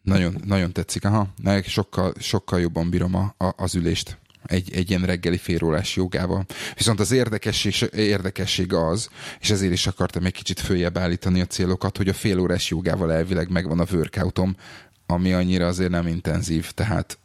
Nagyon, 0.02 0.42
nagyon 0.44 0.72
tetszik, 0.72 1.04
aha. 1.04 1.28
Sokkal, 1.64 2.12
sokkal 2.18 2.60
jobban 2.60 2.90
bírom 2.90 3.14
a, 3.14 3.34
a, 3.44 3.52
az 3.56 3.74
ülést 3.74 4.18
egy, 4.46 4.74
egy 4.74 4.90
ilyen 4.90 5.02
reggeli 5.02 5.38
félórás 5.38 5.96
jogával. 5.96 6.46
Viszont 6.74 7.00
az 7.00 7.12
érdekesség, 7.12 7.74
érdekesség 7.94 8.72
az, 8.72 9.08
és 9.40 9.50
ezért 9.50 9.72
is 9.72 9.86
akartam 9.86 10.24
egy 10.24 10.32
kicsit 10.32 10.60
följebb 10.60 10.98
állítani 10.98 11.40
a 11.40 11.46
célokat, 11.46 11.96
hogy 11.96 12.08
a 12.08 12.14
félórás 12.14 12.70
jogával 12.70 13.12
elvileg 13.12 13.50
megvan 13.50 13.80
a 13.80 13.86
workoutom, 13.92 14.56
ami 15.06 15.32
annyira 15.32 15.66
azért 15.66 15.90
nem 15.90 16.06
intenzív, 16.06 16.70
tehát 16.70 17.18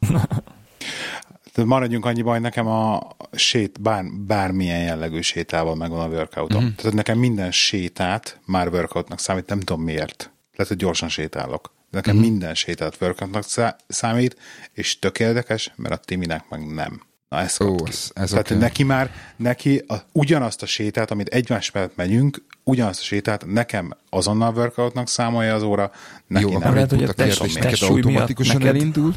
maradjunk 1.64 2.04
annyiban, 2.04 2.32
hogy 2.32 2.42
nekem 2.42 2.66
a 2.66 3.08
sét, 3.32 3.80
bár, 3.80 4.04
bármilyen 4.26 4.82
jellegű 4.82 5.20
sétával 5.20 5.74
megvan 5.74 6.00
a 6.00 6.14
workoutom. 6.14 6.62
Uh-huh. 6.62 6.74
Tehát 6.74 6.92
nekem 6.92 7.18
minden 7.18 7.50
sétát 7.50 8.40
már 8.46 8.68
workoutnak 8.68 9.20
számít, 9.20 9.46
nem 9.46 9.60
tudom 9.60 9.82
miért. 9.82 10.30
Lehet, 10.52 10.68
hogy 10.68 10.76
gyorsan 10.76 11.08
sétálok. 11.08 11.72
De 11.90 11.98
nekem 11.98 12.16
uh-huh. 12.16 12.30
minden 12.30 12.54
sétát 12.54 12.96
workoutnak 13.00 13.44
szá- 13.44 13.84
számít, 13.88 14.36
és 14.72 14.98
tök 14.98 15.18
érdekes, 15.18 15.72
mert 15.76 15.94
a 15.94 15.96
Timinek 15.96 16.48
meg 16.48 16.66
nem. 16.66 17.02
Na 17.32 17.40
ez 17.40 17.60
Ó, 17.60 17.76
ez- 17.86 18.10
ez 18.14 18.30
Tehát 18.30 18.50
oké. 18.50 18.60
neki 18.60 18.82
már, 18.82 19.10
neki 19.36 19.84
a, 19.88 19.94
ugyanazt 20.12 20.62
a 20.62 20.66
sétát, 20.66 21.10
amit 21.10 21.28
egymás 21.28 21.70
mellett 21.70 21.96
megyünk, 21.96 22.42
ugyanazt 22.64 23.00
a 23.00 23.04
sétát 23.04 23.46
nekem 23.46 23.90
azonnal 24.10 24.54
workoutnak 24.54 25.08
számolja 25.08 25.54
az 25.54 25.62
óra, 25.62 25.90
neki 26.26 26.44
jó, 26.44 26.50
nem. 26.50 26.60
akkor 26.60 26.74
lehet, 26.74 26.90
hogy 26.90 27.02
a 27.04 27.12
test- 27.12 27.38
test 27.40 27.60
miatt 27.60 27.80
automatikusan 27.90 28.56
neked- 28.56 28.74
elindul? 28.74 29.14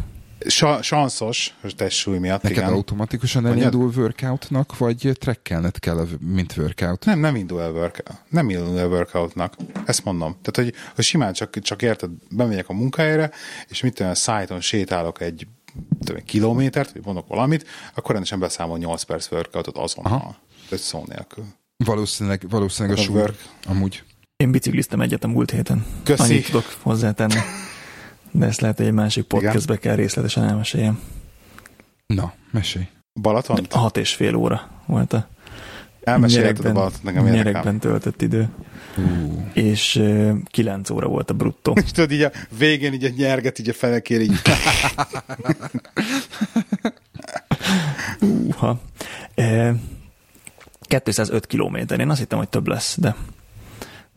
Sa- 0.48 0.82
sanszos, 0.84 1.54
hogy 1.62 1.76
testsúly 1.76 2.18
miatt, 2.18 2.42
Neked 2.42 2.58
igen. 2.58 2.70
automatikusan 2.70 3.46
elindul 3.48 3.92
workoutnak, 3.96 4.78
vagy 4.78 5.12
trekkelned 5.20 5.80
kell, 5.80 6.08
mint 6.20 6.58
workout? 6.58 7.06
Nem, 7.06 7.20
nem 7.20 7.36
indul 7.36 7.62
el, 7.62 7.72
workout, 7.72 8.18
nem 8.30 8.50
indul 8.50 8.80
el 8.80 8.88
workoutnak. 8.88 9.54
Ezt 9.86 10.04
mondom. 10.04 10.32
Tehát, 10.42 10.56
hogy, 10.72 10.82
hogy 10.96 11.04
simán 11.04 11.34
csak, 11.34 11.60
csak 11.60 11.82
érted, 11.82 12.10
bemegyek 12.32 12.70
a 12.70 12.74
munkahelyre, 12.74 13.32
és 13.68 13.82
mit 13.82 13.94
tudom, 13.94 14.12
a 14.12 14.16
szájton 14.16 14.62
sétálok 14.62 15.22
egy 15.22 15.48
tudom, 16.04 16.24
kilométert, 16.24 16.92
vagy 16.92 17.06
mondok 17.06 17.28
valamit, 17.28 17.66
akkor 17.96 18.12
rendesen 18.12 18.40
beszámol 18.40 18.78
8 18.78 19.04
perc 19.04 19.32
workoutot 19.32 19.78
azonnal. 19.78 20.14
Aha. 20.14 20.36
Tehát 20.70 20.84
szó 20.84 21.04
nélkül. 21.08 21.44
Valószínűleg, 21.86 22.46
valószínűleg 22.50 22.98
a 22.98 23.02
a 23.02 23.04
súly. 23.04 23.16
work. 23.16 23.46
Amúgy. 23.68 24.04
Én 24.36 24.52
bicikliztem 24.52 25.02
egyet 25.02 25.24
a 25.24 25.28
múlt 25.28 25.52
héten. 25.52 25.86
Köszi. 26.04 26.22
Annyit 26.22 26.46
tudok 26.46 26.76
hozzátenni. 26.82 27.40
De 28.32 28.46
ezt 28.46 28.62
lehet, 28.62 28.78
hogy 28.78 28.86
egy 28.86 28.94
másik 28.94 29.24
podcastbe 29.24 29.78
kell 29.78 29.96
részletesen 29.96 30.44
elmeséljem. 30.44 31.00
Na, 32.06 32.34
mesélj. 32.52 32.88
Balaton? 33.22 33.66
Hat 33.70 33.98
és 33.98 34.14
fél 34.14 34.36
óra 34.36 34.70
volt 34.86 35.14
a 35.14 35.28
Elmesélheted 36.06 36.66
a 36.66 36.72
Balaton, 36.72 37.00
nekem 37.04 37.26
érdekel. 37.26 37.46
nyerekben 37.46 37.80
töltött 37.80 38.22
idő. 38.22 38.50
Uh, 38.98 39.04
És 39.54 39.96
ö, 39.96 40.32
kilenc 40.52 40.90
óra 40.90 41.08
volt 41.08 41.30
a 41.30 41.34
bruttó. 41.34 41.74
És 41.84 41.92
tudod, 41.92 42.12
így 42.12 42.22
a 42.22 42.32
végén 42.58 42.94
így 42.94 43.04
a 43.04 43.10
nyerget 43.18 43.60
így 43.60 43.70
a 43.70 43.74
felekér, 43.74 44.22
így 44.22 44.42
Uha. 48.48 48.80
E, 49.36 49.76
205 50.82 51.46
kilométer. 51.46 52.00
Én 52.00 52.10
azt 52.10 52.20
hittem, 52.20 52.38
hogy 52.38 52.50
több 52.50 52.68
lesz, 52.68 52.98
de 53.00 53.16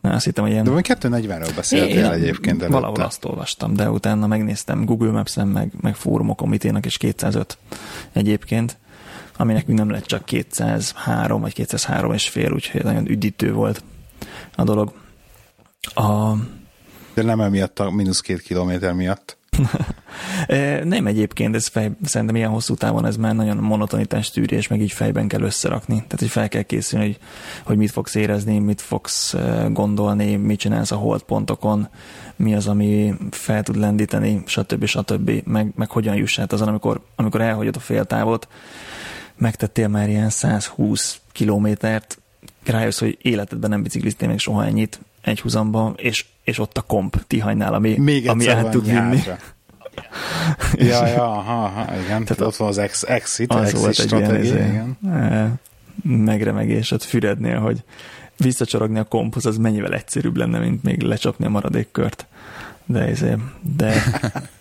Na, 0.01 0.13
azt 0.13 0.25
hittem, 0.25 0.45
hogy 0.45 0.53
ilyen... 0.53 0.65
de 0.65 0.71
vagy 0.71 0.87
240-ről 1.01 1.53
beszéltél 1.57 2.11
egyébként 2.11 2.63
előtte. 2.63 2.81
Valahol 2.81 3.01
azt 3.01 3.25
olvastam, 3.25 3.75
de 3.75 3.91
utána 3.91 4.27
megnéztem 4.27 4.85
Google 4.85 5.11
Maps-en, 5.11 5.49
meg, 5.49 5.73
meg 5.81 5.95
fórumokon, 5.95 6.49
mit 6.49 6.65
írnak, 6.65 6.87
és 6.87 6.97
205 6.97 7.59
egyébként, 8.13 8.77
ami 9.41 9.53
nekünk 9.53 9.79
nem 9.79 9.91
lett 9.91 10.05
csak 10.05 10.25
203 10.25 11.41
vagy 11.41 11.53
203 11.53 12.13
és 12.13 12.29
fél, 12.29 12.53
úgyhogy 12.53 12.83
nagyon 12.83 13.09
üdítő 13.09 13.53
volt 13.53 13.83
a 14.55 14.65
dolog. 14.65 14.93
A, 15.95 16.33
De 17.15 17.23
nem 17.23 17.41
emiatt 17.41 17.79
a 17.79 17.91
mínusz 17.91 18.21
két 18.21 18.41
kilométer 18.41 18.93
miatt. 18.93 19.37
Nem 20.85 21.07
egyébként, 21.07 21.55
ez 21.55 21.67
fej, 21.67 21.91
szerintem 22.03 22.37
ilyen 22.37 22.51
hosszú 22.51 22.75
távon 22.75 23.07
ez 23.07 23.17
már 23.17 23.35
nagyon 23.35 23.57
monotonitás 23.57 24.31
tűrés, 24.31 24.69
meg 24.69 24.81
így 24.81 24.93
fejben 24.93 25.29
kell 25.29 25.41
összerakni. 25.41 25.95
Tehát, 25.95 26.19
hogy 26.19 26.29
fel 26.29 26.49
kell 26.49 26.63
készülni, 26.63 27.05
hogy, 27.05 27.19
hogy 27.65 27.77
mit 27.77 27.91
fogsz 27.91 28.15
érezni, 28.15 28.59
mit 28.59 28.81
fogsz 28.81 29.35
gondolni, 29.71 30.37
mit 30.37 30.59
csinálsz 30.59 30.91
a 30.91 30.97
holdpontokon, 30.97 31.89
mi 32.37 32.55
az, 32.55 32.67
ami 32.67 33.15
fel 33.31 33.63
tud 33.63 33.77
lendíteni, 33.77 34.43
stb. 34.47 34.85
stb. 34.85 35.31
Meg, 35.45 35.73
meg 35.77 35.91
hogyan 35.91 36.17
juss 36.17 36.39
át 36.39 36.53
azon, 36.53 36.69
amikor, 36.69 37.01
amikor 37.17 37.41
elhagyod 37.41 37.77
a 37.77 37.81
féltávot, 37.81 38.49
megtettél 39.39 39.89
már 39.89 40.09
ilyen 40.09 40.31
120 40.31 41.21
kilométert, 41.33 42.19
rájössz, 42.65 42.99
hogy 42.99 43.19
életedben 43.23 43.71
nem 43.71 43.83
bicikliztél 43.83 44.29
még 44.29 44.39
soha 44.39 44.65
ennyit 44.65 45.01
egy 45.21 45.41
húzamba, 45.41 45.95
és, 45.97 46.25
és 46.45 46.59
ott 46.59 46.77
a 46.77 46.81
komp 46.81 47.27
Tihanynál, 47.27 47.75
ami, 47.75 47.99
Még 47.99 48.29
ami 48.29 48.47
van 48.47 48.71
tud 48.71 48.85
vinni. 48.87 49.21
ja, 50.73 51.07
ja, 51.07 51.33
aha, 51.33 51.65
aha, 51.65 51.97
igen. 52.05 52.25
Tehát 52.25 52.41
ott 52.41 52.57
van 52.57 52.69
az 52.69 52.79
ex, 52.79 53.03
exit, 53.03 53.53
az 53.53 53.61
exit 53.61 53.81
volt 53.81 53.99
egy 53.99 54.11
ilyen 54.13 54.25
stratégia, 54.25 54.55
izé, 54.55 54.69
igen. 54.69 54.99
eh, 55.13 55.51
megremegés 56.03 56.91
ott 56.91 57.03
fürednél, 57.03 57.59
hogy 57.59 57.85
visszacsorogni 58.37 58.99
a 58.99 59.05
komphoz, 59.05 59.47
az 59.47 59.57
mennyivel 59.57 59.95
egyszerűbb 59.95 60.37
lenne, 60.37 60.59
mint 60.59 60.83
még 60.83 61.03
lecsapni 61.03 61.45
a 61.45 61.49
maradék 61.49 61.89
kört. 61.93 62.27
De, 62.85 63.11
izé, 63.11 63.37
de, 63.77 64.03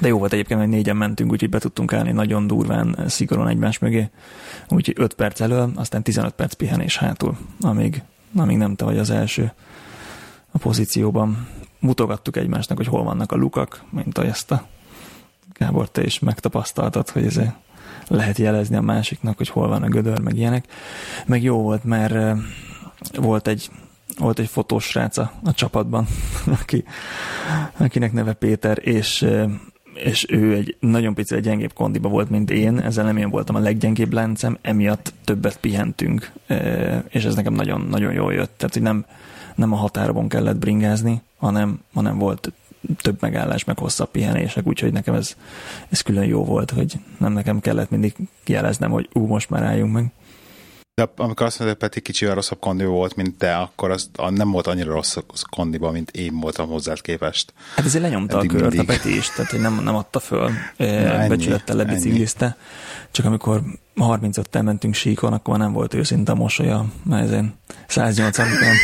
de 0.00 0.08
jó 0.08 0.18
volt 0.18 0.32
egyébként, 0.32 0.60
hogy 0.60 0.68
négyen 0.68 0.96
mentünk, 0.96 1.30
úgyhogy 1.30 1.48
be 1.48 1.58
tudtunk 1.58 1.92
állni 1.92 2.12
nagyon 2.12 2.46
durván, 2.46 2.96
szigorúan 3.06 3.48
egymás 3.48 3.78
mögé. 3.78 4.10
Úgyhogy 4.68 4.94
5 4.98 5.14
perc 5.14 5.40
elől, 5.40 5.72
aztán 5.74 6.02
15 6.02 6.32
perc 6.32 6.54
pihenés 6.54 6.96
hátul, 6.96 7.36
amíg, 7.60 8.02
amíg 8.36 8.56
nem 8.56 8.76
te 8.76 8.84
vagy 8.84 8.98
az 8.98 9.10
első 9.10 9.52
a 10.50 10.58
pozícióban. 10.58 11.48
Mutogattuk 11.78 12.36
egymásnak, 12.36 12.76
hogy 12.76 12.86
hol 12.86 13.02
vannak 13.02 13.32
a 13.32 13.36
lukak, 13.36 13.84
mint 13.90 14.18
ahogy 14.18 14.30
ezt 14.30 14.50
a 14.50 14.66
Gábor, 15.52 15.90
te 15.90 16.02
is 16.04 16.18
megtapasztaltad, 16.18 17.08
hogy 17.08 17.24
ez 17.24 17.40
lehet 18.08 18.38
jelezni 18.38 18.76
a 18.76 18.80
másiknak, 18.80 19.36
hogy 19.36 19.48
hol 19.48 19.68
van 19.68 19.82
a 19.82 19.88
gödör, 19.88 20.20
meg 20.20 20.36
ilyenek. 20.36 20.64
Meg 21.26 21.42
jó 21.42 21.62
volt, 21.62 21.84
mert 21.84 22.12
eh, 22.12 22.36
volt 23.14 23.46
egy, 23.46 23.70
volt 24.18 24.38
egy 24.38 24.48
fotós 24.48 24.84
srác 24.84 25.16
a, 25.16 25.32
a 25.44 25.52
csapatban, 25.52 26.06
aki, 26.60 26.84
akinek 27.76 28.12
neve 28.12 28.32
Péter, 28.32 28.78
és 28.80 29.22
eh, 29.22 29.50
és 30.00 30.26
ő 30.28 30.54
egy 30.54 30.76
nagyon 30.80 31.14
pici, 31.14 31.40
gyengébb 31.40 31.72
kondiba 31.72 32.08
volt, 32.08 32.30
mint 32.30 32.50
én, 32.50 32.78
ezzel 32.78 33.04
nem 33.04 33.16
én 33.16 33.30
voltam 33.30 33.56
a 33.56 33.58
leggyengébb 33.58 34.12
láncem, 34.12 34.58
emiatt 34.62 35.12
többet 35.24 35.58
pihentünk, 35.60 36.32
és 37.08 37.24
ez 37.24 37.34
nekem 37.34 37.52
nagyon, 37.52 37.86
nagyon 37.90 38.12
jól 38.12 38.32
jött. 38.32 38.52
Tehát, 38.56 38.74
hogy 38.74 38.82
nem, 38.82 39.04
nem 39.54 39.72
a 39.72 39.76
határokon 39.76 40.28
kellett 40.28 40.58
bringázni, 40.58 41.22
hanem, 41.38 41.80
hanem 41.94 42.18
volt 42.18 42.52
több 42.96 43.16
megállás, 43.20 43.64
meg 43.64 43.78
hosszabb 43.78 44.10
pihenések, 44.10 44.66
úgyhogy 44.66 44.92
nekem 44.92 45.14
ez, 45.14 45.36
ez 45.88 46.00
külön 46.00 46.24
jó 46.24 46.44
volt, 46.44 46.70
hogy 46.70 46.94
nem 47.18 47.32
nekem 47.32 47.60
kellett 47.60 47.90
mindig 47.90 48.14
jeleznem, 48.46 48.90
hogy 48.90 49.08
ú, 49.12 49.26
most 49.26 49.50
már 49.50 49.62
álljunk 49.62 49.92
meg. 49.92 50.12
De 51.00 51.10
amikor 51.16 51.46
azt 51.46 51.58
mondod, 51.58 51.76
hogy 51.78 51.88
Peti 51.88 52.00
kicsivel 52.00 52.34
rosszabb 52.34 52.58
kondi 52.58 52.84
volt, 52.84 53.16
mint 53.16 53.38
te, 53.38 53.56
akkor 53.56 53.90
az 53.90 54.10
a- 54.16 54.30
nem 54.30 54.50
volt 54.50 54.66
annyira 54.66 54.92
rossz 54.92 55.16
kondiba, 55.50 55.90
mint 55.90 56.10
én 56.10 56.40
voltam 56.40 56.68
hozzád 56.68 57.00
képest. 57.00 57.52
Hát 57.76 57.84
ezért 57.84 58.02
lenyomta 58.02 58.38
Eddig 58.38 58.50
a 58.50 58.52
kört 58.56 58.62
mindig. 58.74 58.90
a 58.90 58.92
Peti 58.92 59.16
is, 59.16 59.28
tehát 59.28 59.50
hogy 59.50 59.60
nem, 59.60 59.80
nem 59.84 59.94
adta 59.96 60.18
föl, 60.20 60.50
ennyi, 60.76 61.28
becsülettel 61.28 61.76
lebiciklizte. 61.76 62.56
Csak 63.10 63.26
amikor 63.26 63.62
35-tel 63.96 64.62
mentünk 64.62 64.94
síkon, 64.94 65.32
akkor 65.32 65.58
nem 65.58 65.72
volt 65.72 65.94
őszinte 65.94 66.32
a 66.32 66.34
mosolya, 66.34 66.86
mert 67.04 67.22
ezen 67.24 67.54
180 67.86 68.46
után. 68.52 68.76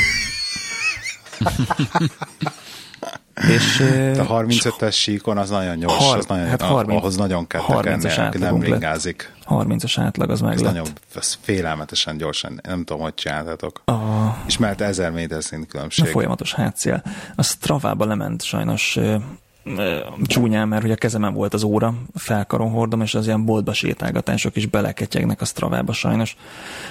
És, 3.48 3.80
A 4.18 4.26
35-es 4.26 4.92
síkon 4.92 5.38
az 5.38 5.50
nagyon 5.50 5.78
gyors, 5.78 5.94
Har- 5.94 6.18
az 6.18 6.26
nagyon, 6.26 6.46
hát 6.46 6.60
hát 6.62 6.70
30 6.70 6.98
ahhoz 7.00 7.16
nagyon 7.16 7.46
kell 7.46 7.60
30-as 7.68 8.00
tekerni, 8.00 8.22
aki 8.26 8.38
nem 8.38 8.58
bringázik. 8.58 9.32
30-as 9.48 9.94
átlag 10.00 10.30
az 10.30 10.40
meg 10.40 10.52
Ez 10.54 10.60
lett. 10.60 10.72
nagyon 10.72 10.88
ez 11.16 11.38
félelmetesen 11.40 12.16
gyorsan, 12.16 12.60
nem 12.62 12.84
tudom, 12.84 13.02
hogy 13.02 13.14
csináltatok. 13.14 13.82
A, 13.84 13.92
És 14.46 14.58
mert 14.58 14.80
ezer 14.80 15.10
méter 15.10 15.42
szint 15.44 15.66
különbség. 15.66 16.06
folyamatos 16.06 16.54
hátszél. 16.54 17.02
A 17.34 17.42
Stravába 17.42 18.04
lement 18.04 18.42
sajnos 18.42 18.98
csúnyán, 20.26 20.68
mert 20.68 20.82
hogy 20.82 20.90
a 20.90 20.96
kezemen 20.96 21.34
volt 21.34 21.54
az 21.54 21.62
óra, 21.62 21.94
felkaron 22.14 22.70
hordom, 22.70 23.00
és 23.00 23.14
az 23.14 23.26
ilyen 23.26 23.44
boltba 23.44 23.72
sétálgatások 23.72 24.56
is 24.56 24.66
beleketyegnek 24.66 25.40
a 25.40 25.44
Stravába 25.44 25.92
sajnos. 25.92 26.36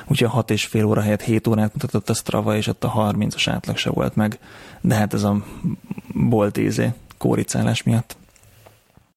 Úgyhogy 0.07 0.27
a 0.27 0.29
6 0.29 0.51
és 0.51 0.65
fél 0.65 0.85
óra 0.85 1.01
helyett 1.01 1.21
7 1.21 1.47
órát 1.47 1.73
mutatott 1.73 2.09
a 2.09 2.13
Strava, 2.13 2.55
és 2.55 2.67
ott 2.67 2.83
a 2.83 2.93
30-as 2.93 3.45
átlag 3.51 3.77
se 3.77 3.89
volt 3.89 4.15
meg. 4.15 4.39
De 4.81 4.95
hát 4.95 5.13
ez 5.13 5.23
a 5.23 5.43
bolt 6.13 6.57
ízé, 6.57 6.93
kóricálás 7.17 7.83
miatt. 7.83 8.17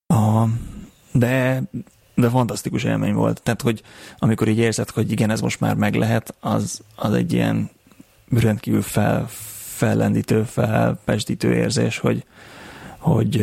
A, 0.07 0.45
de 1.13 1.63
de 2.19 2.29
fantasztikus 2.29 2.85
élmény 2.85 3.15
volt. 3.15 3.43
Tehát, 3.43 3.63
hogy 3.63 3.83
amikor 4.19 4.49
így 4.49 4.59
érzed, 4.59 4.91
hogy 4.91 5.11
igen, 5.13 5.31
ez 5.31 5.41
most 5.41 5.61
már 5.61 5.75
meg 5.75 5.95
lehet, 5.95 6.35
az, 6.41 6.81
az 6.97 7.13
egy 7.13 7.33
ilyen 7.33 7.71
rendkívül 8.31 8.83
fel, 8.83 9.27
fellendítő, 9.79 10.43
felpesdítő 10.43 11.55
érzés, 11.55 11.99
hogy, 11.99 12.25
hogy 12.99 13.37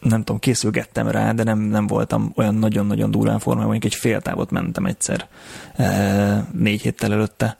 nem 0.00 0.18
tudom, 0.18 0.38
készülgettem 0.38 1.08
rá, 1.08 1.32
de 1.32 1.42
nem, 1.42 1.58
nem 1.58 1.86
voltam 1.86 2.32
olyan 2.36 2.54
nagyon-nagyon 2.54 3.10
durván 3.10 3.38
formában, 3.38 3.70
mondjuk 3.70 3.92
egy 3.92 3.98
fél 3.98 4.20
távot 4.20 4.50
mentem 4.50 4.86
egyszer 4.86 5.28
négy 6.52 6.80
héttel 6.80 7.12
előtte, 7.12 7.56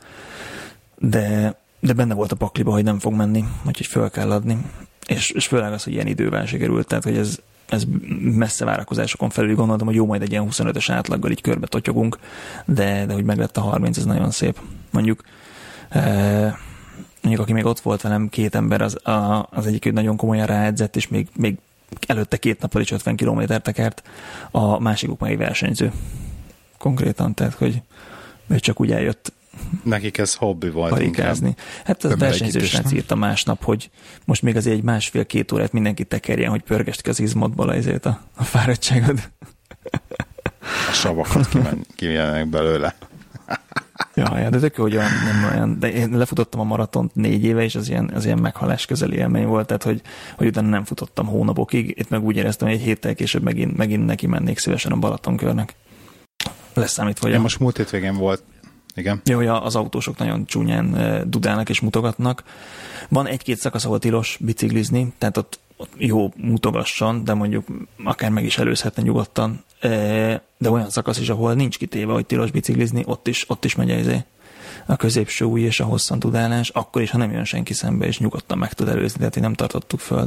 de, 0.98 1.56
de 1.80 1.92
benne 1.92 2.14
volt 2.14 2.32
a 2.32 2.36
pakliba, 2.36 2.72
hogy 2.72 2.84
nem 2.84 2.98
fog 2.98 3.12
menni, 3.12 3.44
úgyhogy 3.66 3.86
föl 3.86 4.10
kell 4.10 4.30
adni. 4.30 4.58
És, 5.06 5.30
és 5.30 5.46
főleg 5.46 5.72
az, 5.72 5.84
hogy 5.84 5.92
ilyen 5.92 6.06
idővel 6.06 6.46
sikerült, 6.46 6.86
tehát 6.86 7.04
hogy 7.04 7.16
ez, 7.16 7.38
ez 7.68 7.82
messze 8.20 8.64
várakozásokon 8.64 9.30
felül 9.30 9.54
gondoltam, 9.54 9.86
hogy 9.86 9.96
jó, 9.96 10.06
majd 10.06 10.22
egy 10.22 10.30
ilyen 10.30 10.48
25-ös 10.50 10.86
átlaggal 10.90 11.30
így 11.30 11.40
körbe 11.40 11.66
totyogunk, 11.66 12.18
de, 12.64 13.06
de 13.06 13.12
hogy 13.12 13.24
meglett 13.24 13.56
a 13.56 13.60
30, 13.60 13.96
ez 13.96 14.04
nagyon 14.04 14.30
szép. 14.30 14.60
Mondjuk 14.90 15.22
e, 15.88 16.58
mondjuk 17.20 17.44
aki 17.44 17.52
még 17.52 17.64
ott 17.64 17.80
volt 17.80 18.00
velem, 18.00 18.28
két 18.28 18.54
ember, 18.54 18.80
az, 18.80 19.06
a, 19.06 19.48
az 19.50 19.66
egyik 19.66 19.92
nagyon 19.92 20.16
komolyan 20.16 20.46
ráedzett, 20.46 20.96
és 20.96 21.08
még, 21.08 21.28
még 21.36 21.56
előtte 22.06 22.36
két 22.36 22.60
nappal 22.60 22.80
is 22.80 22.90
50 22.90 23.16
km 23.16 23.40
tekert, 23.62 24.02
a 24.50 24.78
másikuk 24.78 25.20
meg 25.20 25.30
egy 25.30 25.38
versenyző. 25.38 25.92
Konkrétan, 26.78 27.34
tehát, 27.34 27.54
hogy 27.54 27.82
ő 28.46 28.58
csak 28.58 28.80
úgy 28.80 28.92
eljött 28.92 29.32
Nekik 29.84 30.18
ez 30.18 30.34
hobbi 30.34 30.70
volt. 30.70 30.90
Parikázni. 30.90 31.54
Hát 31.84 32.04
az 32.04 32.18
versenyző 32.18 32.60
srác 32.60 32.92
írta 32.92 33.14
másnap, 33.14 33.64
hogy 33.64 33.90
most 34.24 34.42
még 34.42 34.56
azért 34.56 34.76
egy 34.76 34.82
másfél-két 34.82 35.52
órát 35.52 35.72
mindenki 35.72 36.04
tekerjen, 36.04 36.50
hogy 36.50 36.62
pörgest 36.62 37.02
ki 37.02 37.08
az 37.10 37.20
izmodból 37.20 37.74
ezért 37.74 38.06
a, 38.06 38.20
a 38.34 38.44
fáradtságod. 38.44 39.20
A 40.90 40.92
savakat 40.92 41.48
kimennek 41.96 42.46
belőle. 42.46 42.94
Ja, 44.14 44.38
ja, 44.38 44.50
de 44.50 44.58
tök 44.58 44.76
hogy 44.76 44.96
olyan, 44.96 45.10
nem 45.24 45.50
olyan, 45.52 45.78
de 45.78 45.92
én 45.92 46.10
lefutottam 46.10 46.60
a 46.60 46.64
maratont 46.64 47.14
négy 47.14 47.44
éve, 47.44 47.62
és 47.62 47.74
az 47.74 47.88
ilyen, 47.88 48.10
az 48.14 48.24
ilyen 48.24 48.38
meghalás 48.38 48.86
közeli 48.86 49.16
élmény 49.16 49.46
volt, 49.46 49.66
tehát 49.66 49.82
hogy, 49.82 50.02
hogy 50.36 50.46
utána 50.46 50.68
nem 50.68 50.84
futottam 50.84 51.26
hónapokig, 51.26 51.94
itt 51.98 52.08
meg 52.08 52.24
úgy 52.24 52.36
éreztem, 52.36 52.68
hogy 52.68 52.76
egy 52.76 52.82
héttel 52.82 53.14
később 53.14 53.42
megint, 53.42 53.76
megint 53.76 54.06
neki 54.06 54.26
mennék 54.26 54.58
szívesen 54.58 54.92
a 54.92 54.96
Balatonkörnek. 54.96 55.74
Leszámítva, 56.74 57.26
hogy... 57.26 57.34
Én 57.34 57.40
most 57.40 57.58
múlt 57.58 57.76
hétvégén 57.76 58.16
volt, 58.16 58.42
igen. 58.94 59.20
Jó, 59.24 59.36
hogy 59.36 59.46
az 59.46 59.76
autósok 59.76 60.18
nagyon 60.18 60.46
csúnyán 60.46 60.96
dudálnak 61.30 61.68
és 61.68 61.80
mutogatnak. 61.80 62.42
Van 63.08 63.26
egy-két 63.26 63.58
szakasz, 63.58 63.84
ahol 63.84 63.98
tilos 63.98 64.38
biciklizni, 64.40 65.12
tehát 65.18 65.36
ott, 65.36 65.58
ott 65.76 65.92
jó 65.96 66.32
mutogasson, 66.36 67.24
de 67.24 67.34
mondjuk 67.34 67.66
akár 68.04 68.30
meg 68.30 68.44
is 68.44 68.58
előzhetne 68.58 69.02
nyugodtan. 69.02 69.64
De 70.58 70.70
olyan 70.70 70.90
szakasz 70.90 71.18
is, 71.18 71.28
ahol 71.28 71.54
nincs 71.54 71.78
kitéve, 71.78 72.12
hogy 72.12 72.26
tilos 72.26 72.50
biciklizni, 72.50 73.02
ott 73.06 73.26
is, 73.26 73.44
ott 73.48 73.64
is 73.64 73.74
megy 73.74 73.90
ezé 73.90 74.24
a 74.86 74.96
középső 74.96 75.44
új 75.44 75.60
és 75.60 75.80
a 75.80 75.84
hosszan 75.84 76.18
tudálás, 76.18 76.68
akkor 76.68 77.02
is, 77.02 77.10
ha 77.10 77.18
nem 77.18 77.32
jön 77.32 77.44
senki 77.44 77.72
szembe, 77.72 78.06
és 78.06 78.18
nyugodtan 78.18 78.58
meg 78.58 78.72
tud 78.72 78.88
előzni, 78.88 79.18
tehát 79.18 79.40
nem 79.40 79.54
tartottuk 79.54 80.00
föl, 80.00 80.26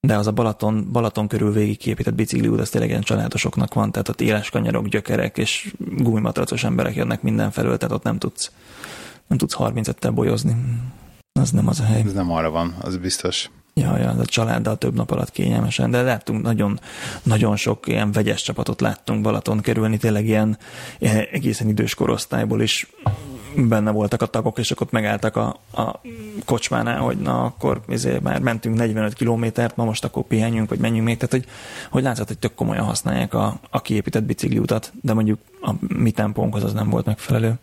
de 0.00 0.16
az 0.16 0.26
a 0.26 0.32
Balaton, 0.32 0.88
Balaton 0.92 1.28
körül 1.28 1.52
végig 1.52 1.78
képített 1.78 2.14
bicikliút, 2.14 2.60
az 2.60 2.70
tényleg 2.70 2.90
ilyen 2.90 3.02
családosoknak 3.02 3.74
van, 3.74 3.92
tehát 3.92 4.08
ott 4.08 4.20
éles 4.20 4.50
kanyarok, 4.50 4.88
gyökerek 4.88 5.38
és 5.38 5.74
gumimatracos 5.78 6.64
emberek 6.64 6.94
jönnek 6.94 7.22
mindenfelől, 7.22 7.76
tehát 7.76 7.94
ott 7.94 8.02
nem 8.02 8.18
tudsz, 8.18 8.50
nem 9.26 9.38
tudsz 9.38 9.56
35-tel 9.58 10.10
bolyozni. 10.14 10.56
Az 11.40 11.50
nem 11.50 11.68
az 11.68 11.80
a 11.80 11.84
hely. 11.84 12.02
Ez 12.06 12.12
nem 12.12 12.30
arra 12.30 12.50
van, 12.50 12.76
az 12.80 12.96
biztos. 12.96 13.50
Ja, 13.74 13.98
ja, 13.98 14.10
a 14.10 14.24
családdal 14.24 14.78
több 14.78 14.94
nap 14.94 15.10
alatt 15.10 15.30
kényelmesen, 15.30 15.90
de 15.90 16.02
láttunk 16.02 16.42
nagyon, 16.42 16.80
nagyon 17.22 17.56
sok 17.56 17.86
ilyen 17.88 18.12
vegyes 18.12 18.42
csapatot 18.42 18.80
láttunk 18.80 19.22
Balaton 19.22 19.60
kerülni, 19.60 19.96
tényleg 19.96 20.26
ilyen, 20.26 20.58
ilyen 20.98 21.26
egészen 21.32 21.68
idős 21.68 21.94
korosztályból 21.94 22.62
is 22.62 22.86
benne 23.56 23.90
voltak 23.90 24.22
a 24.22 24.26
tagok, 24.26 24.58
és 24.58 24.70
akkor 24.70 24.86
megálltak 24.90 25.36
a, 25.36 25.60
a 25.74 26.00
kocsmánál, 26.44 27.00
hogy 27.00 27.18
na 27.18 27.44
akkor 27.44 27.80
ezért 27.88 28.22
már 28.22 28.40
mentünk 28.40 28.76
45 28.76 29.12
kilométert, 29.12 29.76
ma 29.76 29.84
most 29.84 30.04
akkor 30.04 30.22
pihenjünk, 30.22 30.68
vagy 30.68 30.78
menjünk 30.78 31.06
még. 31.06 31.16
Tehát, 31.16 31.30
hogy, 31.30 31.44
hogy 31.90 32.02
látszott, 32.02 32.26
hogy 32.26 32.38
tök 32.38 32.54
komolyan 32.54 32.84
használják 32.84 33.34
a, 33.34 33.60
a 33.70 33.82
kiépített 33.82 34.24
bicikliutat, 34.24 34.92
de 35.00 35.12
mondjuk 35.12 35.38
a 35.60 35.72
mi 35.78 36.10
tempónkhoz 36.10 36.64
az 36.64 36.72
nem 36.72 36.90
volt 36.90 37.06
megfelelő. 37.06 37.54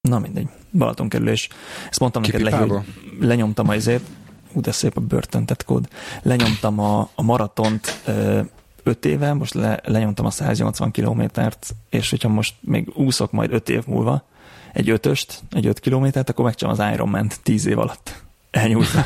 Na 0.00 0.18
mindegy, 0.18 0.48
Balaton 0.72 1.08
kerülés. 1.08 1.48
Ezt 1.90 2.00
mondtam 2.00 2.22
neked, 2.22 2.40
le, 2.40 2.84
lenyomtam 3.20 3.68
azért, 3.68 4.04
ú, 4.52 4.60
de 4.60 4.72
szép 4.72 4.96
a 4.96 5.00
börtöntett 5.00 5.64
kód, 5.64 5.88
lenyomtam 6.22 6.78
a, 6.78 7.10
a 7.14 7.22
maratont 7.22 8.00
ö, 8.04 8.40
5 8.82 9.04
éve, 9.04 9.32
most 9.32 9.54
le, 9.54 9.80
lenyomtam 9.84 10.26
a 10.26 10.30
180 10.30 10.90
kilométert, 10.90 11.74
és 11.90 12.10
hogyha 12.10 12.28
most 12.28 12.54
még 12.60 12.90
úszok 12.94 13.32
majd 13.32 13.52
5 13.52 13.68
év 13.68 13.86
múlva, 13.86 14.24
egy 14.72 14.90
ötöst, 14.90 15.42
egy 15.50 15.66
öt 15.66 15.80
kilométert, 15.80 16.28
akkor 16.28 16.44
megcsinálom 16.44 16.80
az 16.80 16.92
Ironman 16.92 17.30
tíz 17.42 17.66
év 17.66 17.78
alatt. 17.78 18.22
Elnyúltam. 18.50 19.02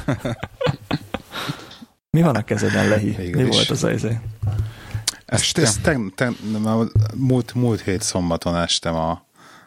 Mi 2.10 2.22
van 2.22 2.36
a 2.36 2.44
kezeden, 2.44 2.88
Lehi? 2.88 3.10
Végül 3.10 3.42
Mi 3.42 3.48
is. 3.48 3.54
volt 3.54 3.70
az 3.70 3.84
izé? 3.92 4.18
Ezt, 5.26 5.58
ezt 5.58 5.82
te, 5.82 5.98
te, 6.14 6.30
múlt, 7.14 7.54
múlt 7.54 7.80
hét 7.80 8.02
szombaton 8.02 8.56
estem 8.56 8.94
a 8.94 9.24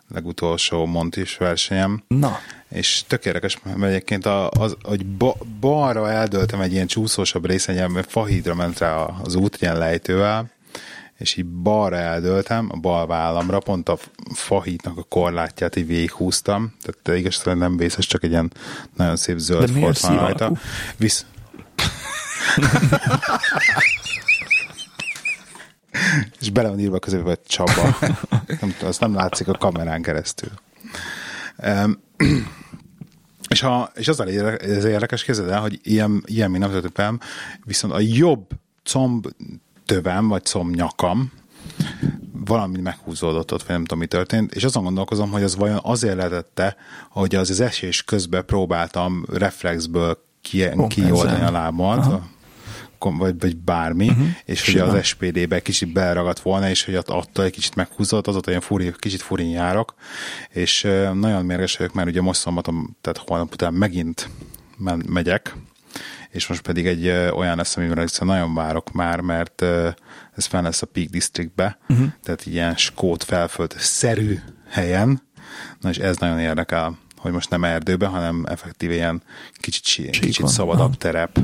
legutolsó 0.07 0.85
Montis 0.85 1.37
versenyem. 1.37 2.03
Na. 2.07 2.37
És 2.69 3.03
tökéletes, 3.07 3.57
mert 3.63 3.83
egyébként 3.83 4.25
az, 4.25 4.49
az, 4.59 4.77
hogy 4.81 5.05
ba, 5.05 5.35
balra 5.59 6.11
eldöltem 6.11 6.61
egy 6.61 6.71
ilyen 6.71 6.87
csúszósabb 6.87 7.45
részen, 7.45 7.91
mert 7.91 8.11
fahídra 8.11 8.55
ment 8.55 8.79
rá 8.79 8.95
az 9.23 9.35
út 9.35 9.57
ilyen 9.61 9.77
lejtővel, 9.77 10.51
és 11.17 11.35
így 11.35 11.45
balra 11.45 11.95
eldöltem, 11.95 12.69
a 12.71 12.77
bal 12.77 13.07
vállamra, 13.07 13.59
pont 13.59 13.89
a 13.89 13.97
fahítnak 14.33 14.97
a 14.97 15.03
korlátját 15.03 15.75
így 15.75 15.87
végighúztam, 15.87 16.73
tehát 16.81 17.19
igazán 17.19 17.57
nem 17.57 17.77
vészes, 17.77 18.05
csak 18.05 18.23
egy 18.23 18.29
ilyen 18.29 18.51
nagyon 18.95 19.15
szép 19.15 19.37
zöld 19.37 19.69
fort 19.69 19.99
van 19.99 20.17
rajta. 20.17 20.51
Visz... 20.97 21.25
és 26.39 26.49
bele 26.49 26.69
van 26.69 26.79
írva 26.79 26.99
közben, 26.99 27.23
hogy 27.23 27.39
Csaba. 27.47 27.97
nem, 28.59 28.75
azt 28.81 28.99
nem 28.99 29.13
látszik 29.13 29.47
a 29.47 29.53
kamerán 29.53 30.01
keresztül. 30.01 30.49
És, 33.49 33.59
ha, 33.59 33.91
és 33.95 34.07
az 34.07 34.19
ez 34.19 34.83
érdekes, 34.83 35.23
képzeld 35.23 35.49
el, 35.49 35.61
hogy 35.61 35.79
ilyen, 35.83 36.23
ilyen 36.25 36.51
még 36.51 36.59
nem 36.59 36.69
viszont 37.63 37.93
a 37.93 37.99
jobb 37.99 38.49
comb 38.83 39.27
tövem, 39.85 40.27
vagy 40.27 40.45
szomnyakam, 40.45 41.31
valami 42.45 42.79
meghúzódott 42.81 43.53
ott, 43.53 43.59
vagy 43.59 43.69
nem 43.69 43.81
tudom, 43.81 43.99
mi 43.99 44.05
történt, 44.05 44.53
és 44.53 44.63
azon 44.63 44.83
gondolkozom, 44.83 45.31
hogy 45.31 45.43
az 45.43 45.55
vajon 45.55 45.79
azért 45.83 46.15
lehetette, 46.15 46.75
hogy 47.09 47.35
az, 47.35 47.49
az 47.49 47.59
esés 47.59 48.03
közben 48.03 48.45
próbáltam 48.45 49.25
reflexből 49.31 50.17
ki, 50.41 50.69
kioldani 50.87 51.43
a 51.43 51.51
lábamat, 51.51 52.21
vagy, 52.99 53.39
vagy 53.39 53.57
bármi, 53.57 54.07
uh-huh. 54.07 54.27
és 54.45 54.65
hogy 54.65 54.81
az 54.81 55.05
SPD-be 55.05 55.59
kicsit 55.59 55.93
beleragadt 55.93 56.39
volna, 56.39 56.69
és 56.69 56.85
hogy 56.85 56.95
attól 56.95 57.45
egy 57.45 57.51
kicsit 57.51 57.75
meghúzott, 57.75 58.27
ott 58.27 58.47
olyan 58.47 58.61
furi, 58.61 58.93
kicsit 58.97 59.21
furin 59.21 59.49
járok, 59.49 59.93
és 60.49 60.81
nagyon 61.13 61.45
mérges 61.45 61.77
vagyok, 61.77 61.93
mert 61.93 62.07
ugye 62.07 62.21
most 62.21 62.39
szombaton, 62.39 62.97
tehát 63.01 63.27
holnap 63.27 63.53
után 63.53 63.73
megint 63.73 64.29
megyek, 65.05 65.55
és 66.29 66.47
most 66.47 66.61
pedig 66.61 66.85
egy 66.85 67.07
olyan 67.09 67.57
lesz, 67.57 67.77
amire 67.77 68.05
nagyon 68.19 68.53
várok 68.53 68.91
már, 68.91 69.19
mert 69.19 69.61
ez 70.35 70.45
fel 70.45 70.61
lesz 70.61 70.81
a 70.81 70.85
Peak 70.85 71.07
Districtbe, 71.07 71.77
uh-huh. 71.89 72.07
tehát 72.23 72.45
ilyen 72.45 72.75
skót 72.75 73.23
felföld 73.23 73.75
szerű 73.77 74.39
helyen, 74.69 75.21
na 75.79 75.89
és 75.89 75.97
ez 75.97 76.17
nagyon 76.17 76.39
érdekel, 76.39 76.97
hogy 77.17 77.31
most 77.31 77.49
nem 77.49 77.63
erdőbe, 77.63 78.05
hanem 78.05 78.45
effektíve 78.49 78.93
ilyen 78.93 79.23
kicsit, 79.53 80.09
kicsit 80.09 80.47
szabadabb 80.47 80.87
Aha. 80.87 80.95
terep, 80.97 81.39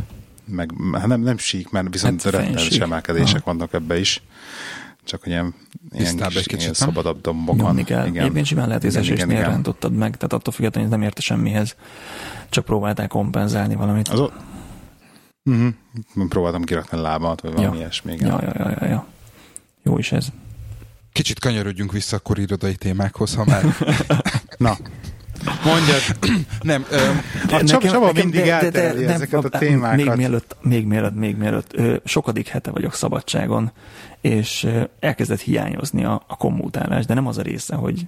meg 0.46 0.74
hát 0.94 1.08
nem, 1.08 1.22
nem 1.22 1.38
sík, 1.38 1.70
mert 1.70 1.92
viszont 1.92 2.22
hát 2.22 2.34
rettenetes 2.34 2.78
emelkedések 2.78 3.42
Aha. 3.42 3.44
vannak 3.46 3.74
ebbe 3.74 4.00
is. 4.00 4.22
Csak 5.04 5.24
hogy 5.24 5.32
ilyen, 5.32 5.54
ilyen, 5.92 6.16
kis, 6.16 6.36
egy 6.36 6.48
kicsit, 6.48 6.60
ilyen 6.60 6.74
szabadabb 6.74 7.22
dombokon. 7.22 7.78
Igen. 7.78 8.06
Egyébként 8.06 8.46
simán 8.46 8.68
lehet, 8.68 8.82
hogy 8.84 8.96
esésnél 8.96 9.42
rántottad 9.42 9.94
meg, 9.94 10.16
tehát 10.16 10.34
attól 10.34 10.54
függetlenül 10.54 10.90
nem 10.90 11.02
érte 11.02 11.22
semmihez. 11.22 11.76
Csak 12.50 12.66
próbálták 12.66 13.08
kompenzálni 13.08 13.76
valamit. 13.76 14.08
Az, 14.08 14.30
Uh-huh. 15.46 16.28
Próbáltam 16.30 16.64
kirakni 16.64 16.98
a 16.98 17.02
lábamat, 17.02 17.42
vagy 17.42 17.54
valami 17.54 17.74
ja. 17.74 17.80
ilyesmi. 17.80 18.16
Ja, 18.20 18.40
ja, 18.42 18.54
ja, 18.58 18.70
ja, 18.80 18.88
ja. 18.88 19.08
Jó 19.84 19.98
is 19.98 20.12
ez. 20.12 20.28
Kicsit 21.12 21.40
kanyarodjunk 21.40 21.92
vissza 21.92 22.16
akkor 22.16 22.40
irodai 22.40 22.76
témákhoz, 22.76 23.36
ha 23.36 23.46
már... 23.46 23.64
Na, 24.58 24.78
Mondjad. 25.66 26.02
nem. 26.62 26.86
Ö, 26.90 27.10
a 27.56 27.64
Csaba, 27.64 27.88
Csaba 27.88 28.12
mindig 28.14 28.40
eltereli 28.40 29.06
ezeket 29.06 29.44
a 29.44 29.50
témákat. 29.50 29.96
Még 29.96 30.10
mielőtt, 30.16 30.56
még 30.62 30.86
mielőtt, 30.86 31.16
még 31.16 31.36
mielőtt. 31.38 31.72
Ö, 31.74 31.96
sokadik 32.06 32.48
hete 32.48 32.72
vagyok 32.72 32.94
szabadságon, 32.94 33.72
és 34.22 34.68
elkezdett 35.00 35.42
hiányozni 35.42 36.04
a, 36.04 36.24
a 36.28 36.38
kommutálás, 36.38 37.06
de 37.06 37.14
nem 37.14 37.28
az 37.28 37.38
a 37.38 37.42
része, 37.42 37.76
hogy 37.76 38.08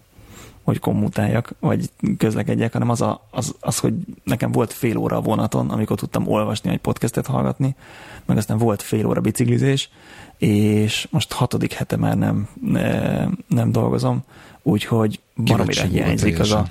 hogy 0.66 0.80
kommutáljak, 0.80 1.54
vagy 1.60 1.90
közlekedjek, 2.18 2.74
hanem 2.74 2.90
az, 2.90 3.02
a, 3.02 3.28
az, 3.32 3.56
az, 3.60 3.80
hogy 3.80 3.94
nekem 4.24 4.52
volt 4.52 4.74
fél 4.74 4.98
óra 4.98 5.18
a 5.18 5.22
vonaton, 5.22 5.70
amikor 5.70 5.98
tudtam 5.98 6.28
olvasni, 6.28 6.70
egy 6.70 6.80
podcastet 6.80 7.28
hallgatni, 7.28 7.76
meg 8.26 8.38
aztán 8.38 8.58
volt 8.58 8.82
fél 8.82 9.06
óra 9.06 9.22
biciklizés, 9.22 9.90
és 10.38 11.08
most 11.12 11.34
hatodik 11.34 11.74
hete 11.74 11.98
már 11.98 12.18
nem, 12.18 12.50
nem 13.48 13.72
dolgozom, 13.72 14.24
úgyhogy 14.64 15.20
baromira 15.36 15.84
hiányzik 15.84 16.40
az 16.40 16.52
a... 16.52 16.66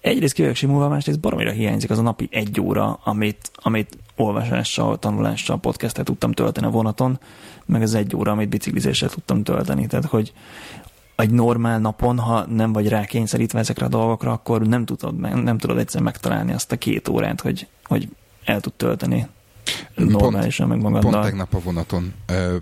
Egyrészt 0.00 0.34
kivek 0.34 0.54
simulva, 0.54 0.88
másrészt 0.88 1.20
baromira 1.20 1.50
hiányzik 1.50 1.90
az 1.90 1.98
a 1.98 2.02
napi 2.02 2.28
egy 2.30 2.60
óra, 2.60 2.98
amit, 3.04 3.50
amit 3.54 3.98
olvasással, 4.16 4.98
tanulással, 4.98 5.58
podcastet 5.58 6.04
tudtam 6.04 6.32
tölteni 6.32 6.66
a 6.66 6.70
vonaton, 6.70 7.20
meg 7.66 7.82
az 7.82 7.94
egy 7.94 8.16
óra, 8.16 8.32
amit 8.32 8.48
biciklizéssel 8.48 9.08
tudtam 9.08 9.42
tölteni. 9.42 9.86
Tehát, 9.86 10.04
hogy 10.04 10.32
egy 11.16 11.30
normál 11.30 11.78
napon, 11.78 12.18
ha 12.18 12.46
nem 12.46 12.72
vagy 12.72 12.88
rá 12.88 13.04
kényszerítve 13.04 13.58
ezekre 13.58 13.84
a 13.84 13.88
dolgokra, 13.88 14.32
akkor 14.32 14.66
nem 14.66 14.84
tudod, 14.84 15.20
nem 15.42 15.58
tudod 15.58 15.78
egyszer 15.78 16.02
megtalálni 16.02 16.52
azt 16.52 16.72
a 16.72 16.76
két 16.76 17.08
órát, 17.08 17.40
hogy, 17.40 17.66
hogy 17.84 18.08
el 18.44 18.60
tud 18.60 18.72
tölteni 18.72 19.26
normálisan 19.94 20.68
pont, 20.68 20.82
meg 20.82 20.90
magaddal. 20.90 21.12
Pont 21.12 21.24
tegnap 21.24 21.54
a 21.54 21.60
vonaton 21.60 22.12
ö, 22.26 22.56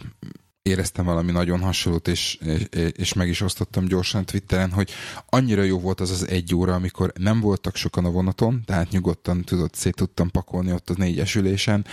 éreztem 0.69 1.05
valami 1.05 1.33
nagyon 1.33 1.61
hasonlót, 1.61 2.09
és, 2.09 2.39
és, 2.45 2.93
és 2.93 3.13
meg 3.13 3.29
is 3.29 3.41
osztottam 3.41 3.85
gyorsan 3.85 4.25
Twitteren, 4.25 4.73
hogy 4.73 4.91
annyira 5.29 5.63
jó 5.63 5.79
volt 5.79 6.01
az 6.01 6.11
az 6.11 6.29
egy 6.29 6.55
óra, 6.55 6.75
amikor 6.75 7.13
nem 7.19 7.41
voltak 7.41 7.77
sokan 7.77 8.05
a 8.05 8.11
vonaton, 8.11 8.63
tehát 8.65 8.91
nyugodtan 8.91 9.43
tudott, 9.43 9.75
szét 9.75 9.95
tudtam 9.95 10.31
pakolni 10.31 10.73
ott 10.73 10.91
az 10.91 10.97
négyes 10.97 11.35
ülésen, 11.35 11.87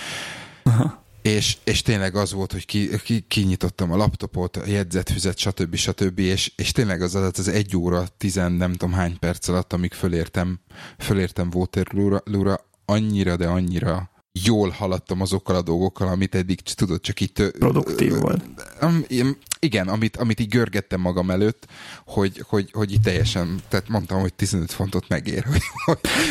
Aha. 0.63 1.03
És, 1.21 1.57
és 1.63 1.81
tényleg 1.81 2.15
az 2.15 2.33
volt, 2.33 2.51
hogy 2.51 2.65
ki, 2.65 2.89
ki, 3.03 3.25
kinyitottam 3.27 3.91
a 3.91 3.95
laptopot, 3.95 4.57
a 4.57 4.67
jegyzetfüzet, 4.67 5.37
stb. 5.37 5.75
stb. 5.75 6.19
És, 6.19 6.51
és 6.55 6.71
tényleg 6.71 7.01
az 7.01 7.15
az, 7.15 7.39
az 7.39 7.47
egy 7.47 7.77
óra, 7.77 8.07
tizen 8.17 8.51
nem 8.51 8.71
tudom 8.71 8.93
hány 8.93 9.19
perc 9.19 9.47
alatt, 9.47 9.73
amíg 9.73 9.93
fölértem, 9.93 10.59
fölértem 10.97 11.49
Waterloo-ra, 11.53 12.65
annyira, 12.85 13.35
de 13.35 13.47
annyira 13.47 14.09
jól 14.43 14.69
haladtam 14.69 15.21
azokkal 15.21 15.55
a 15.55 15.61
dolgokkal, 15.61 16.07
amit 16.07 16.35
eddig 16.35 16.61
tudod, 16.61 17.01
csak 17.01 17.19
itt... 17.19 17.51
Produktív 17.59 18.19
volt. 18.19 18.43
Igen, 19.59 19.87
amit, 19.87 20.17
amit 20.17 20.39
így 20.39 20.49
görgettem 20.49 21.01
magam 21.01 21.31
előtt, 21.31 21.67
hogy, 22.05 22.43
hogy, 22.47 22.69
hogy 22.73 22.91
itt 22.91 23.03
teljesen, 23.03 23.59
tehát 23.67 23.89
mondtam, 23.89 24.19
hogy 24.19 24.33
15 24.33 24.71
fontot 24.71 25.07
megér. 25.07 25.43
Hogy, 25.43 25.61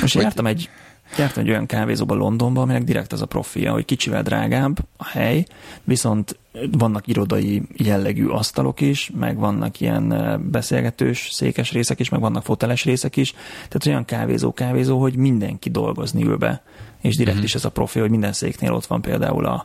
Most 0.00 0.14
hogy, 0.14 0.22
jártam 0.22 0.46
egy 0.46 0.68
jártam 1.16 1.42
egy 1.42 1.50
olyan 1.50 1.66
kávézóba 1.66 2.14
Londonban, 2.14 2.62
aminek 2.62 2.84
direkt 2.84 3.12
az 3.12 3.22
a 3.22 3.26
profilja, 3.26 3.72
hogy 3.72 3.84
kicsivel 3.84 4.22
drágább 4.22 4.78
a 4.96 5.04
hely, 5.04 5.44
viszont 5.84 6.38
vannak 6.72 7.06
irodai 7.06 7.62
jellegű 7.76 8.26
asztalok 8.26 8.80
is, 8.80 9.10
meg 9.18 9.38
vannak 9.38 9.80
ilyen 9.80 10.14
beszélgetős 10.50 11.28
székes 11.32 11.72
részek 11.72 12.00
is, 12.00 12.08
meg 12.08 12.20
vannak 12.20 12.44
foteles 12.44 12.84
részek 12.84 13.16
is, 13.16 13.32
tehát 13.54 13.86
olyan 13.86 14.04
kávézó-kávézó, 14.04 15.00
hogy 15.00 15.16
mindenki 15.16 15.70
dolgozni 15.70 16.22
ül 16.22 16.36
be. 16.36 16.62
És 17.00 17.16
direkt 17.16 17.36
uh-huh. 17.36 17.48
is 17.48 17.54
ez 17.54 17.64
a 17.64 17.70
profi, 17.70 17.98
hogy 17.98 18.10
minden 18.10 18.32
széknél 18.32 18.72
ott 18.72 18.86
van 18.86 19.00
például 19.02 19.44
a, 19.46 19.64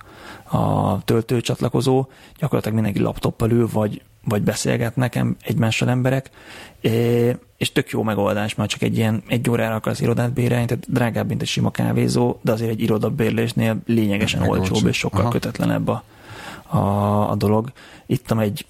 a 0.58 1.04
töltőcsatlakozó, 1.06 2.06
gyakorlatilag 2.40 2.76
mindenki 2.76 3.00
laptoppal 3.00 3.52
ül, 3.52 3.70
vagy, 3.72 4.02
vagy 4.24 4.42
beszélgetnek 4.42 5.24
egymással 5.42 5.90
emberek, 5.90 6.30
és 7.58 7.72
tök 7.72 7.90
jó 7.90 8.04
megoldás, 8.04 8.56
már 8.56 8.68
csak 8.68 8.82
egy 8.82 8.98
ilyen 8.98 9.24
egy 9.28 9.50
órára 9.50 9.76
akarsz 9.76 10.02
irodát 10.02 10.34
bérelni, 10.34 10.66
tehát 10.66 10.86
drágább, 10.90 11.28
mint 11.28 11.42
egy 11.42 11.48
sima 11.48 11.72
kávézó, 11.72 12.40
de 12.42 12.52
azért 12.52 12.72
egy 12.72 12.82
irodabérlésnél 12.82 13.78
lényegesen 13.86 14.42
olcsóbb 14.42 14.88
és 14.88 14.98
sokkal 14.98 15.22
Aha. 15.22 15.30
kötetlenebb 15.30 15.88
a, 15.88 16.04
a, 16.70 17.30
a 17.30 17.36
dolog. 17.36 17.72
Ittam 18.06 18.40
egy 18.40 18.66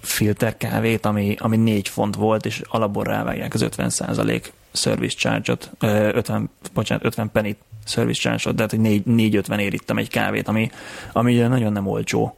filter 0.00 0.56
kávét, 0.56 1.06
ami, 1.06 1.36
ami 1.38 1.56
4 1.56 1.88
font 1.88 2.16
volt, 2.16 2.46
és 2.46 2.62
alapból 2.68 3.04
rávágják 3.04 3.54
az 3.54 3.60
50 3.60 3.90
service 4.72 5.16
charge-ot, 5.16 5.70
50, 5.80 6.50
bocsánat, 6.74 7.04
50 7.04 7.30
penit 7.32 7.58
service 7.84 8.20
charge-ot, 8.20 8.54
de 8.54 8.62
hát, 8.62 8.70
hogy 8.70 8.80
4-50 8.80 9.58
ér 9.58 9.72
ittam 9.72 9.98
egy 9.98 10.08
kávét, 10.08 10.48
ami, 10.48 10.70
ami 11.12 11.34
nagyon 11.34 11.72
nem 11.72 11.86
olcsó. 11.86 12.36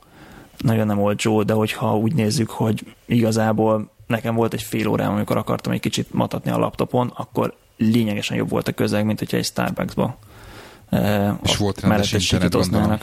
Nagyon 0.58 0.86
nem 0.86 1.02
olcsó, 1.02 1.42
de 1.42 1.52
hogyha 1.52 1.96
úgy 1.96 2.14
nézzük, 2.14 2.50
hogy 2.50 2.94
igazából 3.06 3.90
nekem 4.06 4.34
volt 4.34 4.54
egy 4.54 4.62
fél 4.62 4.88
órám, 4.88 5.12
amikor 5.12 5.36
akartam 5.36 5.72
egy 5.72 5.80
kicsit 5.80 6.12
matatni 6.12 6.50
a 6.50 6.58
laptopon, 6.58 7.12
akkor 7.16 7.54
lényegesen 7.76 8.36
jobb 8.36 8.48
volt 8.48 8.68
a 8.68 8.72
közeg, 8.72 9.04
mint 9.04 9.18
hogyha 9.18 9.36
egy 9.36 9.44
Starbucksba 9.44 10.18
és 11.42 11.56
volt 11.56 11.80
rendes 11.80 12.12
internet, 12.12 12.52
gondolom. 12.52 12.98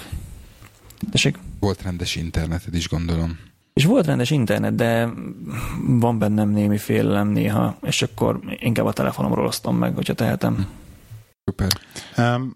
Tessék? 1.11 1.37
Volt 1.59 1.81
rendes 1.81 2.15
interneted 2.15 2.75
is, 2.75 2.89
gondolom. 2.89 3.39
És 3.73 3.85
volt 3.85 4.05
rendes 4.05 4.31
internet, 4.31 4.75
de 4.75 5.09
van 5.87 6.19
bennem 6.19 6.49
némi 6.49 6.77
félelem 6.77 7.27
néha, 7.27 7.77
és 7.81 8.01
akkor 8.01 8.39
inkább 8.59 8.85
a 8.85 8.93
telefonomról 8.93 9.45
osztom 9.45 9.77
meg, 9.77 9.95
hogyha 9.95 10.13
tehetem. 10.13 10.67
Super. 11.45 11.67
Um, 12.17 12.55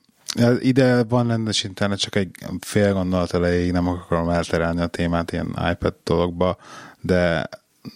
ide 0.59 1.03
van 1.03 1.27
rendes 1.27 1.63
internet, 1.63 1.99
csak 1.99 2.15
egy 2.15 2.29
fél 2.59 2.93
gondolat 2.93 3.33
elejéig 3.33 3.71
nem 3.71 3.87
akarom 3.87 4.29
elterelni 4.29 4.81
a 4.81 4.87
témát 4.87 5.31
ilyen 5.31 5.47
iPad 5.71 5.95
dologba, 6.03 6.57
de 7.01 7.49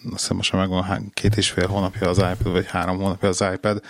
azt 0.04 0.20
hiszem 0.20 0.36
most 0.36 0.52
már 0.52 0.68
megvan 0.68 1.12
két 1.14 1.38
és 1.38 1.50
fél 1.50 1.68
hónapja 1.68 2.10
az 2.10 2.18
iPad, 2.18 2.52
vagy 2.52 2.66
három 2.68 2.98
hónapja 2.98 3.30
az 3.30 3.44
iPad, 3.54 3.82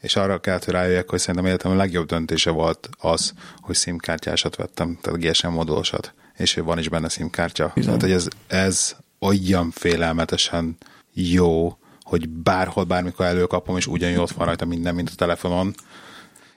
és 0.00 0.16
arra 0.16 0.40
kellett, 0.40 0.64
hogy 0.64 0.74
rájöjjek, 0.74 1.10
hogy 1.10 1.18
szerintem 1.18 1.46
életem 1.46 1.70
a 1.70 1.74
legjobb 1.74 2.06
döntése 2.06 2.50
volt 2.50 2.88
az, 2.98 3.32
hogy 3.60 3.76
SIM-kártyásat 3.76 4.56
vettem, 4.56 4.98
tehát 5.00 5.20
GSM 5.20 5.48
modulosat, 5.48 6.14
és 6.36 6.54
van 6.54 6.78
is 6.78 6.88
benne 6.88 7.08
SIM-kártya. 7.08 7.72
Bizony. 7.74 7.98
Tehát, 7.98 8.02
hogy 8.02 8.12
ez, 8.12 8.28
ez 8.46 8.96
olyan 9.18 9.70
félelmetesen 9.70 10.76
jó, 11.12 11.78
hogy 12.02 12.28
bárhol, 12.28 12.84
bármikor 12.84 13.26
előkapom, 13.26 13.76
és 13.76 13.86
ugyanúgy 13.86 14.18
ott 14.18 14.30
van 14.30 14.46
rajta 14.46 14.64
minden, 14.64 14.94
mint 14.94 15.08
a 15.08 15.16
telefonon, 15.16 15.74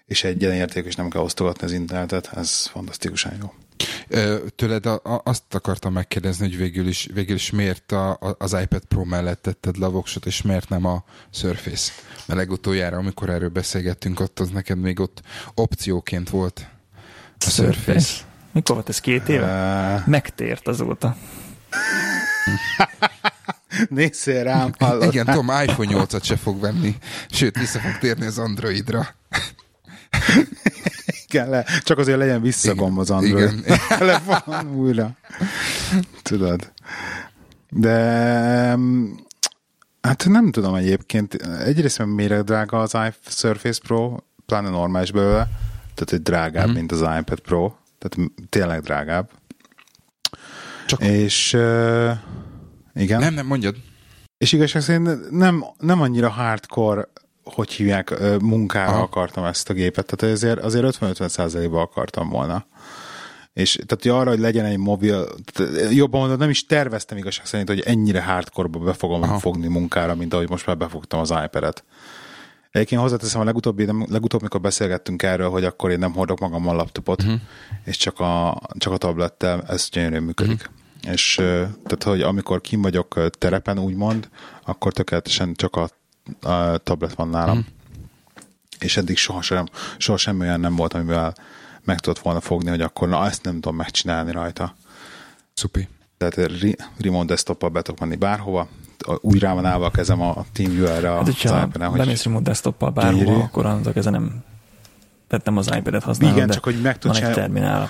és 0.06 0.24
egyenérték, 0.24 0.86
és 0.86 0.95
nem 0.95 1.10
kell 1.10 1.22
osztogatni 1.22 1.66
az 1.66 1.72
internetet, 1.72 2.32
ez 2.36 2.66
fantasztikusan 2.66 3.34
jó. 3.41 3.54
Tőled 4.55 4.86
azt 5.03 5.53
akartam 5.53 5.93
megkérdezni, 5.93 6.47
hogy 6.47 6.57
végül 6.57 6.88
is, 6.88 7.09
végül 7.14 7.36
is 7.36 7.51
miért 7.51 7.91
a, 7.91 8.18
az 8.38 8.57
iPad 8.61 8.86
Pro 8.86 9.03
mellett 9.03 9.41
tetted 9.41 9.78
le 9.78 9.86
a 9.86 9.89
voksot, 9.89 10.26
és 10.26 10.41
miért 10.41 10.70
nem 10.70 10.86
a 10.86 11.03
Surface? 11.32 11.91
Mert 12.26 12.39
legutoljára, 12.39 12.97
amikor 12.97 13.30
erről 13.30 13.49
beszélgettünk, 13.49 14.20
ott 14.20 14.39
az 14.39 14.49
neked 14.49 14.78
még 14.78 14.99
ott 14.99 15.22
opcióként 15.53 16.30
volt 16.30 16.68
a 17.38 17.49
Surface. 17.49 17.74
Surface. 17.74 18.24
Mikor 18.51 18.76
volt 18.76 18.89
ez 18.89 18.99
két 18.99 19.30
éve? 19.30 19.95
Uh... 19.95 20.07
Megtért 20.07 20.68
azóta. 20.68 21.16
Nézzél 23.89 24.43
rám, 24.43 24.74
hallod? 24.80 25.14
Igen, 25.14 25.26
tudom, 25.26 25.49
iPhone 25.64 26.05
8-at 26.05 26.24
se 26.24 26.36
fog 26.36 26.59
venni, 26.59 26.95
sőt, 27.30 27.59
vissza 27.59 27.80
fog 27.80 27.97
térni 27.97 28.26
az 28.26 28.38
Androidra. 28.38 29.07
Igen, 31.28 31.50
le, 31.50 31.66
csak 31.84 31.98
azért 31.98 32.18
legyen 32.18 32.42
visszagomb 32.42 32.98
az 32.98 33.10
Android. 33.10 33.54
Igen. 33.54 33.78
Telefon 33.98 34.76
újra. 34.76 35.12
Tudod. 36.22 36.72
De 37.70 37.98
hát 40.02 40.26
nem 40.26 40.52
tudom 40.52 40.76
egyébként. 40.76 41.34
Egyrészt 41.66 41.98
mert 41.98 42.10
mire 42.10 42.42
drága 42.42 42.80
az 42.80 42.98
Surface 43.26 43.80
Pro, 43.84 44.18
pláne 44.46 44.70
normális 44.70 45.12
belőle, 45.12 45.48
tehát 45.94 46.12
egy 46.12 46.22
drágább, 46.22 46.70
mm. 46.70 46.74
mint 46.74 46.92
az 46.92 47.00
iPad 47.00 47.40
Pro, 47.40 47.74
tehát 47.98 48.32
tényleg 48.50 48.82
drágább. 48.82 49.30
Csak... 50.86 51.04
És 51.04 51.54
uh, 51.54 52.12
igen. 52.94 53.20
Nem, 53.20 53.34
nem, 53.34 53.46
mondjad. 53.46 53.76
És 54.38 54.52
igazság 54.52 54.82
szerint 54.82 55.32
nem, 55.32 55.64
nem 55.80 56.02
annyira 56.02 56.30
hardcore 56.30 57.08
hogy 57.44 57.72
hívják, 57.72 58.14
munkára 58.39 58.91
Aha. 58.91 59.02
akartam 59.02 59.44
ezt 59.44 59.70
a 59.70 59.74
gépet, 59.74 60.06
tehát 60.06 60.36
azért, 60.36 60.60
azért 60.60 60.98
50-50 61.00 61.28
százalékban 61.28 61.82
akartam 61.82 62.30
volna. 62.30 62.66
És 63.54 63.80
tehát 63.86 64.20
arra, 64.20 64.30
hogy 64.30 64.39
legyen 64.39 64.66
egy 64.66 64.78
mobil, 64.78 65.28
jobban 65.91 66.20
mondom, 66.20 66.38
nem 66.38 66.50
is 66.50 66.66
terveztem 66.66 67.18
igazság 67.18 67.46
szerint, 67.46 67.70
hogy 67.70 67.80
ennyire 67.80 68.24
hardcore-ba 68.24 68.80
be 68.80 68.94
fogom 68.94 69.22
Aha. 69.22 69.39
fogni 69.39 69.68
munkára, 69.68 70.16
mint 70.16 70.34
ahogy 70.34 70.50
most 70.50 70.66
már 70.66 70.78
befogtam 70.78 71.20
az 71.20 71.34
iPad-et. 71.46 71.84
Egyébként 72.72 73.02
hozzáteszem, 73.02 73.41
a 73.41 73.44
legutóbb, 73.44 73.80
legutóbb, 74.12 74.41
mikor 74.41 74.62
beszélgettünk 74.62 75.24
erről, 75.24 75.50
hogy 75.50 75.64
akkor 75.64 75.91
én 75.91 76.00
nem 76.00 76.14
hordok 76.14 76.39
magammal 76.39 76.76
laptopot, 76.76 77.22
uh-huh. 77.22 77.39
és 77.84 77.98
csak 77.98 78.20
a, 78.20 78.62
csak 78.78 78.94
a 78.94 78.98
tablettel, 78.98 79.64
ez 79.68 79.89
gyönyörűen 79.89 80.24
működik. 80.24 80.70
Uh-huh. 80.70 81.14
És 81.14 81.36
tehát, 81.84 82.04
hogy 82.04 82.22
amikor 82.22 82.62
kim 82.62 82.82
vagyok 82.82 83.38
terepen, 83.38 83.80
úgymond, 83.80 84.30
akkor 84.66 84.94
tökéletesen 84.94 85.54
csak 85.54 85.76
a 85.76 85.89
a 86.42 86.78
tablet 86.78 87.14
van 87.14 87.30
nálam. 87.30 87.58
Mm. 87.58 87.62
És 88.80 88.98
eddig 88.98 89.18
soha, 89.18 89.42
sem, 89.42 89.66
soha 89.98 90.18
semmi 90.18 90.42
olyan 90.42 90.60
nem 90.60 90.76
volt, 90.76 90.94
amivel 90.94 91.36
meg 91.84 92.00
tudott 92.00 92.20
volna 92.20 92.40
fogni, 92.40 92.70
hogy 92.70 92.82
akkor 92.82 93.08
na 93.08 93.26
ezt 93.26 93.44
nem 93.44 93.54
tudom 93.54 93.76
megcsinálni 93.76 94.32
rajta. 94.32 94.76
Szupi. 95.54 95.88
Tehát 96.18 96.52
remote 96.98 97.26
desktoppal 97.26 97.70
be 97.70 97.82
tudok 97.82 98.00
menni 98.00 98.16
bárhova, 98.16 98.68
úgy 99.20 99.40
rá 99.40 99.54
van 99.54 99.66
állva 99.66 99.86
a 99.86 99.92
kezem 99.92 100.22
a 100.22 100.46
TeamViewer-re 100.54 101.10
hát, 101.10 101.24
hogyha 101.24 101.68
bemész 101.68 102.24
remote 102.24 102.44
desktoppal 102.44 102.90
bárhova, 102.90 103.24
gyönyörű. 103.24 103.40
akkor 103.40 103.66
annak 103.66 103.86
a 103.86 103.92
keze 103.92 104.10
nem 104.10 104.44
tehát 105.28 105.46
nem 105.46 105.58
az 105.58 105.76
iPad-et 105.76 106.04
használom, 106.04 106.36
Igen, 106.36 106.50
csak 106.50 106.64
hogy 106.64 106.82
meg 106.82 106.98
tud 106.98 107.12
van 107.14 107.24
egy 107.24 107.34
terminál. 107.34 107.90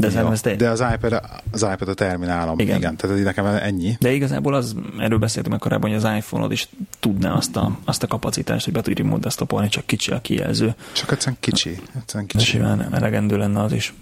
De, 0.00 0.10
ja, 0.10 0.30
ez 0.32 0.40
de 0.40 0.68
az 0.68 0.84
iPad, 0.94 1.20
az 1.50 1.62
iPad 1.62 1.88
a 1.88 1.94
terminálom. 1.94 2.58
Igen. 2.58 2.76
Igen. 2.76 2.96
Tehát 2.96 3.22
nekem 3.22 3.46
ennyi. 3.46 3.96
De 4.00 4.12
igazából 4.12 4.54
az, 4.54 4.74
erről 4.98 5.18
beszéltünk 5.18 5.54
meg 5.54 5.58
korábban, 5.58 5.90
hogy 5.90 6.04
az 6.04 6.16
iPhone-od 6.16 6.52
is 6.52 6.68
tudná 7.00 7.32
azt 7.32 7.56
a, 7.56 7.78
azt 7.84 8.02
a 8.02 8.06
kapacitást, 8.06 8.64
hogy 8.64 8.74
be 8.74 8.80
tudj 8.80 9.02
remote 9.02 9.22
desktopolni, 9.22 9.68
csak 9.68 9.86
kicsi 9.86 10.10
a 10.10 10.20
kijelző. 10.20 10.74
Csak 10.92 11.12
egyszerűen 11.12 11.36
kicsi. 11.40 11.78
Egyszerűen 11.96 12.26
kicsi. 12.26 12.44
De 12.44 12.50
simán 12.50 12.94
elegendő 12.94 13.36
lenne 13.36 13.60
az 13.62 13.72
is. 13.72 13.94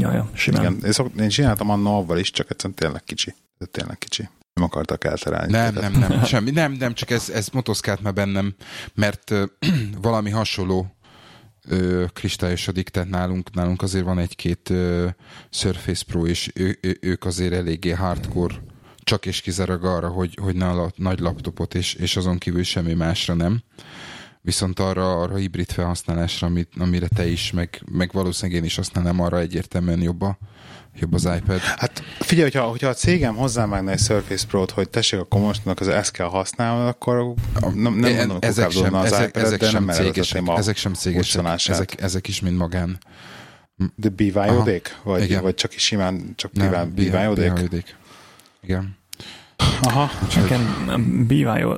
Jaja, 0.00 0.28
simán. 0.32 0.60
Igen, 0.60 0.78
én, 0.84 0.92
szok, 0.92 1.10
én 1.18 1.28
csináltam 1.28 1.70
annó 1.70 1.96
avval 1.96 2.18
is, 2.18 2.30
csak 2.30 2.50
egyszerűen 2.50 2.78
tényleg 2.78 3.04
kicsi. 3.04 3.34
De 3.58 3.66
tényleg 3.66 3.98
kicsi. 3.98 4.28
Nem 4.54 4.64
akartak 4.64 5.04
elterelni. 5.04 5.52
Nem, 5.52 5.74
nem, 5.74 5.92
nem, 5.92 6.24
semmi. 6.24 6.50
Nem, 6.50 6.72
nem, 6.72 6.94
csak 6.94 7.10
ez, 7.10 7.28
ez 7.28 7.48
motoszkált 7.48 8.02
már 8.02 8.14
bennem, 8.14 8.54
mert 8.94 9.32
valami 10.02 10.30
hasonló 10.30 10.94
ö, 11.68 12.04
kristályosodik, 12.12 12.88
tehát 12.88 13.08
nálunk, 13.08 13.54
nálunk 13.54 13.82
azért 13.82 14.04
van 14.04 14.18
egy-két 14.18 14.70
ö, 14.70 15.08
Surface 15.50 16.04
Pro, 16.06 16.26
és 16.26 16.50
ő, 16.54 16.78
ő, 16.80 16.98
ők 17.00 17.24
azért 17.24 17.52
eléggé 17.52 17.90
hardcore, 17.90 18.54
csak 19.04 19.26
és 19.26 19.40
kizárólag 19.40 19.84
arra, 19.84 20.08
hogy, 20.08 20.38
hogy 20.42 20.54
ne 20.54 20.68
a 20.68 20.92
nagy 20.96 21.18
laptopot, 21.18 21.74
és, 21.74 21.94
és 21.94 22.16
azon 22.16 22.38
kívül 22.38 22.62
semmi 22.62 22.94
másra 22.94 23.34
nem. 23.34 23.62
Viszont 24.44 24.78
arra, 24.78 25.20
arra 25.20 25.36
hibrid 25.36 25.70
felhasználásra, 25.70 26.46
amit, 26.46 26.72
amire 26.78 27.08
te 27.08 27.26
is, 27.26 27.50
meg, 27.52 27.82
meg 27.92 28.10
valószínűleg 28.12 28.60
én 28.60 28.66
is 28.66 28.76
használnám, 28.76 29.20
arra 29.20 29.38
egyértelműen 29.38 30.00
jobb, 30.00 30.22
a, 30.22 30.38
jobb 30.94 31.12
az 31.14 31.24
iPad. 31.36 31.58
Hát 31.58 32.02
figyelj, 32.18 32.50
hogyha, 32.50 32.68
hogyha 32.68 32.88
a 32.88 32.94
cégem 32.94 33.34
hozzávágna 33.34 33.90
egy 33.90 33.98
Surface 33.98 34.46
Pro-t, 34.46 34.70
hogy 34.70 34.88
tessék, 34.88 35.20
akkor 35.20 35.40
most 35.40 35.66
az 35.66 35.88
ezt 35.88 36.10
kell 36.10 36.26
használni, 36.26 36.88
akkor 36.88 37.34
nem, 37.74 37.94
nem 37.94 38.14
mondom, 38.14 38.36
ezek 38.40 38.70
sem, 38.70 38.94
az 38.94 39.04
ezek, 39.12 39.28
iPad-et, 39.28 39.46
ezek 39.46 39.58
de 39.58 39.68
sem 39.68 39.84
nem 39.84 39.96
cégesek, 39.96 40.46
a 40.46 40.56
ezek 40.56 40.76
sem 40.76 40.94
cégesek, 40.94 41.68
ezek, 41.68 42.00
ezek 42.00 42.28
is 42.28 42.40
mind 42.40 42.56
magán. 42.56 42.98
De 43.94 44.08
BYOD-ék? 44.08 44.96
Vagy, 45.02 45.40
vagy 45.40 45.54
csak 45.54 45.74
is 45.74 45.82
simán 45.82 46.32
csak 46.36 46.52
BYOD-ék? 46.52 47.10
BYOD-ék. 47.10 47.96
Igen. 48.62 48.96
Aha. 49.82 50.10
Nekem 50.34 50.86
a 50.88 50.98
BYO, 51.26 51.74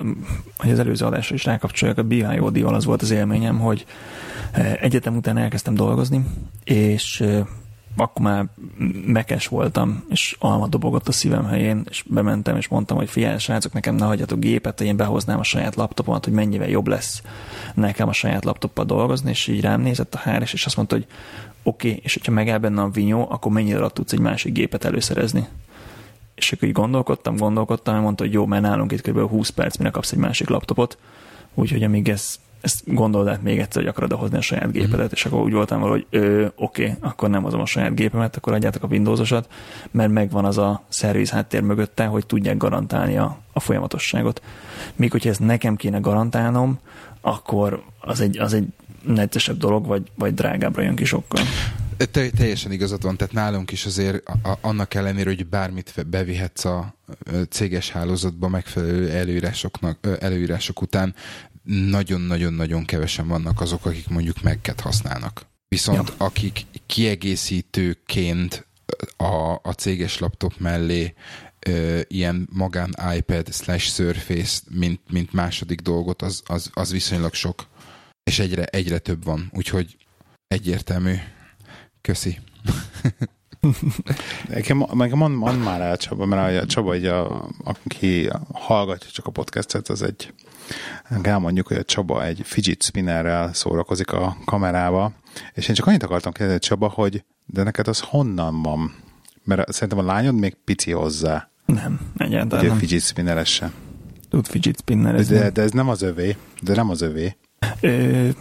hogy 0.57 0.70
az 0.70 0.78
előző 0.78 1.05
adásra 1.05 1.34
is 1.34 1.45
rákapcsoljak, 1.45 1.99
a 1.99 2.03
BYOD-val 2.03 2.74
az 2.74 2.84
volt 2.84 3.03
az 3.03 3.11
élményem, 3.11 3.59
hogy 3.59 3.87
eh, 4.53 4.74
egyetem 4.80 5.16
után 5.16 5.37
elkezdtem 5.39 5.74
dolgozni, 5.74 6.24
és 6.64 7.20
eh, 7.20 7.47
akkor 7.97 8.22
már 8.22 8.47
mekes 9.07 9.47
voltam, 9.47 10.05
és 10.09 10.37
alma 10.39 10.66
dobogott 10.66 11.09
a 11.09 11.12
szívem 11.12 11.45
helyén, 11.47 11.87
és 11.89 12.05
bementem, 12.07 12.57
és 12.57 12.68
mondtam, 12.68 12.97
hogy 12.97 13.11
figyelj, 13.11 13.39
srácok, 13.39 13.72
nekem 13.72 13.95
ne 13.95 14.05
hagyjatok 14.05 14.39
gépet, 14.39 14.78
hogy 14.78 14.87
én 14.87 14.97
behoznám 14.97 15.39
a 15.39 15.43
saját 15.43 15.74
laptopomat, 15.74 16.24
hogy 16.24 16.34
mennyivel 16.34 16.68
jobb 16.68 16.87
lesz 16.87 17.22
nekem 17.74 18.09
a 18.09 18.12
saját 18.12 18.45
laptoppal 18.45 18.84
dolgozni, 18.84 19.30
és 19.30 19.47
így 19.47 19.61
rám 19.61 19.80
nézett 19.80 20.14
a 20.14 20.18
háres, 20.18 20.53
és 20.53 20.66
azt 20.66 20.76
mondta, 20.76 20.95
hogy 20.95 21.07
oké, 21.62 21.89
okay, 21.89 22.01
és 22.05 22.14
hogyha 22.14 22.32
megáll 22.32 22.59
benne 22.59 22.82
a 22.82 22.89
vinyó, 22.89 23.26
akkor 23.30 23.53
mennyire 23.53 23.78
alatt 23.78 23.95
tudsz 23.95 24.12
egy 24.12 24.20
másik 24.20 24.53
gépet 24.53 24.84
előszerezni. 24.84 25.47
És 26.37 26.53
akkor 26.53 26.68
így 26.68 26.74
gondolkodtam, 26.74 27.37
gondolkodtam, 27.37 28.01
mondta, 28.01 28.24
hogy 28.24 28.32
jó, 28.32 28.47
mert 28.47 28.62
nálunk 28.62 28.93
itt 28.93 29.01
kb. 29.01 29.18
20 29.18 29.49
perc, 29.49 29.76
mire 29.76 29.91
kapsz 29.91 30.12
egy 30.12 30.18
másik 30.18 30.49
laptopot, 30.49 30.99
úgyhogy 31.55 31.82
amíg 31.82 32.09
ez, 32.09 32.39
ezt 32.61 32.82
gondold 32.84 33.28
át 33.28 33.43
még 33.43 33.59
egyszer, 33.59 33.82
hogy 33.82 33.91
akarod 33.91 34.12
hozni 34.12 34.37
a 34.37 34.41
saját 34.41 34.72
gépedet, 34.72 35.12
és 35.12 35.24
akkor 35.26 35.41
úgy 35.41 35.53
voltam 35.53 35.80
valahogy, 35.80 36.07
hogy 36.11 36.53
oké, 36.57 36.95
akkor 37.01 37.30
nem 37.30 37.43
hozom 37.43 37.61
a 37.61 37.66
saját 37.66 37.95
gépemet, 37.95 38.37
akkor 38.37 38.53
adjátok 38.53 38.82
a 38.82 38.87
Windowsosat, 38.87 39.49
mert 39.91 40.11
megvan 40.11 40.45
az 40.45 40.59
a 40.59 40.82
szerviz 40.89 41.30
háttér 41.30 41.61
mögötte, 41.61 42.05
hogy 42.05 42.26
tudják 42.26 42.57
garantálni 42.57 43.16
a, 43.16 43.39
a 43.53 43.61
folyamatosságot. 43.61 44.43
Míg 44.97 45.11
hogyha 45.11 45.28
ezt 45.28 45.41
nekem 45.41 45.76
kéne 45.76 45.99
garantálnom, 45.99 46.78
akkor 47.20 47.82
az 48.01 48.20
egy, 48.20 48.39
az 48.39 48.53
egy 48.53 48.66
neccesebb 49.03 49.57
dolog, 49.57 49.87
vagy, 49.87 50.03
vagy 50.14 50.34
drágábbra 50.34 50.82
jön 50.82 50.95
ki 50.95 51.05
sokkal. 51.05 51.43
Te, 51.97 52.30
teljesen 52.30 52.72
igazad 52.72 53.03
van, 53.03 53.16
tehát 53.16 53.32
nálunk 53.32 53.72
is 53.72 53.86
azért 53.86 54.28
a, 54.28 54.49
a, 54.49 54.59
annak 54.61 54.94
ellenére, 54.94 55.28
hogy 55.28 55.47
bármit 55.47 56.07
bevihetsz 56.07 56.64
a 56.64 56.97
céges 57.49 57.90
hálózatba 57.90 58.49
megfelelő 58.49 59.11
előírásoknak, 59.11 60.09
előírások 60.20 60.80
után, 60.80 61.14
nagyon-nagyon-nagyon 61.62 62.84
kevesen 62.84 63.28
vannak 63.28 63.61
azok, 63.61 63.86
akik 63.86 64.09
mondjuk 64.09 64.42
Mac-et 64.42 64.80
használnak. 64.80 65.47
Viszont 65.68 66.09
ja. 66.09 66.14
akik 66.24 66.66
kiegészítőként 66.86 68.66
a, 69.16 69.53
a 69.62 69.72
céges 69.76 70.18
laptop 70.18 70.59
mellé 70.59 71.14
ö, 71.66 72.01
ilyen 72.09 72.49
magán 72.53 72.94
iPad 73.16 73.53
slash 73.53 73.92
Surface, 73.92 74.61
mint, 74.70 75.01
mint 75.11 75.32
második 75.32 75.80
dolgot, 75.80 76.22
az, 76.22 76.42
az, 76.47 76.70
az 76.72 76.90
viszonylag 76.90 77.34
sok. 77.34 77.66
És 78.24 78.38
egyre, 78.38 78.64
egyre 78.64 78.99
több 78.99 79.24
van, 79.24 79.51
úgyhogy 79.55 79.97
egyértelmű. 80.49 81.14
Köszi. 82.07 82.38
Nekem, 84.48 84.84
meg 84.94 85.14
mond, 85.14 85.36
mond 85.36 85.62
már 85.62 85.80
el 85.80 85.96
Csaba, 85.96 86.26
mert 86.26 86.62
a 86.62 86.66
Csaba, 86.66 86.92
egy 86.92 87.04
a, 87.04 87.48
aki 87.64 88.28
hallgatja 88.52 89.11
csak 89.12 89.26
a 89.26 89.30
podcastet, 89.30 89.88
az 89.88 90.02
egy 90.02 90.32
elmondjuk, 91.22 91.66
hogy 91.66 91.76
a 91.76 91.84
Csaba 91.84 92.24
egy 92.24 92.40
fidget 92.44 92.82
spinnerrel 92.82 93.52
szórakozik 93.52 94.12
a 94.12 94.36
kamerába, 94.44 95.12
és 95.54 95.68
én 95.68 95.74
csak 95.74 95.86
annyit 95.86 96.02
akartam 96.02 96.32
kérdezni, 96.32 96.61
Csaba, 96.61 96.88
hogy 96.88 97.24
de 97.46 97.62
neked 97.62 97.88
az 97.88 98.00
honnan 98.00 98.62
van? 98.62 98.94
Mert 99.44 99.72
szerintem 99.72 99.98
a 99.98 100.02
lányod 100.02 100.34
még 100.34 100.57
pici 100.64 100.90
hozzá. 100.90 101.50
Nem, 101.64 102.00
egyáltalán 102.16 102.64
Ugye 102.64 102.68
nem. 102.68 102.78
fidget 102.78 103.02
spinneres 103.02 103.48
se. 103.54 103.70
Tud 104.30 104.46
fidget 104.46 104.78
spinnerezni. 104.80 105.36
De, 105.38 105.50
de 105.50 105.62
ez 105.62 105.70
nem 105.70 105.88
az 105.88 106.02
övé. 106.02 106.36
De 106.62 106.74
nem 106.74 106.90
az 106.90 107.00
övé. 107.00 107.36
Ö, 107.80 107.88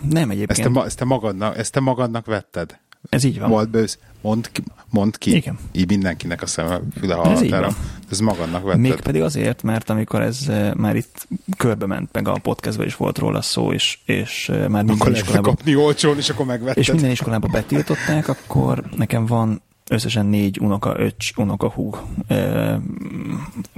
nem 0.09 0.29
Ezt 0.29 0.31
egyébként. 0.31 0.61
te, 0.61 0.69
ma- 0.69 0.85
ezt, 0.85 0.97
te 0.97 1.05
magadnak, 1.05 1.57
ezt 1.57 1.71
te 1.71 1.79
magadnak 1.79 2.25
vetted? 2.25 2.79
Ez 3.09 3.23
így 3.23 3.39
van. 3.39 3.49
Volt 3.49 3.69
bősz. 3.69 3.99
Mondd 4.21 4.43
ki, 4.51 4.63
mondd 4.89 5.11
ki. 5.17 5.35
Igen. 5.35 5.57
Így 5.71 5.87
mindenkinek 5.89 6.41
a 6.41 6.45
szeme 6.45 6.79
füle 6.99 7.15
Ez 7.15 7.21
hallatára. 7.21 7.65
van. 7.65 7.75
Ez 8.11 8.19
magadnak 8.19 8.63
vetted. 8.63 8.79
Még 8.81 8.95
pedig 8.95 9.21
azért, 9.21 9.63
mert 9.63 9.89
amikor 9.89 10.21
ez 10.21 10.39
eh, 10.47 10.73
már 10.73 10.95
itt 10.95 11.27
körbe 11.57 11.85
ment, 11.85 12.09
meg 12.11 12.27
a 12.27 12.39
podcastban 12.41 12.85
is 12.85 12.95
volt 12.95 13.17
róla 13.17 13.41
szó, 13.41 13.73
és, 13.73 13.99
és 14.05 14.49
eh, 14.49 14.55
már 14.55 14.65
akkor 14.65 14.83
minden 14.83 15.07
lehet 15.07 15.21
iskolában, 15.23 15.55
kapni 15.55 15.75
olcsón, 15.75 16.17
és 16.17 16.29
akkor 16.29 16.45
megvetted. 16.45 16.77
és 16.77 16.91
minden 16.91 17.11
iskolában 17.11 17.51
betiltották, 17.51 18.27
akkor 18.27 18.83
nekem 18.95 19.25
van 19.25 19.61
összesen 19.89 20.25
négy 20.25 20.59
unoka, 20.59 20.99
öcs, 20.99 21.31
unoka 21.35 21.69
húg 21.69 22.03
eh, 22.27 22.75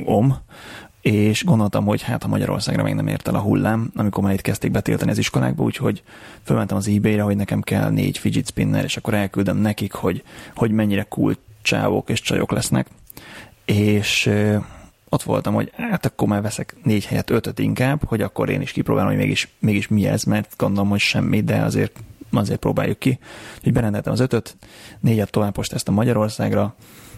om, 0.05 0.37
és 1.01 1.43
gondoltam, 1.43 1.85
hogy 1.85 2.01
hát 2.01 2.23
ha 2.23 2.29
Magyarországra 2.29 2.83
még 2.83 2.93
nem 2.93 3.07
ért 3.07 3.27
el 3.27 3.35
a 3.35 3.39
hullám, 3.39 3.91
amikor 3.95 4.23
már 4.23 4.33
itt 4.33 4.41
kezdték 4.41 4.71
betiltani 4.71 5.11
az 5.11 5.17
iskolákba, 5.17 5.63
úgyhogy 5.63 6.03
fölmentem 6.43 6.77
az 6.77 6.87
eBay-re, 6.87 7.21
hogy 7.21 7.35
nekem 7.35 7.61
kell 7.61 7.89
négy 7.89 8.17
fidget 8.17 8.47
spinner, 8.47 8.83
és 8.83 8.97
akkor 8.97 9.13
elküldöm 9.13 9.57
nekik, 9.57 9.93
hogy, 9.93 10.23
hogy 10.55 10.71
mennyire 10.71 11.03
cool 11.03 11.35
csávok 11.61 12.09
és 12.09 12.21
csajok 12.21 12.51
lesznek. 12.51 12.87
És 13.65 14.31
ott 15.09 15.23
voltam, 15.23 15.53
hogy 15.53 15.71
hát 15.75 16.05
akkor 16.05 16.27
már 16.27 16.41
veszek 16.41 16.75
négy 16.83 17.05
helyet 17.05 17.29
ötöt 17.29 17.59
inkább, 17.59 18.03
hogy 18.05 18.21
akkor 18.21 18.49
én 18.49 18.61
is 18.61 18.71
kipróbálom, 18.71 19.09
hogy 19.09 19.19
mégis, 19.19 19.49
mégis 19.59 19.87
mi 19.87 20.07
ez, 20.07 20.23
mert 20.23 20.53
gondolom, 20.57 20.89
hogy 20.89 20.99
semmi, 20.99 21.41
de 21.41 21.61
azért, 21.61 21.99
azért 22.31 22.59
próbáljuk 22.59 22.99
ki. 22.99 23.19
Úgyhogy 23.57 23.73
berendeltem 23.73 24.13
az 24.13 24.19
ötöt, 24.19 24.57
négyet 24.99 25.31
tovább 25.31 25.53
postáztam 25.53 25.93
Magyarországra, 25.93 26.75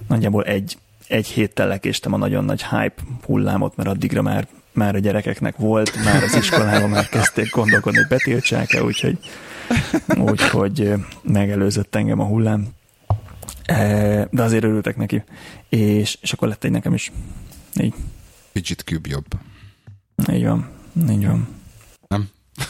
nagyjából 0.08 0.44
egy, 0.44 0.78
egy 1.10 1.28
héttel 1.28 1.68
lekéstem 1.68 2.14
a 2.14 2.18
nagyon 2.18 2.46
nagy 2.46 2.64
hype 2.64 3.02
hullámot, 3.26 3.76
mert 3.76 3.90
addigra 3.90 4.22
már, 4.22 4.48
már 4.74 4.96
a 4.96 5.00
gyerekeknek 5.00 5.58
volt, 5.58 6.04
már 6.04 6.24
az 6.24 6.36
iskolában 6.36 6.90
már 6.90 7.10
kezdték 7.10 7.50
gondolkodni, 7.52 7.98
hogy 8.00 8.08
betiltsák-e, 8.08 8.84
úgyhogy, 8.84 9.18
úgyhogy 10.18 10.94
megelőzött 11.22 11.96
engem 11.96 12.20
a 12.20 12.26
hullám. 12.26 12.68
De 14.30 14.44
azért 14.44 14.64
örültek 14.64 14.98
neki. 14.98 15.24
És, 15.70 16.18
és 16.22 16.34
akkor 16.34 16.48
lett 16.48 16.64
egy 16.64 16.72
nekem 16.72 16.94
is. 16.94 17.12
Így, 17.82 17.94
Fidget 18.52 18.82
Cube 18.82 19.10
jobb. 19.10 19.26
így 20.32 20.46
van. 20.46 20.70
Így 21.10 21.26
van. 21.26 21.48
Nem? 22.08 22.30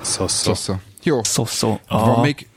Szoszó. 0.00 0.54
Szosza. 0.54 0.80
Jó. 1.02 1.22
Szoszó. 1.22 1.78
Van 1.88 2.20
még 2.20 2.48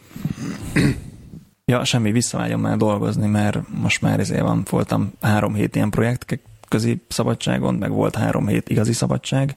Ja, 1.72 1.84
semmi, 1.84 2.12
visszavágyom 2.12 2.62
már 2.62 2.78
dolgozni, 2.78 3.28
mert 3.28 3.70
most 3.70 4.02
már 4.02 4.20
ezért 4.20 4.42
van, 4.42 4.66
voltam 4.70 5.14
három 5.22 5.54
hét 5.54 5.76
ilyen 5.76 5.90
projekt 5.90 6.40
közi 6.68 7.02
szabadságon, 7.08 7.76
meg 7.76 7.92
volt 7.92 8.16
három 8.16 8.48
hét 8.48 8.70
igazi 8.70 8.94
szabadság, 8.94 9.56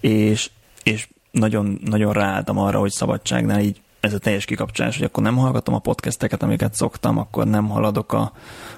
és, 0.00 0.50
és 0.82 1.08
nagyon, 1.30 1.78
nagyon 1.84 2.12
ráálltam 2.12 2.58
arra, 2.58 2.78
hogy 2.78 2.90
szabadságnál 2.90 3.60
így 3.60 3.80
ez 4.00 4.14
a 4.14 4.18
teljes 4.18 4.44
kikapcsolás, 4.44 4.96
hogy 4.96 5.06
akkor 5.06 5.22
nem 5.22 5.36
hallgatom 5.36 5.74
a 5.74 5.78
podcasteket, 5.78 6.42
amiket 6.42 6.74
szoktam, 6.74 7.18
akkor 7.18 7.46
nem 7.46 7.68
haladok 7.68 8.12
a, 8.12 8.32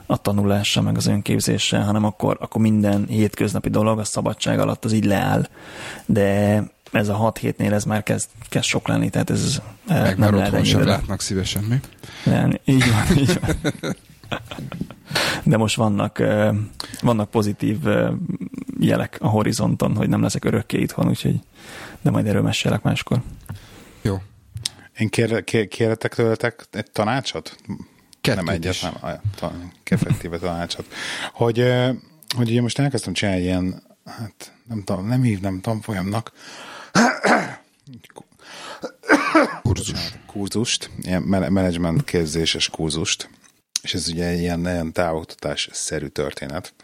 a 0.06 0.16
tanulással, 0.16 0.82
meg 0.82 0.96
az 0.96 1.06
önképzéssel, 1.06 1.84
hanem 1.84 2.04
akkor, 2.04 2.36
akkor 2.40 2.60
minden 2.60 3.06
hétköznapi 3.08 3.68
dolog 3.68 3.98
a 3.98 4.04
szabadság 4.04 4.58
alatt 4.58 4.84
az 4.84 4.92
így 4.92 5.04
leáll. 5.04 5.46
De 6.06 6.62
ez 6.92 7.08
a 7.08 7.14
hat 7.14 7.38
hétnél 7.38 7.74
ez 7.74 7.84
már 7.84 8.02
kezd, 8.02 8.28
kezd 8.48 8.66
sok 8.66 8.88
lenni, 8.88 9.10
tehát 9.10 9.30
ez 9.30 9.62
meg 9.86 10.00
nem 10.02 10.18
már 10.18 10.32
lehet 10.32 10.48
otthon 10.48 10.64
sem 10.64 10.84
látnak 10.84 11.20
szívesen, 11.20 11.64
mi? 11.64 11.80
Leállni. 12.24 12.60
Így 12.64 12.84
van, 12.90 13.18
így 13.18 13.40
van. 13.40 13.56
De 15.44 15.56
most 15.56 15.76
vannak, 15.76 16.22
vannak 17.00 17.30
pozitív 17.30 17.78
jelek 18.80 19.16
a 19.20 19.28
horizonton, 19.28 19.96
hogy 19.96 20.08
nem 20.08 20.22
leszek 20.22 20.44
örökké 20.44 20.78
itthon, 20.78 21.08
úgyhogy 21.08 21.40
de 22.00 22.10
majd 22.10 22.26
erről 22.26 22.42
mesélek 22.42 22.82
máskor. 22.82 23.22
Jó. 24.02 24.22
Én 24.98 25.08
kér, 25.08 25.44
kér, 25.44 25.68
kérhetek 25.68 26.14
tőletek 26.14 26.66
egy 26.70 26.90
tanácsot? 26.90 27.56
Kettőt 28.20 28.44
nem 28.44 28.54
egyet, 28.54 28.82
nem, 28.82 28.94
a- 29.00 29.20
ta- 29.36 29.54
effektíve 29.84 30.38
tanácsot. 30.38 30.86
Hogy, 31.32 31.72
hogy 32.36 32.50
ugye 32.50 32.60
most 32.60 32.78
elkezdtem 32.78 33.12
csinálni 33.12 33.42
ilyen, 33.42 33.82
hát 34.04 34.52
nem 34.68 34.82
tudom, 34.82 35.06
nem 35.06 35.22
hívnám 35.22 35.60
tanfolyamnak, 35.60 36.32
Kurzus. 39.62 40.12
kurzust, 40.26 40.90
ilyen 41.02 41.22
me- 41.22 41.50
menedzsment 41.50 42.04
képzéses 42.04 42.68
kurzust, 42.68 43.28
és 43.82 43.94
ez 43.94 44.08
ugye 44.08 44.32
ilyen 44.32 44.60
nagyon 44.60 44.92
távoktatás 44.92 45.68
szerű 45.72 46.06
történet. 46.06 46.74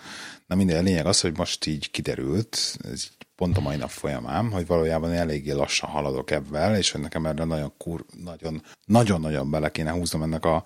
Na 0.47 0.55
minden, 0.55 0.79
a 0.79 0.83
lényeg 0.83 1.07
az, 1.07 1.21
hogy 1.21 1.37
most 1.37 1.67
így 1.67 1.91
kiderült, 1.91 2.77
ez 2.85 3.09
pont 3.43 3.57
a 3.57 3.61
mai 3.61 3.77
nap 3.77 3.91
folyamán, 3.91 4.51
hogy 4.51 4.67
valójában 4.67 5.13
eléggé 5.13 5.51
lassan 5.51 5.91
haladok 5.91 6.31
ebben, 6.31 6.75
és 6.75 6.91
hogy 6.91 7.01
nekem 7.01 7.27
erre 7.27 7.45
nagyon 7.45 7.73
kur, 7.79 8.05
nagyon, 8.25 8.63
nagyon-nagyon 8.85 9.51
bele 9.51 9.71
kéne 9.71 9.91
húznom 9.91 10.23
ennek 10.23 10.45
a, 10.45 10.65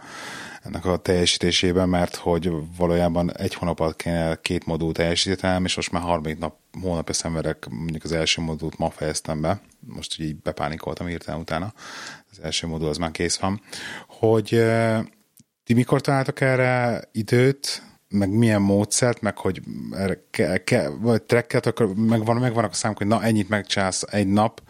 ennek 0.62 0.84
a 0.84 0.96
teljesítésében, 0.96 1.88
mert 1.88 2.14
hogy 2.14 2.52
valójában 2.76 3.36
egy 3.36 3.54
hónapot 3.54 3.96
kéne 3.96 4.38
két 4.42 4.66
modul 4.66 4.92
teljesítenem, 4.92 5.64
és 5.64 5.76
most 5.76 5.90
már 5.90 6.02
30 6.02 6.38
nap, 6.38 6.56
hónapja 6.80 7.14
szenvedek, 7.14 7.66
mondjuk 7.68 8.04
az 8.04 8.12
első 8.12 8.42
modult 8.42 8.78
ma 8.78 8.90
fejeztem 8.90 9.40
be, 9.40 9.60
most 9.80 10.20
így 10.20 10.36
bepánikoltam 10.36 11.06
hirtelen 11.06 11.40
utána, 11.40 11.72
az 12.30 12.40
első 12.42 12.66
modul 12.66 12.88
az 12.88 12.96
már 12.96 13.10
kész 13.10 13.36
van, 13.36 13.60
hogy 14.06 14.54
eh, 14.54 15.04
ti 15.64 15.74
mikor 15.74 16.00
találtak 16.00 16.40
erre 16.40 17.02
időt, 17.12 17.82
meg 18.08 18.30
milyen 18.30 18.62
módszert, 18.62 19.20
meg 19.20 19.38
hogy 19.38 19.62
ke, 20.30 20.64
ke, 20.64 20.88
vagy 20.88 21.22
trekket, 21.22 21.66
akkor 21.66 21.94
megvan, 21.94 22.36
megvannak 22.36 22.70
a 22.70 22.74
számok, 22.74 22.98
hogy 22.98 23.06
na 23.06 23.22
ennyit 23.22 23.48
megcsász 23.48 24.02
egy 24.10 24.26
nap, 24.26 24.62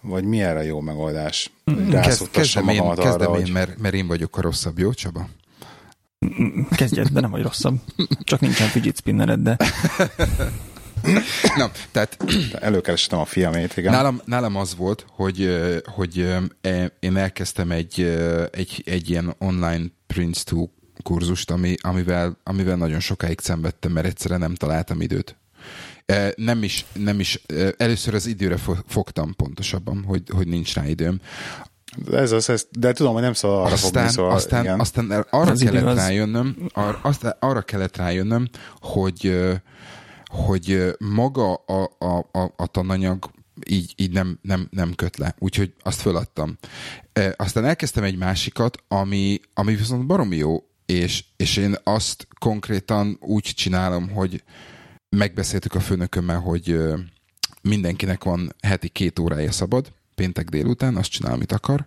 vagy 0.00 0.24
mi 0.24 0.42
erre 0.42 0.64
jó 0.64 0.80
megoldás? 0.80 1.52
Kezd, 1.90 2.30
kezdem 2.30 2.68
én, 2.68 2.80
arra, 2.80 3.02
kezdem 3.02 3.30
hogy... 3.30 3.46
én 3.46 3.52
mert, 3.52 3.78
mert 3.78 3.94
én 3.94 4.06
vagyok 4.06 4.36
a 4.36 4.40
rosszabb, 4.40 4.78
jó 4.78 4.92
Csaba? 4.92 5.28
Kezdjed, 6.70 7.08
de 7.08 7.20
nem 7.20 7.30
vagy 7.30 7.42
rosszabb. 7.42 7.80
Csak 8.22 8.40
nincsen 8.40 8.68
fidget 8.68 8.96
spinnered, 8.96 9.40
de... 9.40 9.56
Na, 11.56 11.70
tehát... 11.90 12.16
Előkerestem 12.60 13.18
a 13.18 13.24
fiamét, 13.24 13.76
igen. 13.76 13.92
Nálam, 13.92 14.20
nálam 14.24 14.56
az 14.56 14.76
volt, 14.76 15.06
hogy, 15.08 15.56
hogy 15.84 16.18
e, 16.60 16.92
én 17.00 17.16
elkezdtem 17.16 17.70
egy, 17.70 18.00
egy, 18.50 18.82
egy 18.86 19.10
ilyen 19.10 19.34
online 19.38 19.84
Prince 20.06 20.42
2 20.44 20.68
kurzust, 21.02 21.50
ami, 21.50 21.74
amivel, 21.80 22.38
amivel 22.42 22.76
nagyon 22.76 23.00
sokáig 23.00 23.40
szenvedtem, 23.40 23.92
mert 23.92 24.06
egyszerűen 24.06 24.40
nem 24.40 24.54
találtam 24.54 25.00
időt. 25.00 25.36
Nem 26.36 26.62
is, 26.62 26.84
nem 26.92 27.20
is, 27.20 27.42
először 27.76 28.14
az 28.14 28.26
időre 28.26 28.56
fogtam 28.86 29.34
pontosabban, 29.34 30.04
hogy, 30.06 30.22
hogy 30.30 30.46
nincs 30.46 30.74
rá 30.74 30.86
időm. 30.86 31.20
Ez 32.12 32.32
az, 32.32 32.50
ez, 32.50 32.66
de 32.70 32.92
tudom, 32.92 33.12
hogy 33.12 33.22
nem 33.22 33.32
szabad 33.32 33.56
arra 33.56 33.72
aztán, 33.72 33.90
fogni, 33.90 34.08
szóval 34.08 34.32
aztán, 34.32 34.62
igen. 34.62 34.80
aztán 34.80 35.10
arra 35.30 35.50
az 35.50 35.60
kellett 35.60 35.84
az... 35.84 35.96
rájönnöm, 35.96 36.56
ar, 36.72 36.98
aztán 37.02 37.36
arra 37.38 37.62
kellett 37.62 37.96
rájönnöm, 37.96 38.48
hogy, 38.80 39.40
hogy 40.24 40.94
maga 40.98 41.54
a, 41.54 41.82
a, 41.98 42.18
a, 42.32 42.52
a 42.56 42.66
tananyag 42.66 43.30
így, 43.68 43.94
így 43.96 44.12
nem, 44.12 44.38
nem, 44.42 44.68
nem 44.70 44.94
köt 44.94 45.16
le. 45.16 45.34
Úgyhogy 45.38 45.74
azt 45.82 46.00
föladtam. 46.00 46.58
Aztán 47.36 47.64
elkezdtem 47.64 48.04
egy 48.04 48.16
másikat, 48.16 48.76
ami, 48.88 49.40
ami 49.54 49.74
viszont 49.74 50.06
baromi 50.06 50.36
jó, 50.36 50.64
és, 50.86 51.24
és 51.36 51.56
én 51.56 51.76
azt 51.82 52.28
konkrétan 52.38 53.16
úgy 53.20 53.42
csinálom, 53.42 54.10
hogy 54.10 54.42
megbeszéltük 55.08 55.74
a 55.74 55.80
főnökömmel, 55.80 56.38
hogy 56.40 56.78
mindenkinek 57.62 58.24
van 58.24 58.54
heti 58.62 58.88
két 58.88 59.18
órája 59.18 59.52
szabad, 59.52 59.92
péntek 60.14 60.48
délután, 60.48 60.96
azt 60.96 61.10
csinál, 61.10 61.32
amit 61.32 61.52
akar. 61.52 61.86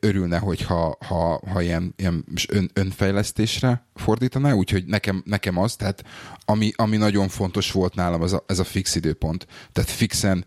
Örülne, 0.00 0.38
hogyha 0.38 0.96
ha, 1.06 1.40
ha 1.50 1.62
ilyen, 1.62 1.94
ilyen 1.96 2.24
ön, 2.48 2.70
önfejlesztésre 2.72 3.86
fordítaná, 3.94 4.52
úgyhogy 4.52 4.84
nekem, 4.84 5.22
nekem 5.26 5.58
az, 5.58 5.76
tehát 5.76 6.04
ami, 6.44 6.72
ami 6.76 6.96
nagyon 6.96 7.28
fontos 7.28 7.72
volt 7.72 7.94
nálam, 7.94 8.22
az 8.22 8.32
a, 8.32 8.44
ez 8.46 8.58
a 8.58 8.64
fix 8.64 8.94
időpont. 8.94 9.46
Tehát 9.72 9.90
fixen 9.90 10.44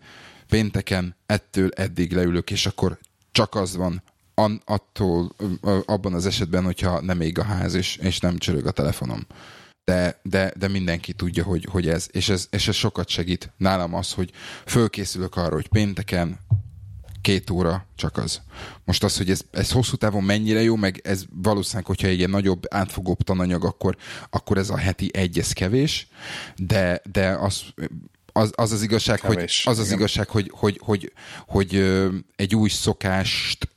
pénteken 0.48 1.16
ettől 1.26 1.70
eddig 1.76 2.12
leülök, 2.12 2.50
és 2.50 2.66
akkor 2.66 2.98
csak 3.32 3.54
az 3.54 3.76
van, 3.76 3.86
an, 3.92 4.02
attól, 4.64 5.34
abban 5.86 6.14
az 6.14 6.26
esetben, 6.26 6.64
hogyha 6.64 7.00
nem 7.00 7.20
ég 7.20 7.38
a 7.38 7.42
ház, 7.42 7.74
és, 7.74 7.96
és 7.96 8.18
nem 8.18 8.38
csörög 8.38 8.66
a 8.66 8.70
telefonom. 8.70 9.26
De, 9.84 10.20
de, 10.22 10.52
de 10.56 10.68
mindenki 10.68 11.12
tudja, 11.12 11.44
hogy, 11.44 11.66
hogy 11.70 11.88
ez, 11.88 12.08
és 12.10 12.28
ez, 12.28 12.46
és 12.50 12.68
ez 12.68 12.74
sokat 12.74 13.08
segít. 13.08 13.52
Nálam 13.56 13.94
az, 13.94 14.12
hogy 14.12 14.30
fölkészülök 14.66 15.36
arra, 15.36 15.54
hogy 15.54 15.68
pénteken 15.68 16.38
két 17.20 17.50
óra 17.50 17.86
csak 17.96 18.16
az. 18.16 18.40
Most 18.84 19.04
az, 19.04 19.16
hogy 19.16 19.30
ez, 19.30 19.40
ez 19.50 19.70
hosszú 19.70 19.96
távon 19.96 20.22
mennyire 20.22 20.62
jó, 20.62 20.76
meg 20.76 21.00
ez 21.04 21.24
valószínűleg, 21.42 21.86
hogyha 21.86 22.06
egy 22.06 22.18
ilyen 22.18 22.30
nagyobb, 22.30 22.62
átfogóbb 22.70 23.22
tananyag, 23.22 23.64
akkor, 23.64 23.96
akkor 24.30 24.58
ez 24.58 24.70
a 24.70 24.76
heti 24.76 25.10
egy, 25.12 25.38
ez 25.38 25.52
kevés, 25.52 26.08
de, 26.56 27.00
de 27.12 27.28
az, 27.28 27.62
az, 28.32 28.52
az 28.54 28.72
az 28.72 28.82
igazság, 28.82 29.18
Kevés, 29.20 29.64
hogy, 29.64 29.72
az 29.72 29.78
az 29.78 29.92
igazság, 29.92 30.28
hogy, 30.28 30.50
hogy, 30.54 30.80
hogy, 30.84 31.12
hogy, 31.46 31.74
hogy 31.76 32.00
egy 32.36 32.54
új 32.54 32.68
szokást 32.68 33.68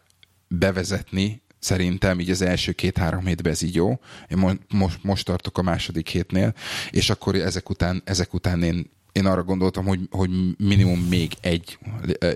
bevezetni, 0.57 1.41
szerintem 1.59 2.19
így 2.19 2.29
az 2.29 2.41
első 2.41 2.71
két-három 2.71 3.25
hétben 3.25 3.51
ez 3.51 3.61
így 3.61 3.75
jó. 3.75 3.99
Én 4.27 4.37
mo- 4.37 4.61
most, 4.73 5.03
most 5.03 5.25
tartok 5.25 5.57
a 5.57 5.61
második 5.61 6.07
hétnél, 6.07 6.53
és 6.89 7.09
akkor 7.09 7.35
ezek 7.35 7.69
után, 7.69 8.01
ezek 8.05 8.33
után 8.33 8.63
én, 8.63 8.91
én 9.11 9.25
arra 9.25 9.43
gondoltam, 9.43 9.85
hogy, 9.85 9.99
hogy 10.09 10.29
minimum 10.57 10.99
még 10.99 11.33
egy, 11.41 11.77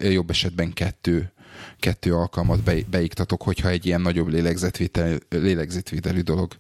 jobb 0.02 0.30
esetben 0.30 0.74
kettő, 0.74 1.32
kettő 1.80 2.16
alkalmat 2.16 2.64
be, 2.64 2.76
beiktatok, 2.90 3.42
hogyha 3.42 3.70
egy 3.70 3.86
ilyen 3.86 4.02
nagyobb 4.02 4.28
lélegzetvétel, 4.28 5.18
lélegzetvételű 5.30 6.22
dolog 6.22 6.54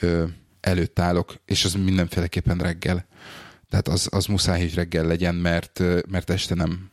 ö, 0.00 0.24
előtt 0.60 0.98
állok, 0.98 1.34
és 1.44 1.64
az 1.64 1.74
mindenféleképpen 1.74 2.58
reggel. 2.58 3.06
Tehát 3.68 3.88
az, 3.88 4.08
az 4.10 4.26
muszáj, 4.26 4.60
hogy 4.60 4.74
reggel 4.74 5.06
legyen, 5.06 5.34
mert, 5.34 5.82
mert 6.08 6.30
este 6.30 6.54
nem, 6.54 6.90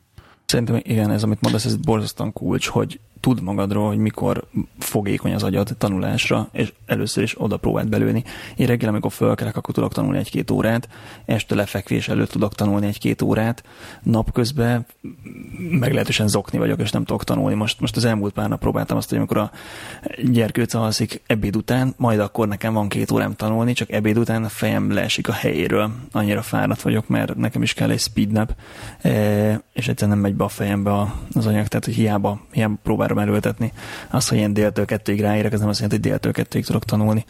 Szerintem 0.48 0.80
igen, 0.82 1.10
ez 1.10 1.22
amit 1.22 1.40
mondasz, 1.40 1.64
ez 1.64 1.76
borzasztóan 1.76 2.32
kulcs, 2.32 2.66
hogy 2.66 3.00
tud 3.20 3.42
magadról, 3.42 3.86
hogy 3.86 3.98
mikor 3.98 4.44
fogékony 4.78 5.34
az 5.34 5.42
agyad 5.42 5.74
tanulásra, 5.78 6.48
és 6.52 6.72
először 6.86 7.22
is 7.22 7.40
oda 7.40 7.56
próbált 7.56 7.88
belőni. 7.88 8.24
Én 8.56 8.66
reggel, 8.66 8.88
amikor 8.88 9.12
fölkelek, 9.12 9.56
akkor 9.56 9.74
tudok 9.74 9.92
tanulni 9.92 10.18
egy-két 10.18 10.50
órát, 10.50 10.88
este 11.24 11.54
lefekvés 11.54 12.08
előtt 12.08 12.30
tudok 12.30 12.54
tanulni 12.54 12.86
egy-két 12.86 13.22
órát, 13.22 13.64
napközben 14.02 14.86
meglehetősen 15.70 16.28
zokni 16.28 16.58
vagyok, 16.58 16.80
és 16.80 16.90
nem 16.90 17.04
tudok 17.04 17.24
tanulni. 17.24 17.54
Most, 17.54 17.80
most 17.80 17.96
az 17.96 18.04
elmúlt 18.04 18.32
pár 18.32 18.48
nap 18.48 18.60
próbáltam 18.60 18.96
azt, 18.96 19.08
hogy 19.08 19.18
amikor 19.18 19.36
a 19.36 19.50
gyerkőc 20.24 20.74
alszik 20.74 21.22
ebéd 21.26 21.56
után, 21.56 21.94
majd 21.96 22.18
akkor 22.18 22.48
nekem 22.48 22.72
van 22.72 22.88
két 22.88 23.10
órám 23.10 23.34
tanulni, 23.34 23.72
csak 23.72 23.90
ebéd 23.90 24.18
után 24.18 24.44
a 24.44 24.48
fejem 24.48 24.92
leesik 24.92 25.28
a 25.28 25.32
helyéről. 25.32 25.90
Annyira 26.12 26.42
fáradt 26.42 26.82
vagyok, 26.82 27.08
mert 27.08 27.36
nekem 27.36 27.62
is 27.62 27.74
kell 27.74 27.90
egy 27.90 28.00
speed 28.00 28.30
nap, 28.30 28.54
e, 29.00 29.10
és 29.72 29.88
egyszerűen 29.88 30.16
nem 30.16 30.26
megy 30.26 30.34
be 30.34 30.44
a 30.44 30.48
fejembe 30.48 30.92
az 31.34 31.46
anyag, 31.46 31.66
tehát 31.66 31.84
hogy 31.84 31.94
hiába, 31.94 32.40
hiába 32.52 32.74
próbál 32.82 33.07
várom 33.08 33.28
erőltetni. 33.28 33.72
Az, 34.10 34.28
hogy 34.28 34.38
én 34.38 34.52
déltől 34.52 34.84
kettőig 34.84 35.20
ráérek, 35.20 35.52
ez 35.52 35.60
nem 35.60 35.68
azt 35.68 35.80
jelenti, 35.80 36.00
hogy 36.00 36.10
déltől 36.10 36.32
kettőig 36.32 36.64
tudok 36.64 36.84
tanulni. 36.84 37.24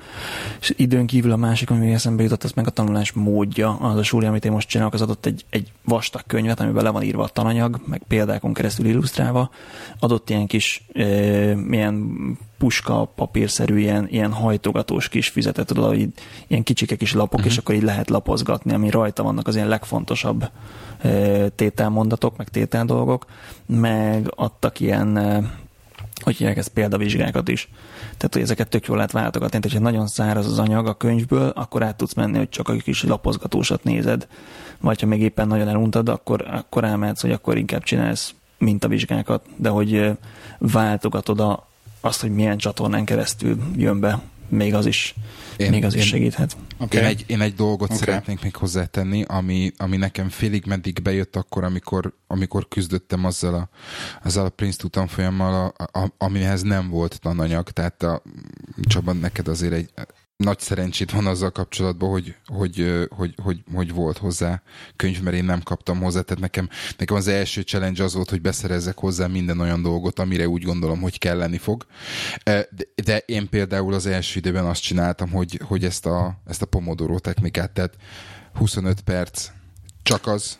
És 0.61 0.75
időn 0.77 1.07
kívül 1.07 1.33
a 1.33 1.37
másik, 1.37 1.71
ami 1.71 1.93
eszembe 1.93 2.23
jutott, 2.23 2.45
az 2.45 2.53
meg 2.53 2.67
a 2.67 2.71
tanulás 2.71 3.13
módja. 3.13 3.77
Az 3.77 3.97
a 3.97 4.03
súly, 4.03 4.27
amit 4.27 4.45
én 4.45 4.53
most 4.53 4.69
csinálok, 4.69 4.95
az 4.95 5.03
adott 5.03 5.27
egy, 5.27 5.45
egy 5.51 5.73
vastag 5.85 6.23
könyvet, 6.27 6.61
amiben 6.61 6.85
le 6.85 6.91
van 6.91 7.03
írva 7.03 7.23
a 7.23 7.29
tananyag, 7.29 7.81
meg 7.87 8.03
példákon 8.09 8.55
keresztül 8.55 8.87
illusztrálva. 8.87 9.51
Adott 9.99 10.31
ilyen 10.31 10.47
kis 10.47 10.85
e, 10.93 11.05
ilyen 11.71 12.17
puska 12.59 13.05
papírszerű 13.15 13.79
ilyen, 13.79 14.09
ilyen 14.11 14.33
hajtogatós 14.33 15.09
kis 15.09 15.29
füzetet, 15.29 15.67
tudod, 15.67 15.89
hogy 15.89 16.09
ilyen 16.47 16.63
kicsike 16.63 16.97
kis 16.97 17.13
lapok, 17.13 17.33
uh-huh. 17.33 17.53
és 17.53 17.59
akkor 17.59 17.75
így 17.75 17.83
lehet 17.83 18.11
lapozgatni, 18.11 18.73
ami 18.73 18.91
rajta 18.91 19.23
vannak 19.23 19.47
az 19.47 19.55
ilyen 19.55 19.69
legfontosabb 19.69 20.51
tételmondatok, 21.55 22.37
meg 22.37 22.49
tételdolgok, 22.49 23.27
meg 23.67 24.33
adtak 24.37 24.81
ilyen 24.81 25.19
hogy 26.23 26.37
hívják 26.37 26.57
ezt 26.57 26.69
példavizsgákat 26.69 27.49
is. 27.49 27.69
Tehát, 28.17 28.33
hogy 28.33 28.43
ezeket 28.43 28.69
tök 28.69 28.87
jól 28.87 28.97
lehet 28.97 29.13
váltogatni. 29.13 29.59
Tehát, 29.61 29.65
hogyha 29.65 29.91
nagyon 29.91 30.07
száraz 30.07 30.47
az 30.47 30.59
anyag 30.59 30.87
a 30.87 30.95
könyvből, 30.95 31.49
akkor 31.49 31.83
át 31.83 31.97
tudsz 31.97 32.15
menni, 32.15 32.39
hogy 32.39 32.49
csak 32.49 32.69
a 32.69 32.77
kis 32.77 33.03
lapozgatósat 33.03 33.85
nézed. 33.85 34.27
Vagy 34.81 35.01
ha 35.01 35.07
még 35.07 35.21
éppen 35.21 35.47
nagyon 35.47 35.69
eluntad, 35.69 36.09
akkor, 36.09 36.45
akkor 36.51 36.85
elmehetsz, 36.85 37.21
hogy 37.21 37.33
akkor 37.33 37.57
inkább 37.57 37.83
csinálsz 37.83 38.35
mintavizsgákat, 38.59 39.45
de 39.57 39.69
hogy 39.69 40.11
váltogatod 40.59 41.41
a, 41.41 41.69
azt, 42.01 42.21
hogy 42.21 42.31
milyen 42.31 42.57
csatornán 42.57 43.05
keresztül 43.05 43.59
jön 43.77 44.01
be, 44.01 44.21
még 44.49 44.75
az 44.75 44.87
is, 44.87 45.15
én, 45.57 45.71
még 45.71 45.85
az 45.85 45.95
is 45.95 46.07
segíthet. 46.07 46.57
Okay. 46.79 47.01
Én, 47.01 47.07
egy, 47.07 47.25
én 47.27 47.41
egy 47.41 47.55
dolgot 47.55 47.87
okay. 47.87 47.97
szeretnék 47.97 48.43
még 48.43 48.57
hozzátenni, 48.57 49.25
ami, 49.27 49.73
ami 49.77 49.97
nekem 49.97 50.29
félig 50.29 50.65
meddig 50.67 51.03
bejött 51.03 51.37
akkor, 51.37 51.65
amikor, 51.65 52.15
amikor 52.27 52.69
küzdöttem 52.69 53.25
azzal 53.25 53.55
a, 53.55 53.69
azzal 54.25 54.45
a 54.45 54.49
Prince 54.49 54.89
tanfolyammal, 54.89 55.75
a, 55.77 55.99
a, 55.99 56.13
amihez 56.19 56.63
nem 56.63 56.89
volt 56.89 57.21
tananyag, 57.21 57.71
tehát 57.71 58.03
a, 58.03 58.23
Csaba, 58.83 59.13
neked 59.13 59.49
azért 59.49 59.73
egy 59.73 59.91
nagy 60.45 60.59
szerencsét 60.59 61.11
van 61.11 61.27
azzal 61.27 61.51
kapcsolatban, 61.51 62.11
hogy, 62.11 62.35
hogy, 62.47 63.07
hogy, 63.11 63.35
hogy, 63.43 63.63
hogy 63.75 63.93
volt 63.93 64.19
hozzá 64.19 64.63
könyv, 64.97 65.23
mert 65.23 65.37
én 65.37 65.45
nem 65.45 65.63
kaptam 65.63 66.01
hozzá. 66.01 66.21
Tehát 66.21 66.43
nekem, 66.43 66.69
nekem 66.99 67.17
az 67.17 67.29
első 67.29 67.61
challenge 67.61 68.05
az 68.05 68.15
volt, 68.15 68.31
hogy 68.31 68.41
beszerezzek 68.41 68.99
hozzá 68.99 69.27
minden 69.27 69.61
olyan 69.61 69.83
dolgot, 69.83 70.19
amire 70.19 70.49
úgy 70.49 70.63
gondolom, 70.63 71.01
hogy 71.01 71.19
kelleni 71.19 71.59
fog. 71.59 71.87
De, 72.45 72.69
de 73.05 73.19
én 73.19 73.49
például 73.49 73.95
az 73.95 74.07
első 74.07 74.39
időben 74.39 74.65
azt 74.65 74.83
csináltam, 74.83 75.31
hogy, 75.31 75.61
hogy 75.65 75.85
ezt, 75.85 76.07
a, 76.07 76.41
ezt 76.47 76.63
a 76.63 76.67
Pomodoro 76.67 77.19
technikát, 77.19 77.71
tehát 77.71 77.95
25 78.55 79.01
perc 79.01 79.49
csak 80.03 80.27
az, 80.27 80.57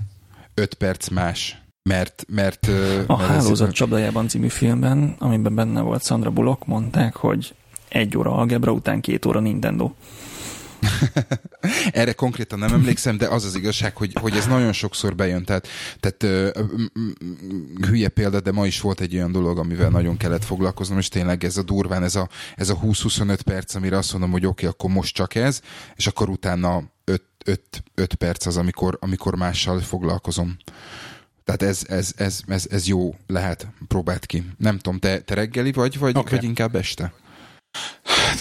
5 0.55 0.75
perc 0.75 1.09
más, 1.09 1.63
mert, 1.83 2.25
mert, 2.29 2.67
a 3.07 3.17
mert 3.17 3.29
Hálózat 3.29 3.69
ez... 3.69 3.75
csapdájában 3.75 4.29
című 4.29 4.49
filmben, 4.49 5.17
amiben 5.19 5.55
benne 5.55 5.81
volt 5.81 6.05
Sandra 6.05 6.31
Bullock, 6.31 6.67
mondták, 6.67 7.17
hogy 7.17 7.55
egy 7.89 8.17
óra 8.17 8.33
algebra 8.33 8.73
után 8.73 9.01
két 9.01 9.27
óra 9.27 9.41
Nintendo. 9.41 9.93
Erre 11.93 12.13
konkrétan 12.13 12.59
nem 12.59 12.73
emlékszem, 12.73 13.17
de 13.17 13.27
az 13.27 13.45
az 13.45 13.55
igazság, 13.55 13.97
hogy, 13.97 14.13
hogy 14.21 14.37
ez 14.37 14.47
nagyon 14.47 14.73
sokszor 14.73 15.15
bejön. 15.15 15.45
Tehát, 15.45 15.69
tehát 16.01 16.23
ö, 16.23 16.61
ö, 16.61 16.75
hülye 17.87 18.09
példa, 18.09 18.41
de 18.41 18.53
ma 18.53 18.67
is 18.67 18.81
volt 18.81 19.01
egy 19.01 19.15
olyan 19.15 19.33
dolog, 19.33 19.59
amivel 19.59 19.91
nagyon 19.91 20.17
kellett 20.17 20.45
foglalkoznom, 20.45 20.99
és 20.99 21.09
tényleg 21.09 21.45
ez 21.45 21.57
a 21.57 21.63
durván, 21.63 22.03
ez 22.03 22.15
a, 22.15 22.29
ez 22.57 22.69
a 22.69 22.79
20-25 22.79 23.39
perc, 23.45 23.75
amire 23.75 23.97
azt 23.97 24.13
mondom, 24.13 24.31
hogy 24.31 24.47
oké, 24.47 24.67
okay, 24.67 24.69
akkor 24.69 24.91
most 24.91 25.15
csak 25.15 25.35
ez, 25.35 25.61
és 25.97 26.07
akkor 26.07 26.29
utána 26.29 26.83
5 27.95 28.15
perc 28.15 28.47
az, 28.47 28.57
amikor, 28.57 28.99
amikor 29.01 29.37
mással 29.37 29.81
foglalkozom. 29.81 30.57
Tehát 31.45 31.63
ez, 31.63 31.83
ez, 31.89 32.13
ez, 32.17 32.41
ez, 32.47 32.67
ez 32.71 32.87
jó 32.87 33.15
lehet, 33.27 33.67
próbáld 33.87 34.27
ki. 34.27 34.45
Nem 34.59 34.79
tudom, 34.79 34.99
te, 34.99 35.21
te 35.21 35.35
reggeli 35.35 35.73
vagy, 35.73 35.99
vagy, 35.99 36.17
okay. 36.17 36.37
vagy 36.37 36.45
inkább 36.45 36.75
este? 36.75 37.13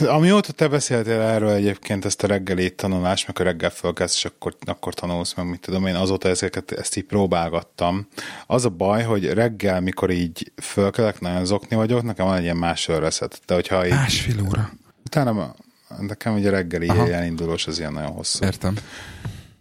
Amióta 0.08 0.52
te 0.52 0.68
beszéltél 0.68 1.20
erről 1.20 1.50
egyébként 1.50 2.06
ezt 2.06 2.24
a 2.24 2.28
reggeli 2.28 2.76
tanulást, 2.76 3.28
meg 3.28 3.40
a 3.40 3.44
reggel 3.44 3.70
fölkezd, 3.70 4.14
és 4.16 4.26
akkor, 4.26 4.56
akkor 4.66 4.94
tanulsz, 4.94 5.34
meg 5.34 5.50
mit 5.50 5.60
tudom 5.60 5.86
én, 5.86 5.96
azóta 5.96 6.30
ezeket, 6.30 6.72
ezt 6.72 6.98
így 6.98 7.04
próbálgattam. 7.04 8.08
Az 8.48 8.66
a 8.66 8.70
baj, 8.70 9.04
hogy 9.04 9.26
reggel, 9.26 9.82
mikor 9.82 10.10
így 10.10 10.52
fölkelek, 10.62 11.20
nagyon 11.20 11.46
zokni 11.46 11.76
vagyok, 11.76 12.04
nekem 12.04 12.26
van 12.26 12.38
egy 12.38 12.44
ilyen 12.44 12.58
másfél 12.58 13.00
reszet. 13.00 13.42
De 13.46 13.54
hogyha 13.54 13.86
így, 13.86 13.92
Másfél 13.92 14.46
óra? 14.48 14.72
Utána 15.06 15.56
nekem 16.00 16.34
ugye 16.34 16.50
reggeli 16.50 16.90
elindulós 16.90 17.68
az 17.68 17.80
ilyen 17.80 17.94
nagyon 17.94 18.12
hosszú. 18.12 18.46
Értem. 18.46 18.76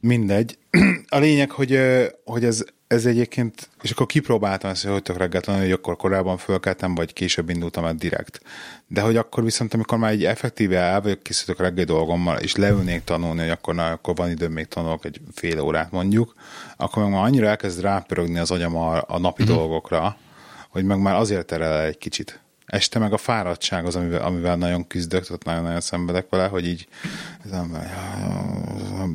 Mindegy. 0.00 0.58
A 1.08 1.18
lényeg, 1.18 1.50
hogy, 1.50 1.78
hogy 2.24 2.44
ez, 2.44 2.64
ez 2.86 3.06
egyébként, 3.06 3.68
és 3.82 3.90
akkor 3.90 4.06
kipróbáltam 4.06 4.70
ezt, 4.70 4.86
hogy 4.86 5.02
tök 5.02 5.16
reggeltelen, 5.16 5.60
hogy 5.60 5.70
akkor 5.72 5.96
korábban 5.96 6.36
fölkeltem, 6.36 6.94
vagy 6.94 7.12
később 7.12 7.48
indultam 7.48 7.84
el 7.84 7.94
direkt. 7.94 8.40
De 8.86 9.00
hogy 9.00 9.16
akkor 9.16 9.44
viszont, 9.44 9.74
amikor 9.74 9.98
már 9.98 10.10
egy 10.10 10.24
effektíve 10.24 10.78
el 10.78 11.00
vagyok 11.00 11.22
készítök 11.22 11.58
reggeli 11.58 11.84
dolgommal, 11.84 12.38
és 12.38 12.56
leülnék 12.56 13.04
tanulni, 13.04 13.40
hogy 13.40 13.50
akkor, 13.50 13.74
na, 13.74 13.90
akkor 13.90 14.14
van 14.14 14.30
időm 14.30 14.52
még 14.52 14.66
tanulok 14.66 15.04
egy 15.04 15.20
fél 15.34 15.60
órát 15.60 15.90
mondjuk, 15.90 16.34
akkor 16.76 17.02
meg 17.02 17.12
már 17.12 17.22
annyira 17.24 17.46
elkezd 17.46 17.80
rápörögni 17.80 18.38
az 18.38 18.50
agyam 18.50 18.76
a, 18.76 19.04
a 19.06 19.18
napi 19.18 19.42
mm-hmm. 19.42 19.54
dolgokra, 19.54 20.16
hogy 20.68 20.84
meg 20.84 21.00
már 21.00 21.14
azért 21.14 21.46
terel 21.46 21.82
egy 21.82 21.98
kicsit. 21.98 22.40
Este 22.66 22.98
meg 22.98 23.12
a 23.12 23.16
fáradtság 23.16 23.86
az, 23.86 23.96
amivel, 23.96 24.22
amivel 24.22 24.56
nagyon 24.56 24.86
küzdök, 24.86 25.24
tehát 25.24 25.44
nagyon-nagyon 25.44 25.80
szenvedek 25.80 26.26
vele, 26.30 26.46
hogy 26.46 26.66
így 26.66 26.88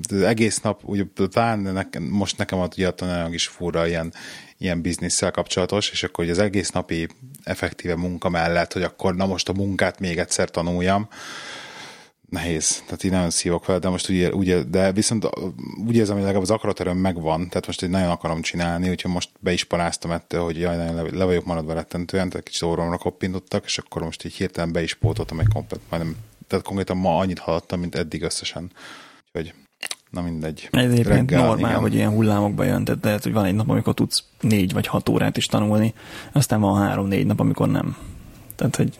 az 0.09 0.21
egész 0.21 0.59
nap, 0.59 0.81
úgy, 0.83 1.07
talán 1.31 1.59
nekem, 1.59 2.03
most 2.03 2.37
nekem 2.37 2.59
a 2.59 2.67
nagyon 2.97 3.33
is 3.33 3.47
fura 3.47 3.87
ilyen, 3.87 4.13
ilyen 4.57 4.81
bizniszsel 4.81 5.31
kapcsolatos, 5.31 5.89
és 5.89 6.03
akkor 6.03 6.23
hogy 6.23 6.33
az 6.33 6.39
egész 6.39 6.69
napi 6.69 7.07
effektíve 7.43 7.95
munka 7.95 8.29
mellett, 8.29 8.73
hogy 8.73 8.83
akkor 8.83 9.15
na 9.15 9.25
most 9.25 9.49
a 9.49 9.53
munkát 9.53 9.99
még 9.99 10.17
egyszer 10.17 10.49
tanuljam, 10.49 11.07
nehéz. 12.31 12.81
Tehát 12.85 13.03
így 13.03 13.11
nagyon 13.11 13.29
szívok 13.29 13.63
fel, 13.63 13.79
de 13.79 13.89
most 13.89 14.09
ugye, 14.09 14.33
ugye 14.33 14.63
de 14.63 14.91
viszont 14.91 15.29
úgy 15.87 15.95
érzem, 15.95 16.13
hogy 16.13 16.23
legalább 16.23 16.43
az 16.43 16.51
akaraterőm 16.51 16.97
megvan, 16.97 17.49
tehát 17.49 17.67
most 17.67 17.81
egy 17.81 17.89
nagyon 17.89 18.09
akarom 18.09 18.41
csinálni, 18.41 18.89
úgyhogy 18.89 19.11
most 19.11 19.29
be 19.39 19.51
is 19.51 19.63
paráztam 19.63 20.11
ettől, 20.11 20.43
hogy 20.43 20.59
jaj, 20.59 20.75
nagyon 20.75 20.95
le, 20.95 21.01
le 21.11 21.25
vagyok 21.25 21.45
maradva 21.45 21.73
rettentően, 21.73 22.29
tehát 22.29 22.45
kicsit 22.45 22.61
orromra 22.61 22.97
koppintottak, 22.97 23.63
és 23.65 23.77
akkor 23.77 24.03
most 24.03 24.25
így 24.25 24.33
hirtelen 24.33 24.71
be 24.71 24.83
is 24.83 24.93
pótoltam 24.93 25.39
egy 25.39 25.47
komplet, 25.53 25.79
majdnem, 25.89 26.15
tehát 26.47 26.65
konkrétan 26.65 26.97
ma 26.97 27.17
annyit 27.17 27.39
haladtam, 27.39 27.79
mint 27.79 27.95
eddig 27.95 28.21
összesen. 28.21 28.71
Úgyhogy 29.33 29.53
Na 30.09 30.21
mindegy. 30.21 30.69
Ez 30.71 30.91
egyébként 30.91 31.29
normál, 31.29 31.57
igen. 31.57 31.79
hogy 31.79 31.93
ilyen 31.93 32.11
hullámokba 32.11 32.63
jön, 32.63 32.83
tehát 32.83 33.03
lehet, 33.03 33.23
hogy 33.23 33.33
van 33.33 33.45
egy 33.45 33.55
nap, 33.55 33.69
amikor 33.69 33.93
tudsz 33.93 34.23
négy 34.39 34.73
vagy 34.73 34.87
hat 34.87 35.09
órát 35.09 35.37
is 35.37 35.45
tanulni, 35.45 35.93
aztán 36.31 36.61
van 36.61 36.81
három-négy 36.81 37.25
nap, 37.25 37.39
amikor 37.39 37.69
nem. 37.69 37.97
Tehát, 38.55 38.75
hogy 38.75 38.97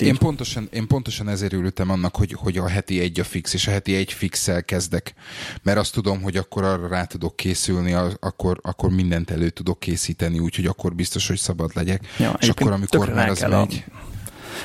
én 0.00 0.16
pontosan, 0.16 0.68
én 0.72 0.86
pontosan 0.86 1.28
ezért 1.28 1.52
ültem 1.52 1.90
annak, 1.90 2.16
hogy, 2.16 2.32
hogy 2.32 2.58
a 2.58 2.68
heti 2.68 3.00
egy 3.00 3.20
a 3.20 3.24
fix, 3.24 3.54
és 3.54 3.66
a 3.66 3.70
heti 3.70 3.94
egy 3.94 4.12
fixel 4.12 4.64
kezdek. 4.64 5.14
Mert 5.62 5.78
azt 5.78 5.92
tudom, 5.92 6.22
hogy 6.22 6.36
akkor 6.36 6.64
arra 6.64 6.88
rá 6.88 7.04
tudok 7.04 7.36
készülni, 7.36 7.92
akkor, 8.20 8.58
akkor 8.62 8.90
mindent 8.90 9.30
elő 9.30 9.50
tudok 9.50 9.80
készíteni, 9.80 10.38
úgyhogy 10.38 10.66
akkor 10.66 10.94
biztos, 10.94 11.28
hogy 11.28 11.38
szabad 11.38 11.70
legyek. 11.74 12.06
Ja, 12.18 12.36
és 12.40 12.48
akkor, 12.48 12.72
amikor 12.72 13.14
már 13.14 13.28
az 13.28 13.40
megy... 13.40 13.84
A, 13.88 14.10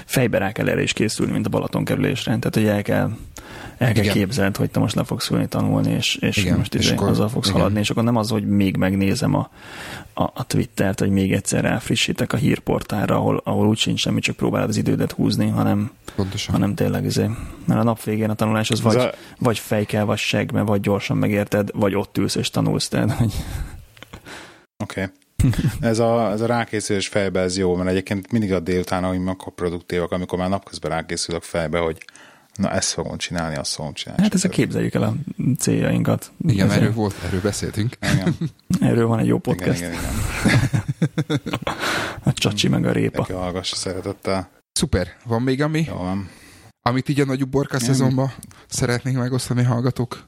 fejbe 0.06 0.38
rá 0.38 0.52
kell 0.52 0.70
erre 0.70 0.82
is 0.82 0.94
készülni, 0.94 1.32
mint 1.32 1.46
a 1.46 1.50
Balaton 1.50 1.86
kerülésre. 1.86 2.38
Tehát, 2.38 2.56
hogy 2.56 2.66
el 2.66 2.82
kell 2.82 3.12
el 3.78 3.94
kell 3.94 4.14
képzeld, 4.14 4.58
hogy 4.58 4.72
te 4.72 4.80
most 4.80 4.96
le 4.96 5.04
fogsz 5.04 5.30
ülni 5.30 5.48
tanulni, 5.48 5.92
és, 5.92 6.16
és 6.16 6.38
igen, 6.38 6.58
most 6.58 6.74
és 6.74 6.86
izé 6.86 6.94
akkor, 6.94 7.08
azzal 7.08 7.30
fogsz 7.30 7.48
igen. 7.48 7.60
haladni, 7.60 7.80
és 7.80 7.90
akkor 7.90 8.04
nem 8.04 8.16
az, 8.16 8.30
hogy 8.30 8.48
még 8.48 8.78
megnézem 8.78 9.36
a, 9.36 9.50
a, 10.14 10.24
a 10.24 10.44
Twittert, 10.48 11.00
hogy 11.00 11.10
még 11.10 11.34
egyszer 11.34 11.66
elfrissítek 11.66 12.34
a 12.34 12.38
hírportára, 12.38 13.16
ahol, 13.16 13.42
ahol 13.44 13.68
úgy 13.68 13.78
sincs 13.78 14.00
semmi, 14.00 14.20
csak 14.20 14.36
próbálod 14.36 14.70
az 14.70 14.78
idődet 14.78 15.12
húzni, 15.12 15.48
hanem, 15.48 15.92
Pontosan. 16.16 16.54
hanem 16.54 16.76
tényleg 16.76 17.06
izé. 17.06 17.30
Mert 17.66 17.80
a 17.80 17.84
nap 17.84 18.04
végén 18.04 18.30
a 18.30 18.34
tanulás 18.34 18.70
az 18.70 18.82
vagy, 18.82 18.96
a... 18.96 19.12
vagy 19.40 19.60
fejkel, 19.60 20.06
vagy 20.06 20.18
segme, 20.18 20.62
vagy 20.62 20.82
gyorsan 20.82 21.18
megérted, 21.18 21.70
vagy 21.74 21.96
ott 21.96 22.18
ülsz 22.18 22.36
és 22.36 22.50
tanulsz. 22.50 22.88
Tehát, 22.88 23.12
hogy... 23.12 23.34
Oké. 24.84 25.02
Okay. 25.02 25.14
ez, 25.90 26.00
a, 26.00 26.32
ez 26.32 26.42
a 26.42 26.46
rákészülés 26.46 27.08
fejbe 27.08 27.40
ez 27.40 27.58
jó, 27.58 27.76
mert 27.76 27.90
egyébként 27.90 28.32
mindig 28.32 28.54
a 28.54 28.60
délután, 28.60 29.04
hogy 29.04 29.20
akkor 29.26 29.54
produktívak, 29.54 30.12
amikor 30.12 30.38
már 30.38 30.50
napközben 30.50 30.92
rákészülök 30.92 31.44
fejbe, 31.44 31.80
hogy 31.80 31.98
na 32.58 32.72
ezt 32.72 32.92
fogom 32.92 33.18
csinálni, 33.18 33.56
azt 33.56 33.74
fogom 33.74 33.94
csinálni. 33.94 34.24
Hát 34.24 34.34
ezzel 34.34 34.52
képzeljük 34.52 34.94
el 34.94 35.04
a 35.04 35.14
céljainkat. 35.60 36.32
Igen, 36.48 36.72
erről 36.72 36.94
volt, 36.94 37.16
erről 37.26 37.42
beszéltünk. 37.42 37.98
Igen. 38.12 38.36
Erről 38.90 39.08
van 39.08 39.20
egy 39.20 39.28
jó 39.28 39.38
podcast. 39.38 39.80
Igen, 39.80 39.94
igen, 39.94 40.14
igen. 40.46 41.50
a 42.24 42.34
csacsi 42.34 42.68
meg 42.68 42.86
a 42.86 42.92
répa. 42.92 43.20
Neki 43.20 43.34
hallgass 43.34 43.74
szeretettel. 43.74 44.50
Szuper. 44.72 45.08
Van 45.26 45.42
még 45.42 45.62
ami? 45.62 45.84
Jó 45.88 45.96
van. 45.96 46.30
Amit 46.82 47.10
így 47.10 47.20
a 47.20 47.26
nagyobb 47.26 47.50
borka 47.50 47.80
szezonban 47.80 48.34
szeretnénk 48.68 49.18
megosztani 49.18 49.64
hallgatók? 49.64 50.28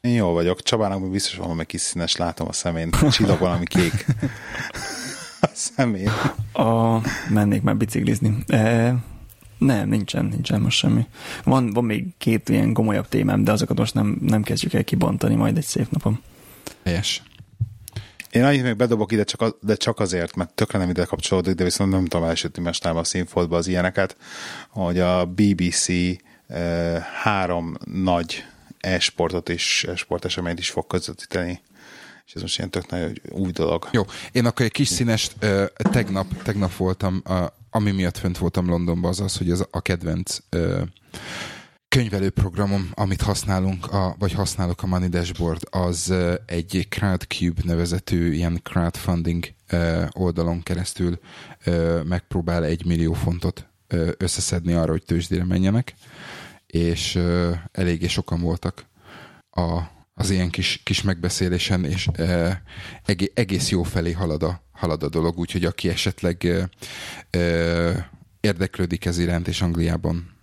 Én 0.00 0.14
jó 0.14 0.32
vagyok. 0.32 0.62
Csabának 0.62 1.10
biztos 1.10 1.34
van 1.34 1.46
valami 1.46 1.64
kis 1.64 1.80
színes, 1.80 2.16
látom 2.16 2.48
a 2.48 2.52
szemén. 2.52 2.90
Csillag 3.10 3.38
valami 3.38 3.64
kék. 3.64 4.06
a 5.40 5.48
szemén. 5.52 6.10
A, 6.52 7.00
mennék 7.28 7.62
már 7.62 7.76
biciklizni. 7.76 8.44
E, 8.46 8.94
nem, 9.60 9.88
nincsen, 9.88 10.24
nincsen 10.24 10.60
most 10.60 10.78
semmi. 10.78 11.06
Van, 11.44 11.72
van 11.72 11.84
még 11.84 12.04
két 12.18 12.48
ilyen 12.48 12.72
gomolyabb 12.72 13.08
témám, 13.08 13.44
de 13.44 13.52
azokat 13.52 13.78
most 13.78 13.94
nem, 13.94 14.18
nem 14.20 14.42
kezdjük 14.42 14.72
el 14.72 14.84
kibontani 14.84 15.34
majd 15.34 15.56
egy 15.56 15.64
szép 15.64 15.90
napon. 15.90 16.22
Helyes. 16.84 17.22
Én 18.30 18.44
annyit 18.44 18.62
még 18.62 18.76
bedobok 18.76 19.12
ide, 19.12 19.24
csak, 19.24 19.40
az, 19.40 19.54
de 19.60 19.74
csak 19.74 20.00
azért, 20.00 20.36
mert 20.36 20.52
tökre 20.54 20.78
nem 20.78 20.90
ide 20.90 21.04
kapcsolódik, 21.04 21.54
de 21.54 21.64
viszont 21.64 21.90
nem 21.90 22.04
tudom 22.04 22.26
elsütni 22.26 22.62
mestában 22.62 23.00
a 23.00 23.04
színfoltba 23.04 23.56
az 23.56 23.66
ilyeneket, 23.66 24.16
hogy 24.68 24.98
a 24.98 25.26
BBC 25.26 25.88
eh, 25.88 26.18
három 27.22 27.76
nagy 27.84 28.44
e-sportot 28.78 29.48
és 29.48 29.84
e-sport 29.88 30.24
eseményt 30.24 30.58
is 30.58 30.70
fog 30.70 30.86
közvetíteni 30.86 31.60
és 32.30 32.36
ez 32.36 32.42
most 32.42 32.58
ilyen 32.58 32.70
tök 32.70 32.90
nagy 32.90 33.22
új 33.28 33.50
dolog. 33.50 33.88
Jó, 33.92 34.02
én 34.32 34.46
akkor 34.46 34.64
egy 34.64 34.72
kis 34.72 34.88
színest 34.88 35.32
uh, 35.42 35.64
tegnap, 35.74 36.42
tegnap 36.42 36.76
voltam, 36.76 37.22
uh, 37.28 37.46
ami 37.70 37.90
miatt 37.90 38.18
fönt 38.18 38.38
voltam 38.38 38.68
Londonban, 38.68 39.10
az 39.10 39.20
az, 39.20 39.36
hogy 39.36 39.50
az 39.50 39.66
a 39.70 39.80
kedvenc 39.80 40.38
uh, 40.56 40.82
könyvelőprogramom, 41.96 42.90
amit 42.94 43.22
használunk, 43.22 43.92
a, 43.92 44.14
vagy 44.18 44.32
használok 44.32 44.82
a 44.82 44.86
Money 44.86 45.08
Dashboard, 45.08 45.62
az 45.70 46.14
egy 46.46 46.86
Crowdcube 46.88 47.60
nevezetű 47.64 48.32
ilyen 48.32 48.60
crowdfunding 48.62 49.52
oldalon 50.10 50.62
keresztül 50.62 51.18
megpróbál 52.04 52.64
egy 52.64 52.84
millió 52.84 53.12
fontot 53.12 53.68
összeszedni 54.16 54.72
arra, 54.72 54.90
hogy 54.90 55.02
tőzsdére 55.04 55.44
menjenek, 55.44 55.94
és 56.66 57.18
eléggé 57.72 58.06
sokan 58.06 58.40
voltak 58.40 58.84
a 59.50 59.80
az 60.20 60.30
ilyen 60.30 60.50
kis, 60.50 60.80
kis 60.84 61.02
megbeszélésen, 61.02 61.84
és 61.84 62.08
e, 62.12 62.62
egész 63.34 63.70
jó 63.70 63.82
felé 63.82 64.12
halad 64.12 64.42
a, 64.42 64.62
halad 64.72 65.02
a 65.02 65.08
dolog, 65.08 65.38
úgyhogy 65.38 65.64
aki 65.64 65.88
esetleg 65.88 66.44
e, 66.44 66.68
e, 67.38 68.10
érdeklődik 68.40 69.04
ez 69.04 69.18
iránt, 69.18 69.48
és 69.48 69.62
Angliában 69.62 70.36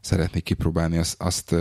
szeretnék 0.00 0.42
kipróbálni, 0.42 0.98
azt, 0.98 1.22
azt 1.22 1.54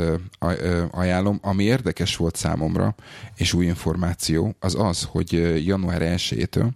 ajánlom. 0.91 1.39
Ami 1.41 1.63
érdekes 1.63 2.15
volt 2.15 2.35
számomra, 2.35 2.95
és 3.35 3.53
új 3.53 3.65
információ, 3.65 4.55
az 4.59 4.75
az, 4.75 5.03
hogy 5.03 5.31
január 5.65 6.01
1-től 6.03 6.69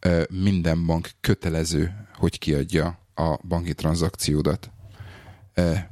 e, 0.00 0.26
minden 0.30 0.86
bank 0.86 1.10
kötelező, 1.20 2.06
hogy 2.14 2.38
kiadja 2.38 2.98
a 3.14 3.36
banki 3.48 3.74
tranzakciódat 3.74 4.70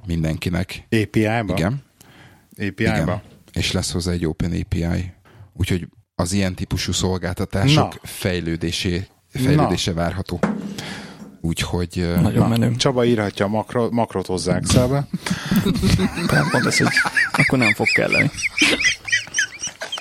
mindenkinek. 0.06 0.86
API-ba? 0.90 1.54
Igen. 1.56 1.82
API-ba? 2.56 2.72
Igen 2.82 3.31
és 3.52 3.72
lesz 3.72 3.92
hozzá 3.92 4.12
egy 4.12 4.26
Open 4.26 4.52
API. 4.52 5.12
Úgyhogy 5.52 5.88
az 6.14 6.32
ilyen 6.32 6.54
típusú 6.54 6.92
szolgáltatások 6.92 7.94
Na. 7.94 8.00
fejlődésé, 8.02 9.06
fejlődése 9.28 9.90
Na. 9.90 9.96
várható. 9.96 10.40
Úgyhogy... 11.40 12.12
Nagyon 12.20 12.48
Na, 12.48 12.48
menő. 12.48 12.74
Csaba 12.76 13.04
írhatja 13.04 13.44
a 13.44 13.48
makro, 13.48 13.90
makrot 13.90 14.26
hozzá 14.26 14.56
Excelbe. 14.56 15.06
Pont 16.50 16.66
ez, 16.66 16.78
hogy 16.78 16.86
akkor 17.32 17.58
nem 17.58 17.74
fog 17.74 17.86
kelleni. 17.86 18.30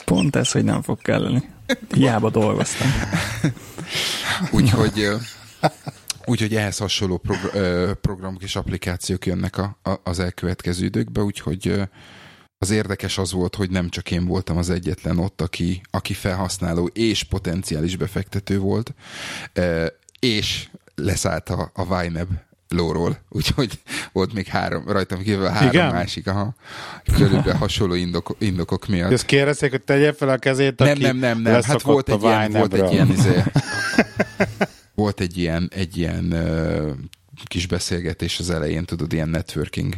Pont 0.06 0.36
ez, 0.36 0.52
hogy 0.52 0.64
nem 0.64 0.82
fog 0.82 1.02
kelleni. 1.02 1.50
Hiába 1.94 2.30
dolgoztam. 2.30 2.88
Úgyhogy... 4.52 5.10
Úgyhogy 6.26 6.56
ehhez 6.56 6.78
hasonló 6.78 7.18
progr- 7.18 7.94
programok 8.00 8.44
és 8.44 8.56
applikációk 8.56 9.26
jönnek 9.26 9.58
a, 9.58 9.78
a, 9.84 9.92
az 10.04 10.20
elkövetkező 10.20 10.86
időkbe, 10.86 11.22
úgyhogy 11.22 11.82
az 12.62 12.70
érdekes 12.70 13.18
az 13.18 13.32
volt, 13.32 13.56
hogy 13.56 13.70
nem 13.70 13.90
csak 13.90 14.12
én 14.12 14.26
voltam 14.26 14.58
az 14.58 14.70
egyetlen 14.70 15.18
ott, 15.18 15.42
aki, 15.42 15.82
aki 15.92 16.14
felhasználó 16.14 16.86
és 16.94 17.24
potenciális 17.24 17.96
befektető 17.96 18.60
volt, 18.60 18.94
és 20.20 20.70
leszállt 20.96 21.50
a, 21.50 21.72
a 21.74 22.04
YNAB 22.04 22.28
lóról, 22.68 23.20
úgyhogy 23.30 23.80
volt 24.12 24.34
még 24.34 24.48
három, 24.48 24.88
rajtam 24.88 25.22
kívül 25.22 25.46
három 25.46 25.70
Igen? 25.70 25.92
másik, 25.92 26.28
aha, 26.28 26.56
körülbelül 27.14 27.54
hasonló 27.54 27.94
indok, 27.94 28.36
indokok 28.40 28.88
miatt. 28.88 29.12
Ezt 29.12 29.26
kérdezték, 29.26 29.72
hogy 29.72 29.82
tegye 29.82 30.14
fel 30.14 30.30
a 30.30 30.38
kezét, 30.38 30.80
Nem, 30.80 30.98
nem, 30.98 31.18
nem, 31.18 31.42
nem, 31.42 31.62
hát 31.62 31.82
volt 31.82 32.10
egy, 32.10 32.24
ilyen, 32.24 32.52
volt 32.52 32.74
egy 32.74 32.92
ilyen, 32.92 33.12
izé, 33.12 33.44
volt 34.96 35.20
egy 35.20 35.38
ilyen, 35.38 35.70
egy 35.76 35.98
ilyen 35.98 36.36
kis 37.46 37.68
beszélgetés 37.68 38.40
az 38.40 38.50
elején, 38.50 38.86
tudod, 38.86 39.14
ilyen 39.14 39.30
networking, 39.30 39.96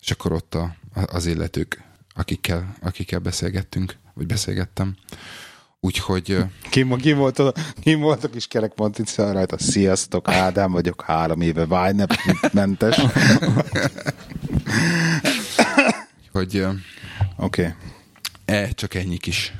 és 0.00 0.10
akkor 0.10 0.32
ott 0.32 0.54
a, 0.54 0.76
az 0.94 1.26
illetők, 1.26 1.82
akikkel, 2.14 2.76
akikkel 2.80 3.18
beszélgettünk, 3.18 3.96
vagy 4.14 4.26
beszélgettem, 4.26 4.96
Úgyhogy... 5.84 6.38
Kim, 6.70 6.96
kim, 6.96 7.16
volt, 7.16 7.42
kim 7.80 8.00
volt 8.00 8.24
a 8.24 8.30
kis 8.30 8.46
kerekpontica 8.46 9.32
rajta? 9.32 9.58
Sziasztok, 9.58 10.28
Ádám 10.28 10.72
vagyok, 10.72 11.02
három 11.02 11.40
éve 11.40 11.66
vájnep 11.66 12.14
mentes. 12.52 12.96
hogy... 16.32 16.66
Oké. 17.36 17.62
Okay. 17.62 17.72
E, 18.44 18.68
csak 18.68 18.94
ennyi 18.94 19.16
kis 19.16 19.52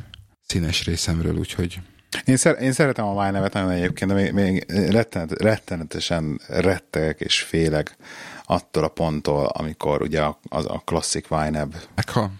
színes 0.47 0.85
részemről, 0.85 1.37
úgyhogy... 1.37 1.81
Én, 2.25 2.37
szer- 2.37 2.61
én 2.61 2.73
szeretem 2.73 3.05
a 3.05 3.15
vájnevet 3.15 3.53
nagyon 3.53 3.71
egyébként, 3.71 4.11
de 4.11 4.17
még, 4.17 4.33
még 4.33 4.65
rettenet, 4.91 5.43
rettenetesen 5.43 6.41
rettegek 6.49 7.21
és 7.21 7.41
félek 7.41 7.97
attól 8.45 8.85
a 8.85 8.89
ponttól, 8.89 9.45
amikor 9.47 10.03
ugye 10.03 10.23
a, 10.23 10.39
a, 10.49 10.59
a 10.59 10.83
klasszik 10.85 11.29
Vine 11.29 11.67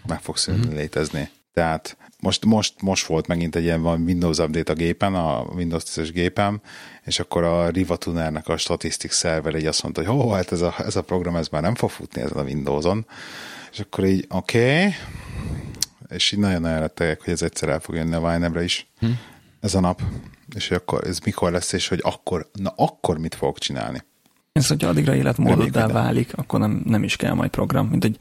meg 0.07 0.21
fog 0.21 0.37
szűnni 0.37 0.65
mm-hmm. 0.65 0.75
létezni. 0.75 1.29
Tehát 1.53 1.97
most, 2.19 2.45
most, 2.45 2.81
most 2.81 3.05
volt 3.05 3.27
megint 3.27 3.55
egy 3.55 3.63
ilyen 3.63 3.85
Windows 3.85 4.37
update 4.37 4.71
a 4.71 4.75
gépen, 4.75 5.15
a 5.15 5.39
Windows 5.41 5.83
10-es 5.83 6.09
gépem, 6.13 6.61
és 7.03 7.19
akkor 7.19 7.43
a 7.43 7.69
Riva 7.69 7.95
Tunernek 7.95 8.47
a 8.47 8.57
Statistics 8.57 9.11
szerver 9.11 9.55
egy 9.55 9.65
azt 9.65 9.83
mondta, 9.83 10.05
hogy 10.05 10.15
ó, 10.15 10.29
hát 10.29 10.51
ez 10.51 10.61
a, 10.61 10.75
ez 10.77 10.95
a 10.95 11.01
program 11.01 11.35
ez 11.35 11.47
már 11.47 11.61
nem 11.61 11.75
fog 11.75 11.89
futni 11.89 12.21
ezen 12.21 12.37
a 12.37 12.43
Windows-on. 12.43 13.05
És 13.71 13.79
akkor 13.79 14.05
így, 14.05 14.25
oké, 14.29 14.77
okay. 14.77 14.93
és 16.09 16.31
így 16.31 16.39
nagyon-nagyon 16.39 16.79
rettegek, 16.79 17.23
hogy 17.23 17.33
ez 17.33 17.41
egyszer 17.41 17.69
el 17.69 17.79
fog 17.79 17.95
jönni 17.95 18.15
a 18.15 18.31
Vinebre 18.31 18.63
is, 18.63 18.87
hm. 18.99 19.07
ez 19.59 19.75
a 19.75 19.79
nap, 19.79 20.01
és 20.55 20.67
hogy 20.67 20.77
akkor 20.77 21.07
ez 21.07 21.19
mikor 21.19 21.51
lesz, 21.51 21.71
és 21.71 21.87
hogy 21.87 21.99
akkor, 22.03 22.49
na 22.53 22.73
akkor 22.75 23.17
mit 23.17 23.35
fogok 23.35 23.59
csinálni. 23.59 24.03
Ez, 24.55 24.67
hogyha 24.67 24.87
addigra 24.87 25.15
életmódoddá 25.15 25.87
válik, 25.87 26.31
akkor 26.35 26.59
nem, 26.59 26.81
nem 26.85 27.03
is 27.03 27.15
kell 27.15 27.33
majd 27.33 27.49
program, 27.49 27.87
mint 27.87 28.03
hogy 28.03 28.17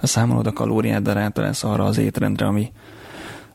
a 0.00 0.06
számolod 0.06 0.46
a 0.46 0.52
kalóriát, 0.52 1.02
de 1.02 1.12
rátalálsz 1.12 1.64
arra 1.64 1.84
az 1.84 1.98
étrendre, 1.98 2.46
ami, 2.46 2.72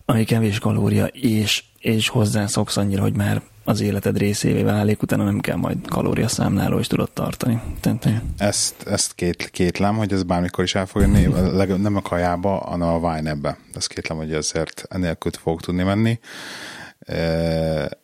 ami 0.05 0.23
kevés 0.23 0.59
kalória, 0.59 1.05
és, 1.05 1.63
és 1.79 2.07
hozzászoksz 2.07 2.77
annyira, 2.77 3.01
hogy 3.01 3.15
már 3.15 3.41
az 3.63 3.81
életed 3.81 4.17
részévé 4.17 4.63
válik, 4.63 5.01
utána 5.01 5.23
nem 5.23 5.39
kell 5.39 5.55
majd 5.55 5.87
kalóriaszámláló 5.87 6.79
is 6.79 6.87
tudod 6.87 7.11
tartani. 7.11 7.61
Tehát, 7.79 8.07
ezt, 8.37 8.87
ezt 8.87 9.15
két, 9.15 9.49
kétlem, 9.49 9.97
hogy 9.97 10.13
ez 10.13 10.23
bármikor 10.23 10.63
is 10.63 10.75
el 10.75 10.85
fog 10.85 11.01
jönni, 11.01 11.75
nem 11.81 11.95
a 11.95 12.01
kajába, 12.01 12.57
hanem 12.57 12.87
a 12.87 12.97
wine 12.97 13.59
Ezt 13.73 13.87
kétlem, 13.87 14.17
hogy 14.17 14.33
ezért 14.33 14.85
enélkül 14.89 15.31
fog 15.41 15.61
tudni 15.61 15.83
menni. 15.83 16.19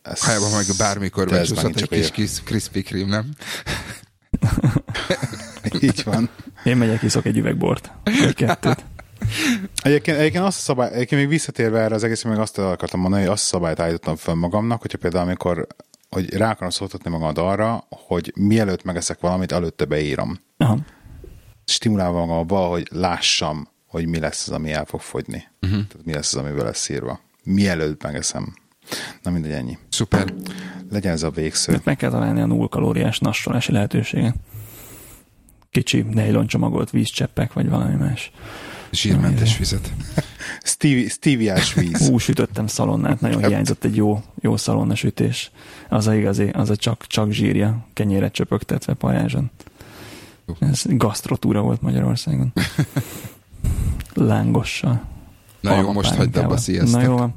Ezt, 0.01 0.23
Kajába 0.25 0.49
meg 0.49 0.65
bármikor 0.77 1.27
becsúszott 1.29 1.75
egy 1.75 1.89
kis, 1.89 2.11
kis 2.11 2.43
Krispy 2.43 2.81
Kreme, 2.81 3.09
nem? 3.09 3.29
Így 5.81 6.03
van. 6.03 6.29
Én 6.63 6.77
megyek, 6.77 7.01
iszok 7.01 7.25
egy 7.25 7.37
üvegbort. 7.37 7.91
Egy 8.03 8.35
kettőt. 8.35 8.83
Egyébként, 9.81 10.17
egyébként 10.17 10.43
azt 10.43 10.57
a 10.57 10.61
szabály, 10.61 10.93
egyébként 10.93 11.21
még 11.21 11.29
visszatérve 11.29 11.79
erre 11.79 11.95
az 11.95 12.03
egész, 12.03 12.23
még 12.23 12.37
azt 12.37 12.57
akartam 12.57 12.99
mondani, 12.99 13.21
hogy 13.21 13.31
azt 13.31 13.43
a 13.43 13.47
szabályt 13.47 13.79
állítottam 13.79 14.15
föl 14.15 14.33
magamnak, 14.35 14.81
hogyha 14.81 14.97
például 14.97 15.23
amikor 15.23 15.67
hogy 16.09 16.33
rá 16.33 16.49
akarom 16.49 16.69
szóltatni 16.69 17.09
magad 17.09 17.37
arra, 17.37 17.85
hogy 17.89 18.33
mielőtt 18.35 18.83
megeszek 18.83 19.19
valamit, 19.19 19.51
előtte 19.51 19.85
beírom. 19.85 20.39
Aha. 20.57 20.77
Stimulálva 21.65 22.19
magam 22.19 22.37
abba, 22.37 22.57
hogy 22.57 22.87
lássam, 22.91 23.67
hogy 23.87 24.07
mi 24.07 24.19
lesz 24.19 24.47
az, 24.47 24.53
ami 24.53 24.71
el 24.71 24.85
fog 24.85 25.01
fogyni. 25.01 25.47
Uh-huh. 25.61 25.87
Tehát 25.87 26.05
mi 26.05 26.13
lesz 26.13 26.33
az, 26.33 26.41
amivel 26.41 26.65
lesz 26.65 26.89
írva. 26.89 27.19
Mielőtt 27.43 28.03
megeszem. 28.03 28.55
Na 29.21 29.31
mindegy, 29.31 29.51
ennyi. 29.51 29.77
Szuper. 29.89 30.33
Legyen 30.91 31.11
ez 31.13 31.23
a 31.23 31.29
végsző. 31.29 31.71
Mert 31.71 31.85
meg 31.85 31.97
kell 31.97 32.09
találni 32.09 32.41
a 32.41 32.45
null 32.45 32.67
kalóriás 32.67 33.19
nassolási 33.19 33.71
lehetőséget. 33.71 34.35
Kicsi 35.69 36.01
nejloncsomagolt 36.01 36.89
vízcseppek, 36.89 37.53
vagy 37.53 37.69
valami 37.69 37.95
más. 37.95 38.31
Zsírmentes 38.91 39.57
vizet. 39.57 39.91
Stevie, 40.63 41.09
Stevie-ás 41.09 41.73
víz. 41.73 42.07
Hú, 42.07 42.17
sütöttem 42.17 42.67
szalonnát, 42.67 43.21
nagyon 43.21 43.45
hiányzott 43.45 43.83
egy 43.83 43.95
jó, 43.95 44.23
jó 44.41 44.57
szalonnasütés. 44.57 45.51
Az 45.89 46.07
a 46.07 46.15
igazi, 46.15 46.49
az 46.49 46.69
a 46.69 46.75
csak, 46.75 47.07
csak 47.07 47.31
zsírja, 47.31 47.85
kenyéret 47.93 48.33
csöpögtetve 48.33 48.93
pajázson. 48.93 49.51
Ez 50.59 50.83
gasztrotúra 50.85 51.61
volt 51.61 51.81
Magyarországon. 51.81 52.53
Lángossal. 54.13 55.16
Na 55.59 55.79
jó, 55.79 55.91
most 55.91 56.15
hagyd 56.15 56.37
abba, 56.37 56.57
sziasztok. 56.57 57.01
Na 57.01 57.07
jó 57.07 57.17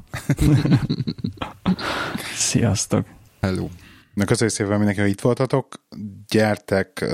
sziasztok. 2.51 3.05
Hello. 3.41 3.67
Na 4.13 4.25
köszönjük 4.25 4.55
szépen 4.55 4.77
mindenki, 4.77 5.01
hogy 5.01 5.09
itt 5.09 5.21
voltatok. 5.21 5.83
Gyertek, 6.29 7.05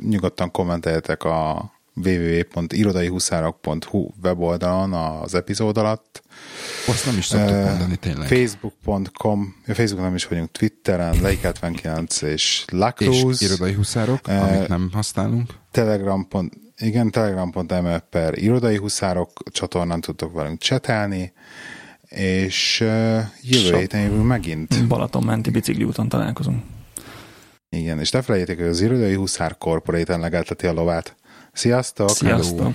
nyugodtan 0.00 0.50
kommenteljetek 0.50 1.24
a 1.24 1.70
www.irodaihuszárok.hu 2.04 4.08
weboldalon 4.22 4.92
az 4.92 5.34
epizód 5.34 5.78
alatt. 5.78 6.22
Azt 6.86 7.06
nem 7.06 7.16
is 7.16 7.26
szoktuk 7.26 7.56
uh, 7.56 7.64
mondani 7.64 7.96
tényleg. 7.96 8.28
Facebook.com, 8.28 9.54
a 9.66 9.74
Facebookon 9.74 10.04
nem 10.04 10.14
is 10.14 10.26
vagyunk, 10.26 10.50
Twitteren, 10.50 11.14
Leik79 11.22 12.22
és 12.22 12.64
Lacruz. 12.72 13.42
És 13.42 13.48
irodai 13.48 13.72
huszárok, 13.72 14.20
uh, 14.28 14.42
amit 14.42 14.68
nem 14.68 14.90
használunk. 14.92 15.54
Telegram. 15.70 16.28
Igen, 16.78 17.10
telegram.me 17.10 17.98
per 17.98 18.38
irodai 18.38 18.76
huszárok 18.76 19.30
csatornán 19.50 20.00
tudtok 20.00 20.32
velünk 20.32 20.58
csetelni, 20.58 21.32
és 22.08 22.80
jövő 23.42 23.76
héten 23.76 24.00
jövő 24.00 24.20
megint. 24.20 24.86
Balaton 24.86 25.22
menti 25.22 25.50
bicikli 25.50 25.84
úton 25.84 26.08
találkozunk. 26.08 26.62
Igen, 27.68 27.98
és 27.98 28.10
ne 28.10 28.22
felejtjétek, 28.22 28.62
hogy 28.62 28.72
az 28.72 28.80
irodai 28.80 29.14
huszár 29.14 29.58
korporéten 29.58 30.20
legelteti 30.20 30.66
a 30.66 30.72
lovát. 30.72 31.16
Sziasztok! 31.52 32.08
Sziasztok! 32.08 32.58
Hello. 32.58 32.72